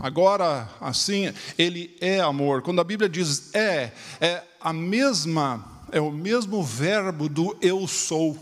agora 0.00 0.68
assim, 0.80 1.32
ele 1.58 1.96
é 2.00 2.20
amor. 2.20 2.62
Quando 2.62 2.80
a 2.80 2.84
Bíblia 2.84 3.08
diz 3.08 3.54
é, 3.54 3.92
é 4.20 4.42
a 4.60 4.72
mesma, 4.72 5.64
é 5.90 6.00
o 6.00 6.10
mesmo 6.10 6.62
verbo 6.62 7.28
do 7.28 7.56
eu 7.60 7.86
sou. 7.86 8.36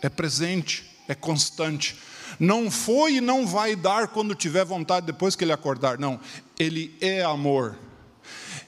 É 0.00 0.08
presente, 0.08 0.88
é 1.08 1.14
constante. 1.14 1.96
Não 2.38 2.70
foi 2.70 3.14
e 3.14 3.20
não 3.20 3.46
vai 3.46 3.74
dar 3.74 4.08
quando 4.08 4.34
tiver 4.34 4.64
vontade 4.64 5.06
depois 5.06 5.34
que 5.34 5.44
ele 5.44 5.52
acordar. 5.52 5.98
Não, 5.98 6.20
ele 6.58 6.96
é 7.00 7.22
amor. 7.22 7.76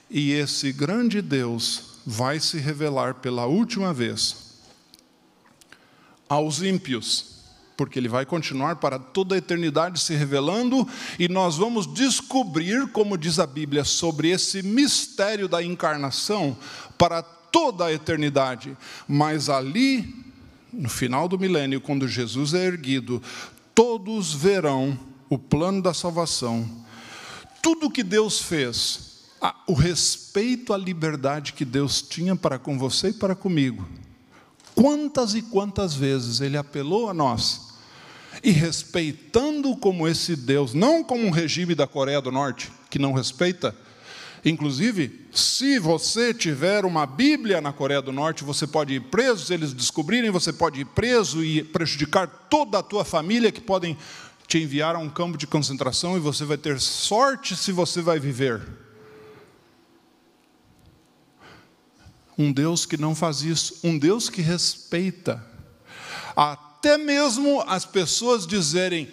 E 0.09 0.33
esse 0.33 0.73
grande 0.73 1.23
Deus 1.23 2.01
vai 2.05 2.41
se 2.41 2.59
revelar 2.59 3.15
pela 3.15 3.47
última 3.47 3.93
vez 3.93 4.51
aos 6.29 6.63
ímpios, 6.63 7.40
porque 7.81 7.99
ele 7.99 8.11
vai 8.11 8.27
continuar 8.27 8.77
para 8.77 8.99
toda 8.99 9.35
a 9.35 9.39
eternidade 9.39 10.01
se 10.01 10.15
revelando, 10.15 10.87
e 11.19 11.31
nós 11.31 11.57
vamos 11.57 11.87
descobrir, 11.87 12.87
como 12.89 13.17
diz 13.17 13.39
a 13.39 13.47
Bíblia, 13.47 13.85
sobre 13.85 14.29
esse 14.29 14.63
mistério 14.63 15.49
da 15.49 15.63
encarnação 15.65 16.55
para 16.99 17.23
toda 17.23 17.87
a 17.87 17.93
eternidade. 17.95 18.77
Mas 19.09 19.49
ali, 19.49 20.15
no 20.71 20.91
final 20.91 21.27
do 21.27 21.39
milênio, 21.39 21.81
quando 21.81 22.07
Jesus 22.07 22.53
é 22.53 22.67
erguido, 22.67 23.23
todos 23.75 24.35
verão 24.35 25.01
o 25.31 25.39
plano 25.39 25.81
da 25.81 25.95
salvação. 25.95 26.69
Tudo 27.63 27.91
que 27.91 28.03
Deus 28.03 28.43
fez 28.43 29.23
o 29.67 29.73
respeito 29.73 30.75
à 30.75 30.77
liberdade 30.77 31.55
que 31.55 31.65
Deus 31.65 32.03
tinha 32.03 32.37
para 32.37 32.59
com 32.59 32.79
você 32.79 33.09
e 33.09 33.15
para 33.15 33.35
comigo. 33.35 33.89
Quantas 34.75 35.35
e 35.35 35.41
quantas 35.41 35.95
vezes 35.95 36.43
Ele 36.43 36.59
apelou 36.59 37.09
a 37.09 37.15
nós, 37.15 37.70
e 38.43 38.51
respeitando 38.51 39.77
como 39.77 40.07
esse 40.07 40.37
Deus, 40.37 40.75
não 40.75 41.03
como 41.03 41.25
um 41.25 41.31
regime 41.31 41.75
da 41.75 41.87
Coreia 41.87 42.21
do 42.21 42.31
Norte, 42.31 42.71
que 42.89 42.99
não 42.99 43.13
respeita, 43.13 43.75
Inclusive, 44.45 45.27
se 45.33 45.79
você 45.79 46.33
tiver 46.33 46.85
uma 46.87 47.05
Bíblia 47.05 47.61
na 47.61 47.73
Coreia 47.73 48.01
do 48.01 48.11
Norte, 48.11 48.43
você 48.43 48.67
pode 48.67 48.95
ir 48.95 49.01
preso, 49.01 49.45
se 49.45 49.55
eles 49.55 49.75
descobrirem, 49.75 50.31
você 50.31 50.53
pode 50.53 50.81
ir 50.81 50.87
preso 50.87 51.45
e 51.45 51.63
prejudicar 51.63 52.27
toda 52.49 52.79
a 52.79 52.83
tua 52.83 53.05
família 53.05 53.53
que 53.53 53.61
podem 53.61 53.99
te 54.47 54.59
enviar 54.59 54.97
a 54.97 54.99
um 54.99 55.11
campo 55.11 55.37
de 55.37 55.47
concentração 55.47 56.17
e 56.17 56.21
você 56.21 56.45
vai 56.45 56.57
ter 56.57 56.81
sorte 56.81 57.55
se 57.55 57.71
você 57.71 58.01
vai 58.01 58.19
viver. 58.19 58.67
Um 62.37 62.51
Deus 62.51 62.87
que 62.87 62.97
não 62.97 63.15
faz 63.15 63.43
isso, 63.43 63.79
um 63.85 63.99
Deus 63.99 64.31
que 64.31 64.41
respeita. 64.41 65.45
Até 66.81 66.97
mesmo 66.97 67.63
as 67.67 67.85
pessoas 67.85 68.47
dizerem: 68.47 69.07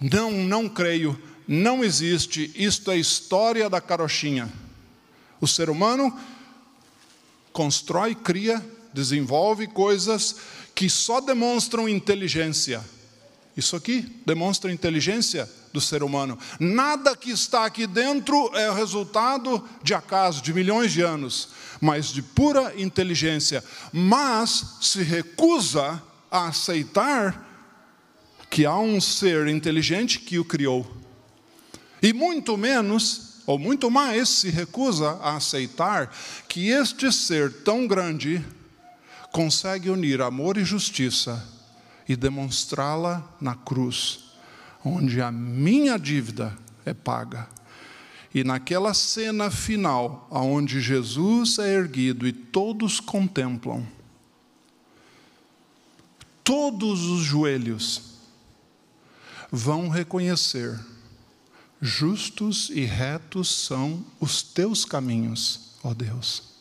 não, 0.00 0.32
não 0.32 0.68
creio, 0.68 1.16
não 1.46 1.84
existe, 1.84 2.50
isto 2.56 2.90
é 2.90 2.96
história 2.96 3.70
da 3.70 3.80
carochinha. 3.80 4.52
O 5.40 5.46
ser 5.46 5.70
humano 5.70 6.12
constrói, 7.52 8.16
cria, 8.16 8.60
desenvolve 8.92 9.68
coisas 9.68 10.34
que 10.74 10.90
só 10.90 11.20
demonstram 11.20 11.88
inteligência. 11.88 12.84
Isso 13.56 13.76
aqui 13.76 14.20
demonstra 14.26 14.72
inteligência 14.72 15.48
do 15.72 15.80
ser 15.80 16.02
humano. 16.02 16.36
Nada 16.58 17.16
que 17.16 17.30
está 17.30 17.64
aqui 17.64 17.86
dentro 17.86 18.50
é 18.56 18.72
resultado 18.74 19.62
de 19.84 19.94
acaso, 19.94 20.42
de 20.42 20.52
milhões 20.52 20.92
de 20.92 21.02
anos 21.02 21.50
mas 21.84 22.06
de 22.06 22.22
pura 22.22 22.72
inteligência, 22.80 23.62
mas 23.92 24.78
se 24.80 25.02
recusa 25.02 26.02
a 26.34 26.48
aceitar 26.48 27.46
que 28.50 28.66
há 28.66 28.76
um 28.76 29.00
ser 29.00 29.46
inteligente 29.46 30.18
que 30.18 30.36
o 30.36 30.44
criou. 30.44 30.84
E 32.02 32.12
muito 32.12 32.56
menos, 32.56 33.42
ou 33.46 33.56
muito 33.56 33.88
mais, 33.88 34.28
se 34.28 34.50
recusa 34.50 35.12
a 35.22 35.36
aceitar 35.36 36.12
que 36.48 36.70
este 36.70 37.12
ser 37.12 37.62
tão 37.62 37.86
grande 37.86 38.44
consegue 39.30 39.90
unir 39.90 40.20
amor 40.20 40.58
e 40.58 40.64
justiça 40.64 41.48
e 42.08 42.16
demonstrá-la 42.16 43.22
na 43.40 43.54
cruz, 43.54 44.24
onde 44.84 45.20
a 45.20 45.30
minha 45.30 45.96
dívida 45.96 46.58
é 46.84 46.92
paga 46.92 47.48
e 48.34 48.42
naquela 48.42 48.92
cena 48.92 49.48
final, 49.48 50.26
aonde 50.28 50.80
Jesus 50.80 51.60
é 51.60 51.72
erguido 51.72 52.26
e 52.26 52.32
todos 52.32 52.98
contemplam, 52.98 53.86
todos 56.44 57.06
os 57.06 57.24
joelhos 57.24 58.02
vão 59.50 59.88
reconhecer: 59.88 60.78
justos 61.80 62.70
e 62.70 62.82
retos 62.82 63.48
são 63.50 64.04
os 64.20 64.42
teus 64.42 64.84
caminhos, 64.84 65.78
ó 65.82 65.94
Deus. 65.94 66.54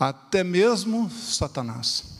Até 0.00 0.42
mesmo 0.42 1.10
Satanás. 1.10 2.16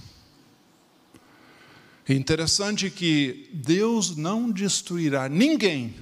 É 2.06 2.14
interessante 2.14 2.90
que 2.90 3.50
Deus 3.52 4.16
não 4.16 4.50
destruirá 4.50 5.28
ninguém 5.28 5.94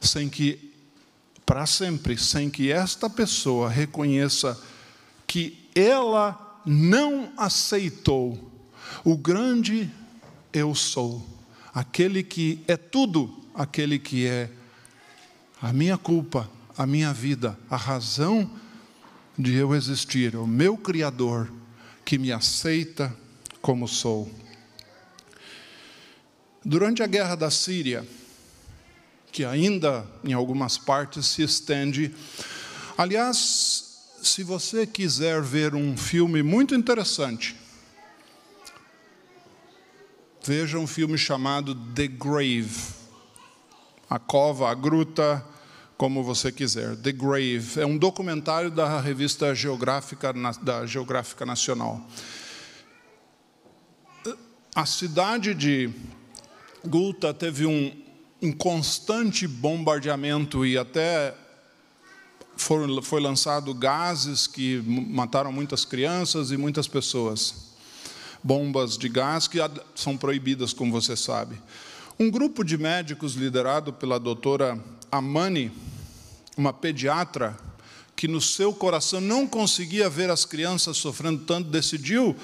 sem 0.00 0.28
que 0.28 0.72
para 1.46 1.66
sempre, 1.66 2.18
sem 2.18 2.50
que 2.50 2.72
esta 2.72 3.08
pessoa 3.08 3.68
reconheça 3.68 4.60
que 5.26 5.68
ela 5.74 6.60
não 6.64 7.32
aceitou 7.36 8.53
o 9.02 9.16
grande 9.16 9.90
eu 10.52 10.74
sou, 10.74 11.24
aquele 11.72 12.22
que 12.22 12.62
é 12.68 12.76
tudo, 12.76 13.34
aquele 13.54 13.98
que 13.98 14.26
é 14.26 14.50
a 15.60 15.72
minha 15.72 15.96
culpa, 15.96 16.48
a 16.76 16.86
minha 16.86 17.12
vida, 17.12 17.58
a 17.70 17.76
razão 17.76 18.50
de 19.38 19.54
eu 19.54 19.74
existir, 19.74 20.36
o 20.36 20.46
meu 20.46 20.76
Criador 20.76 21.50
que 22.04 22.18
me 22.18 22.30
aceita 22.30 23.14
como 23.60 23.88
sou. 23.88 24.30
Durante 26.64 27.02
a 27.02 27.06
guerra 27.06 27.34
da 27.34 27.50
Síria, 27.50 28.06
que 29.32 29.44
ainda 29.44 30.06
em 30.22 30.32
algumas 30.32 30.78
partes 30.78 31.26
se 31.26 31.42
estende. 31.42 32.14
Aliás, 32.96 33.98
se 34.22 34.44
você 34.44 34.86
quiser 34.86 35.42
ver 35.42 35.74
um 35.74 35.96
filme 35.96 36.42
muito 36.42 36.74
interessante, 36.74 37.56
veja 40.44 40.78
um 40.78 40.86
filme 40.86 41.16
chamado 41.16 41.74
The 41.74 42.06
Grave. 42.06 42.94
A 44.08 44.18
cova, 44.18 44.70
a 44.70 44.74
gruta, 44.74 45.44
como 45.96 46.22
você 46.22 46.52
quiser. 46.52 46.96
The 46.96 47.12
Grave 47.12 47.80
é 47.80 47.86
um 47.86 47.96
documentário 47.96 48.70
da 48.70 49.00
revista 49.00 49.54
Geográfica 49.54 50.34
da 50.62 50.84
Geográfica 50.84 51.46
Nacional. 51.46 52.06
A 54.74 54.84
cidade 54.84 55.54
de 55.54 55.90
Gulta 56.84 57.32
teve 57.32 57.64
um, 57.64 57.92
um 58.42 58.52
constante 58.52 59.48
bombardeamento 59.48 60.66
e 60.66 60.76
até 60.76 61.34
foram, 62.56 63.00
foi 63.00 63.20
lançado 63.20 63.72
gases 63.72 64.46
que 64.46 64.82
mataram 64.86 65.50
muitas 65.50 65.84
crianças 65.84 66.50
e 66.50 66.56
muitas 66.56 66.86
pessoas. 66.86 67.73
Bombas 68.44 68.98
de 68.98 69.08
gás 69.08 69.48
que 69.48 69.58
são 69.94 70.16
proibidas, 70.16 70.72
como 70.72 70.92
você 70.92 71.16
sabe. 71.16 71.56
Um 72.20 72.30
grupo 72.30 72.62
de 72.62 72.76
médicos 72.78 73.34
liderado 73.34 73.92
pela 73.92 74.20
doutora 74.20 74.78
Amani, 75.10 75.72
uma 76.56 76.72
pediatra, 76.72 77.56
que 78.14 78.28
no 78.28 78.40
seu 78.40 78.72
coração 78.72 79.20
não 79.20 79.46
conseguia 79.46 80.08
ver 80.10 80.30
as 80.30 80.44
crianças 80.44 80.98
sofrendo 80.98 81.44
tanto, 81.44 81.70
decidiu 81.70 82.36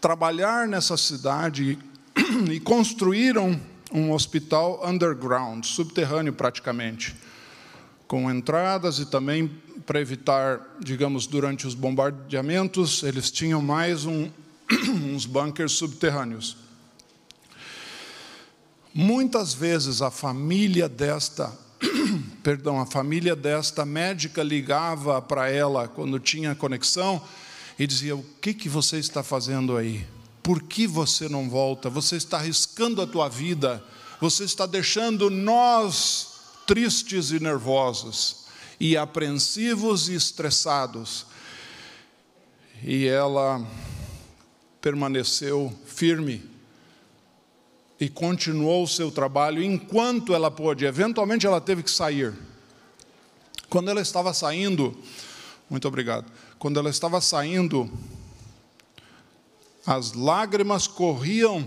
trabalhar 0.00 0.66
nessa 0.66 0.96
cidade 0.96 1.78
e 2.50 2.58
construíram 2.58 3.58
um 3.92 4.12
hospital 4.12 4.82
underground, 4.84 5.64
subterrâneo 5.64 6.32
praticamente 6.32 7.14
com 8.06 8.30
entradas 8.30 8.98
e 8.98 9.06
também 9.06 9.50
para 9.86 10.00
evitar, 10.00 10.76
digamos, 10.80 11.26
durante 11.26 11.66
os 11.66 11.74
bombardeamentos, 11.74 13.02
eles 13.02 13.30
tinham 13.30 13.60
mais 13.60 14.04
um, 14.04 14.30
uns 14.88 15.26
bunkers 15.26 15.72
subterrâneos. 15.72 16.56
Muitas 18.92 19.52
vezes 19.52 20.00
a 20.00 20.10
família 20.10 20.88
desta, 20.88 21.52
perdão, 22.42 22.80
a 22.80 22.86
família 22.86 23.34
desta 23.34 23.84
médica 23.84 24.42
ligava 24.42 25.20
para 25.20 25.50
ela 25.50 25.88
quando 25.88 26.18
tinha 26.20 26.54
conexão 26.54 27.22
e 27.78 27.86
dizia: 27.86 28.14
"O 28.14 28.24
que 28.40 28.54
que 28.54 28.68
você 28.68 28.98
está 28.98 29.22
fazendo 29.22 29.76
aí? 29.76 30.06
Por 30.44 30.62
que 30.62 30.86
você 30.86 31.28
não 31.28 31.48
volta? 31.48 31.88
Você 31.88 32.16
está 32.16 32.36
arriscando 32.36 33.00
a 33.00 33.06
tua 33.06 33.28
vida. 33.28 33.82
Você 34.20 34.44
está 34.44 34.66
deixando 34.66 35.30
nós 35.30 36.34
tristes 36.66 37.30
e 37.30 37.40
nervosos, 37.40 38.44
e 38.78 38.96
apreensivos 38.96 40.08
e 40.08 40.14
estressados. 40.14 41.26
E 42.82 43.06
ela 43.06 43.66
permaneceu 44.84 45.74
firme 45.86 46.44
e 47.98 48.06
continuou 48.06 48.84
o 48.84 48.86
seu 48.86 49.10
trabalho 49.10 49.62
enquanto 49.62 50.34
ela 50.34 50.50
pôde. 50.50 50.84
Eventualmente 50.84 51.46
ela 51.46 51.58
teve 51.58 51.82
que 51.82 51.90
sair. 51.90 52.34
Quando 53.70 53.88
ela 53.88 54.02
estava 54.02 54.34
saindo, 54.34 54.94
muito 55.70 55.88
obrigado. 55.88 56.30
Quando 56.58 56.78
ela 56.78 56.90
estava 56.90 57.18
saindo, 57.22 57.90
as 59.86 60.12
lágrimas 60.12 60.86
corriam 60.86 61.66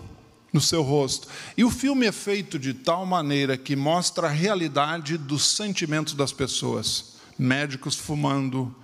no 0.54 0.62
seu 0.62 0.84
rosto. 0.84 1.28
E 1.58 1.64
o 1.64 1.72
filme 1.72 2.06
é 2.06 2.12
feito 2.12 2.60
de 2.60 2.72
tal 2.72 3.04
maneira 3.04 3.58
que 3.58 3.76
mostra 3.76 4.28
a 4.28 4.32
realidade 4.32 5.18
dos 5.18 5.56
sentimentos 5.56 6.14
das 6.14 6.32
pessoas. 6.32 7.16
Médicos 7.36 7.96
fumando, 7.96 8.76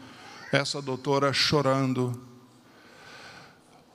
essa 0.51 0.81
doutora 0.81 1.31
chorando, 1.31 2.32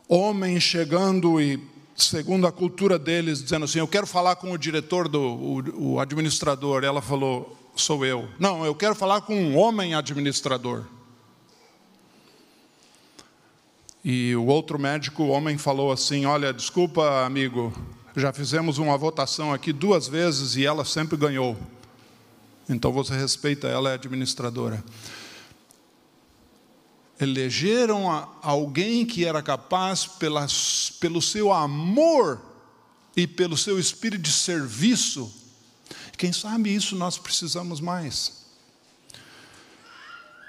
homens 0.08 0.62
chegando 0.62 1.40
e, 1.40 1.62
segundo 1.94 2.46
a 2.46 2.52
cultura 2.52 2.98
deles, 2.98 3.42
dizendo 3.42 3.66
assim: 3.66 3.78
Eu 3.78 3.86
quero 3.86 4.06
falar 4.06 4.36
com 4.36 4.50
o 4.50 4.58
diretor, 4.58 5.06
do, 5.08 5.20
o, 5.20 5.92
o 5.94 6.00
administrador. 6.00 6.82
Ela 6.82 7.02
falou: 7.02 7.56
Sou 7.76 8.04
eu. 8.04 8.28
Não, 8.38 8.64
eu 8.64 8.74
quero 8.74 8.94
falar 8.94 9.20
com 9.20 9.34
um 9.36 9.56
homem 9.56 9.94
administrador. 9.94 10.84
E 14.04 14.34
o 14.36 14.46
outro 14.46 14.78
médico, 14.78 15.24
o 15.24 15.28
homem, 15.28 15.58
falou 15.58 15.92
assim: 15.92 16.24
Olha, 16.24 16.52
desculpa, 16.52 17.24
amigo, 17.26 17.72
já 18.16 18.32
fizemos 18.32 18.78
uma 18.78 18.96
votação 18.96 19.52
aqui 19.52 19.72
duas 19.72 20.08
vezes 20.08 20.56
e 20.56 20.64
ela 20.64 20.84
sempre 20.84 21.16
ganhou. 21.16 21.56
Então 22.68 22.92
você 22.92 23.14
respeita 23.14 23.66
ela, 23.66 23.90
é 23.90 23.94
administradora. 23.94 24.82
Elegeram 27.20 28.08
alguém 28.42 29.04
que 29.04 29.24
era 29.24 29.42
capaz, 29.42 30.06
pelas, 30.06 30.90
pelo 31.00 31.20
seu 31.20 31.52
amor 31.52 32.40
e 33.16 33.26
pelo 33.26 33.56
seu 33.56 33.78
espírito 33.78 34.22
de 34.22 34.32
serviço. 34.32 35.32
Quem 36.16 36.32
sabe 36.32 36.74
isso 36.74 36.96
nós 36.96 37.18
precisamos 37.18 37.80
mais. 37.80 38.44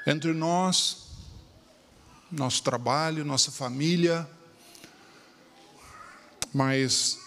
Entre 0.05 0.33
nós, 0.33 1.09
nosso 2.31 2.63
trabalho, 2.63 3.25
nossa 3.25 3.51
família. 3.51 4.29
Mas 6.53 7.18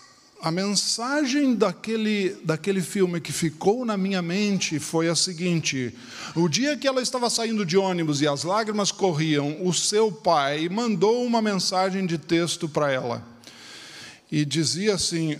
a 0.42 0.50
mensagem 0.50 1.54
daquele, 1.54 2.30
daquele 2.44 2.82
filme 2.82 3.20
que 3.20 3.32
ficou 3.32 3.84
na 3.84 3.96
minha 3.96 4.20
mente 4.20 4.80
foi 4.80 5.08
a 5.08 5.14
seguinte: 5.14 5.94
o 6.34 6.48
dia 6.48 6.76
que 6.76 6.88
ela 6.88 7.00
estava 7.00 7.30
saindo 7.30 7.64
de 7.64 7.78
ônibus 7.78 8.20
e 8.20 8.26
as 8.26 8.42
lágrimas 8.42 8.90
corriam, 8.90 9.64
o 9.64 9.72
seu 9.72 10.10
pai 10.10 10.68
mandou 10.68 11.24
uma 11.24 11.40
mensagem 11.40 12.04
de 12.04 12.18
texto 12.18 12.68
para 12.68 12.90
ela. 12.90 13.24
E 14.32 14.44
dizia 14.44 14.96
assim: 14.96 15.38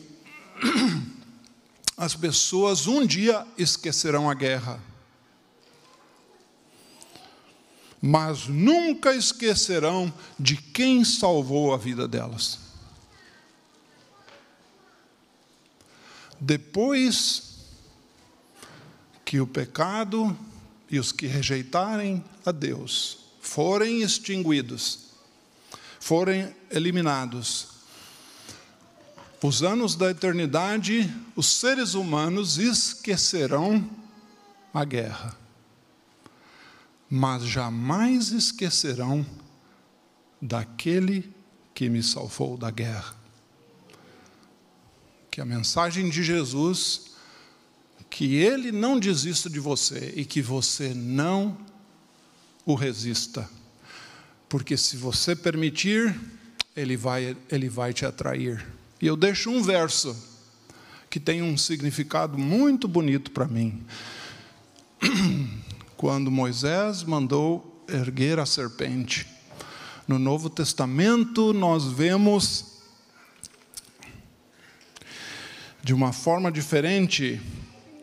as 1.99 2.15
pessoas 2.15 2.87
um 2.87 3.05
dia 3.05 3.45
esquecerão 3.59 4.31
a 4.31 4.35
guerra 4.35 4.81
mas 8.05 8.49
nunca 8.49 9.15
esquecerão 9.15 10.13
de 10.37 10.57
quem 10.57 11.05
salvou 11.05 11.73
a 11.73 11.77
vida 11.77 12.09
delas. 12.09 12.72
Depois 16.43 17.61
que 19.25 19.41
o 19.41 19.47
pecado 19.47 20.37
e 20.91 20.99
os 20.99 21.13
que 21.13 21.27
rejeitarem 21.27 22.23
a 22.45 22.51
Deus 22.51 23.19
forem 23.41 24.03
extinguidos, 24.03 25.07
forem 26.01 26.55
eliminados, 26.71 27.69
os 29.43 29.63
anos 29.63 29.95
da 29.95 30.11
eternidade, 30.11 31.13
os 31.35 31.47
seres 31.47 31.95
humanos 31.95 32.59
esquecerão 32.59 33.89
a 34.75 34.85
guerra 34.85 35.43
mas 37.15 37.43
jamais 37.43 38.33
esquecerão 38.33 39.27
daquele 40.41 41.31
que 41.75 41.91
me 41.91 42.03
salvou 42.03 42.57
da 42.57 42.71
guerra. 42.71 43.15
Que 45.33 45.41
a 45.41 45.45
mensagem 45.45 46.09
de 46.09 46.23
Jesus, 46.23 47.15
que 48.09 48.37
ele 48.37 48.71
não 48.71 49.01
desista 49.01 49.51
de 49.51 49.59
você 49.59 50.13
e 50.15 50.25
que 50.25 50.41
você 50.41 50.95
não 50.95 51.59
o 52.65 52.77
resista. 52.77 53.51
Porque 54.49 54.77
se 54.77 54.97
você 54.97 55.35
permitir, 55.35 56.15
ele 56.77 56.97
vai, 56.97 57.37
ele 57.51 57.69
vai 57.69 57.93
te 57.93 58.07
atrair. 58.07 58.65
E 59.01 59.07
eu 59.09 59.17
deixo 59.17 59.51
um 59.51 59.61
verso 59.61 60.17
que 61.11 61.19
tem 61.19 61.43
um 61.43 61.59
significado 61.59 62.39
muito 62.39 62.87
bonito 62.87 63.33
para 63.33 63.49
mim. 63.49 63.85
quando 66.03 66.33
Moisés 66.33 67.05
mandou 67.05 67.85
erguer 67.89 68.41
a 68.41 68.45
serpente. 68.45 69.25
No 70.09 70.19
Novo 70.19 70.51
Testamento, 70.51 71.53
nós 71.53 71.85
vemos 71.85 72.72
de 75.83 75.93
uma 75.93 76.13
forma 76.13 76.51
diferente, 76.51 77.41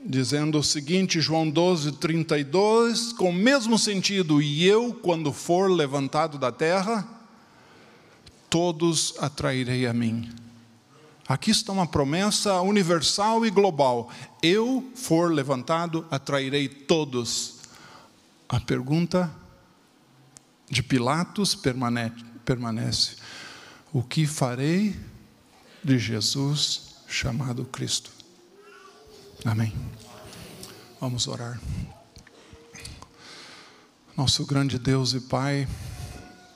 dizendo 0.05 0.59
o 0.59 0.63
seguinte, 0.63 1.21
João 1.21 1.49
12, 1.49 1.93
32, 1.93 3.13
com 3.13 3.29
o 3.29 3.33
mesmo 3.33 3.77
sentido, 3.79 4.41
e 4.41 4.65
eu, 4.65 4.93
quando 4.93 5.31
for 5.31 5.71
levantado 5.71 6.37
da 6.37 6.51
terra, 6.51 7.07
todos 8.49 9.13
atrairei 9.19 9.87
a 9.87 9.93
mim. 9.93 10.29
Aqui 11.27 11.51
está 11.51 11.71
uma 11.71 11.87
promessa 11.87 12.59
universal 12.61 13.45
e 13.45 13.51
global. 13.51 14.11
Eu 14.41 14.91
for 14.95 15.31
levantado, 15.31 16.05
atrairei 16.09 16.67
todos 16.67 17.59
a 18.49 18.59
pergunta 18.59 19.31
de 20.67 20.81
Pilatos 20.81 21.53
permanece: 21.53 23.17
O 23.93 24.01
que 24.01 24.25
farei 24.25 24.99
de 25.83 25.99
Jesus 25.99 26.88
chamado 27.09 27.65
Cristo? 27.65 28.11
Amém. 29.43 29.73
Vamos 31.01 31.27
orar. 31.27 31.59
Nosso 34.15 34.45
grande 34.45 34.77
Deus 34.77 35.13
e 35.13 35.21
Pai, 35.21 35.67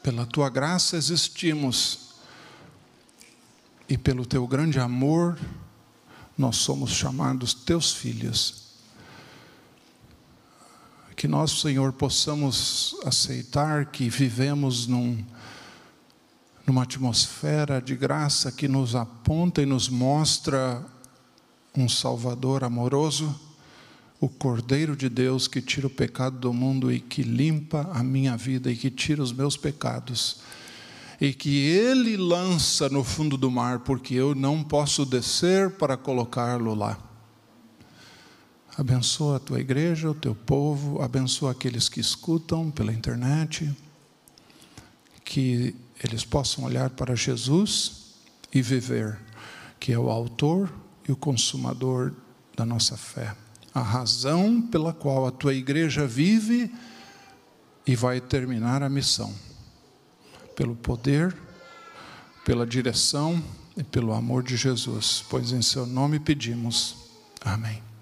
pela 0.04 0.26
tua 0.26 0.50
graça 0.50 0.96
existimos 0.96 2.14
e 3.90 3.98
pelo 3.98 4.26
teu 4.26 4.46
grande 4.46 4.80
amor, 4.80 5.40
nós 6.38 6.58
somos 6.58 6.92
chamados 6.92 7.54
teus 7.54 7.94
filhos. 7.94 8.64
Que 11.16 11.28
nós, 11.28 11.52
Senhor, 11.52 11.94
possamos 11.94 12.96
aceitar 13.06 13.86
que 13.86 14.10
vivemos 14.10 14.88
num, 14.88 15.24
numa 16.66 16.84
atmosfera 16.84 17.82
de 17.82 17.96
graça 17.96 18.52
que 18.52 18.68
nos 18.68 18.96
aponta 18.96 19.62
e 19.62 19.66
nos 19.66 19.90
mostra 19.90 20.84
um 21.76 21.90
Salvador 21.90 22.64
amoroso, 22.64 23.38
o 24.20 24.30
Cordeiro 24.30 24.96
de 24.96 25.10
Deus 25.10 25.48
que 25.48 25.62
tira 25.62 25.88
o 25.88 25.90
pecado 25.90 26.38
do 26.38 26.54
mundo 26.54 26.92
e 26.92 27.00
que 27.00 27.24
limpa 27.24 27.90
a 27.94 28.02
minha 28.04 28.38
vida 28.38 28.72
e 28.72 28.76
que 28.76 28.90
tira 28.90 29.22
os 29.22 29.34
meus 29.34 29.58
pecados 29.58 30.42
e 31.20 31.34
que 31.34 31.68
ele 31.68 32.18
lança 32.18 32.90
no 32.90 33.04
fundo 33.04 33.38
do 33.38 33.50
mar, 33.50 33.80
porque 33.80 34.14
eu 34.14 34.36
não 34.36 34.64
posso 34.64 35.06
descer 35.06 35.72
para 35.72 35.96
colocá-lo 35.96 36.74
lá. 36.74 36.98
Abençoa 38.78 39.38
a 39.38 39.40
tua 39.40 39.62
igreja, 39.62 40.10
o 40.10 40.16
teu 40.16 40.36
povo, 40.36 41.02
abençoa 41.02 41.52
aqueles 41.52 41.88
que 41.88 42.00
escutam 42.00 42.72
pela 42.72 42.92
internet, 42.92 43.72
que 45.24 45.76
eles 46.04 46.26
possam 46.26 46.66
olhar 46.66 46.90
para 46.90 47.16
Jesus 47.16 48.14
e 48.54 48.62
viver, 48.62 49.18
que 49.80 49.92
é 49.92 49.98
o 49.98 50.10
autor 50.10 50.72
e 51.08 51.12
o 51.12 51.16
consumador 51.16 52.14
da 52.56 52.66
nossa 52.66 52.96
fé, 52.96 53.36
a 53.74 53.82
razão 53.82 54.62
pela 54.62 54.94
qual 54.94 55.26
a 55.26 55.32
tua 55.32 55.54
igreja 55.54 56.06
vive 56.06 56.74
e 57.86 57.96
vai 57.96 58.22
terminar 58.22 58.84
a 58.84 58.90
missão 58.90 59.34
pelo 60.56 60.76
poder, 60.76 61.36
pela 62.46 62.66
direção 62.66 63.44
e 63.76 63.84
pelo 63.84 64.14
amor 64.14 64.44
de 64.44 64.56
Jesus, 64.56 65.24
pois 65.30 65.52
em 65.52 65.62
seu 65.62 65.86
nome 65.86 66.20
pedimos. 66.20 66.96
Amém. 67.42 67.93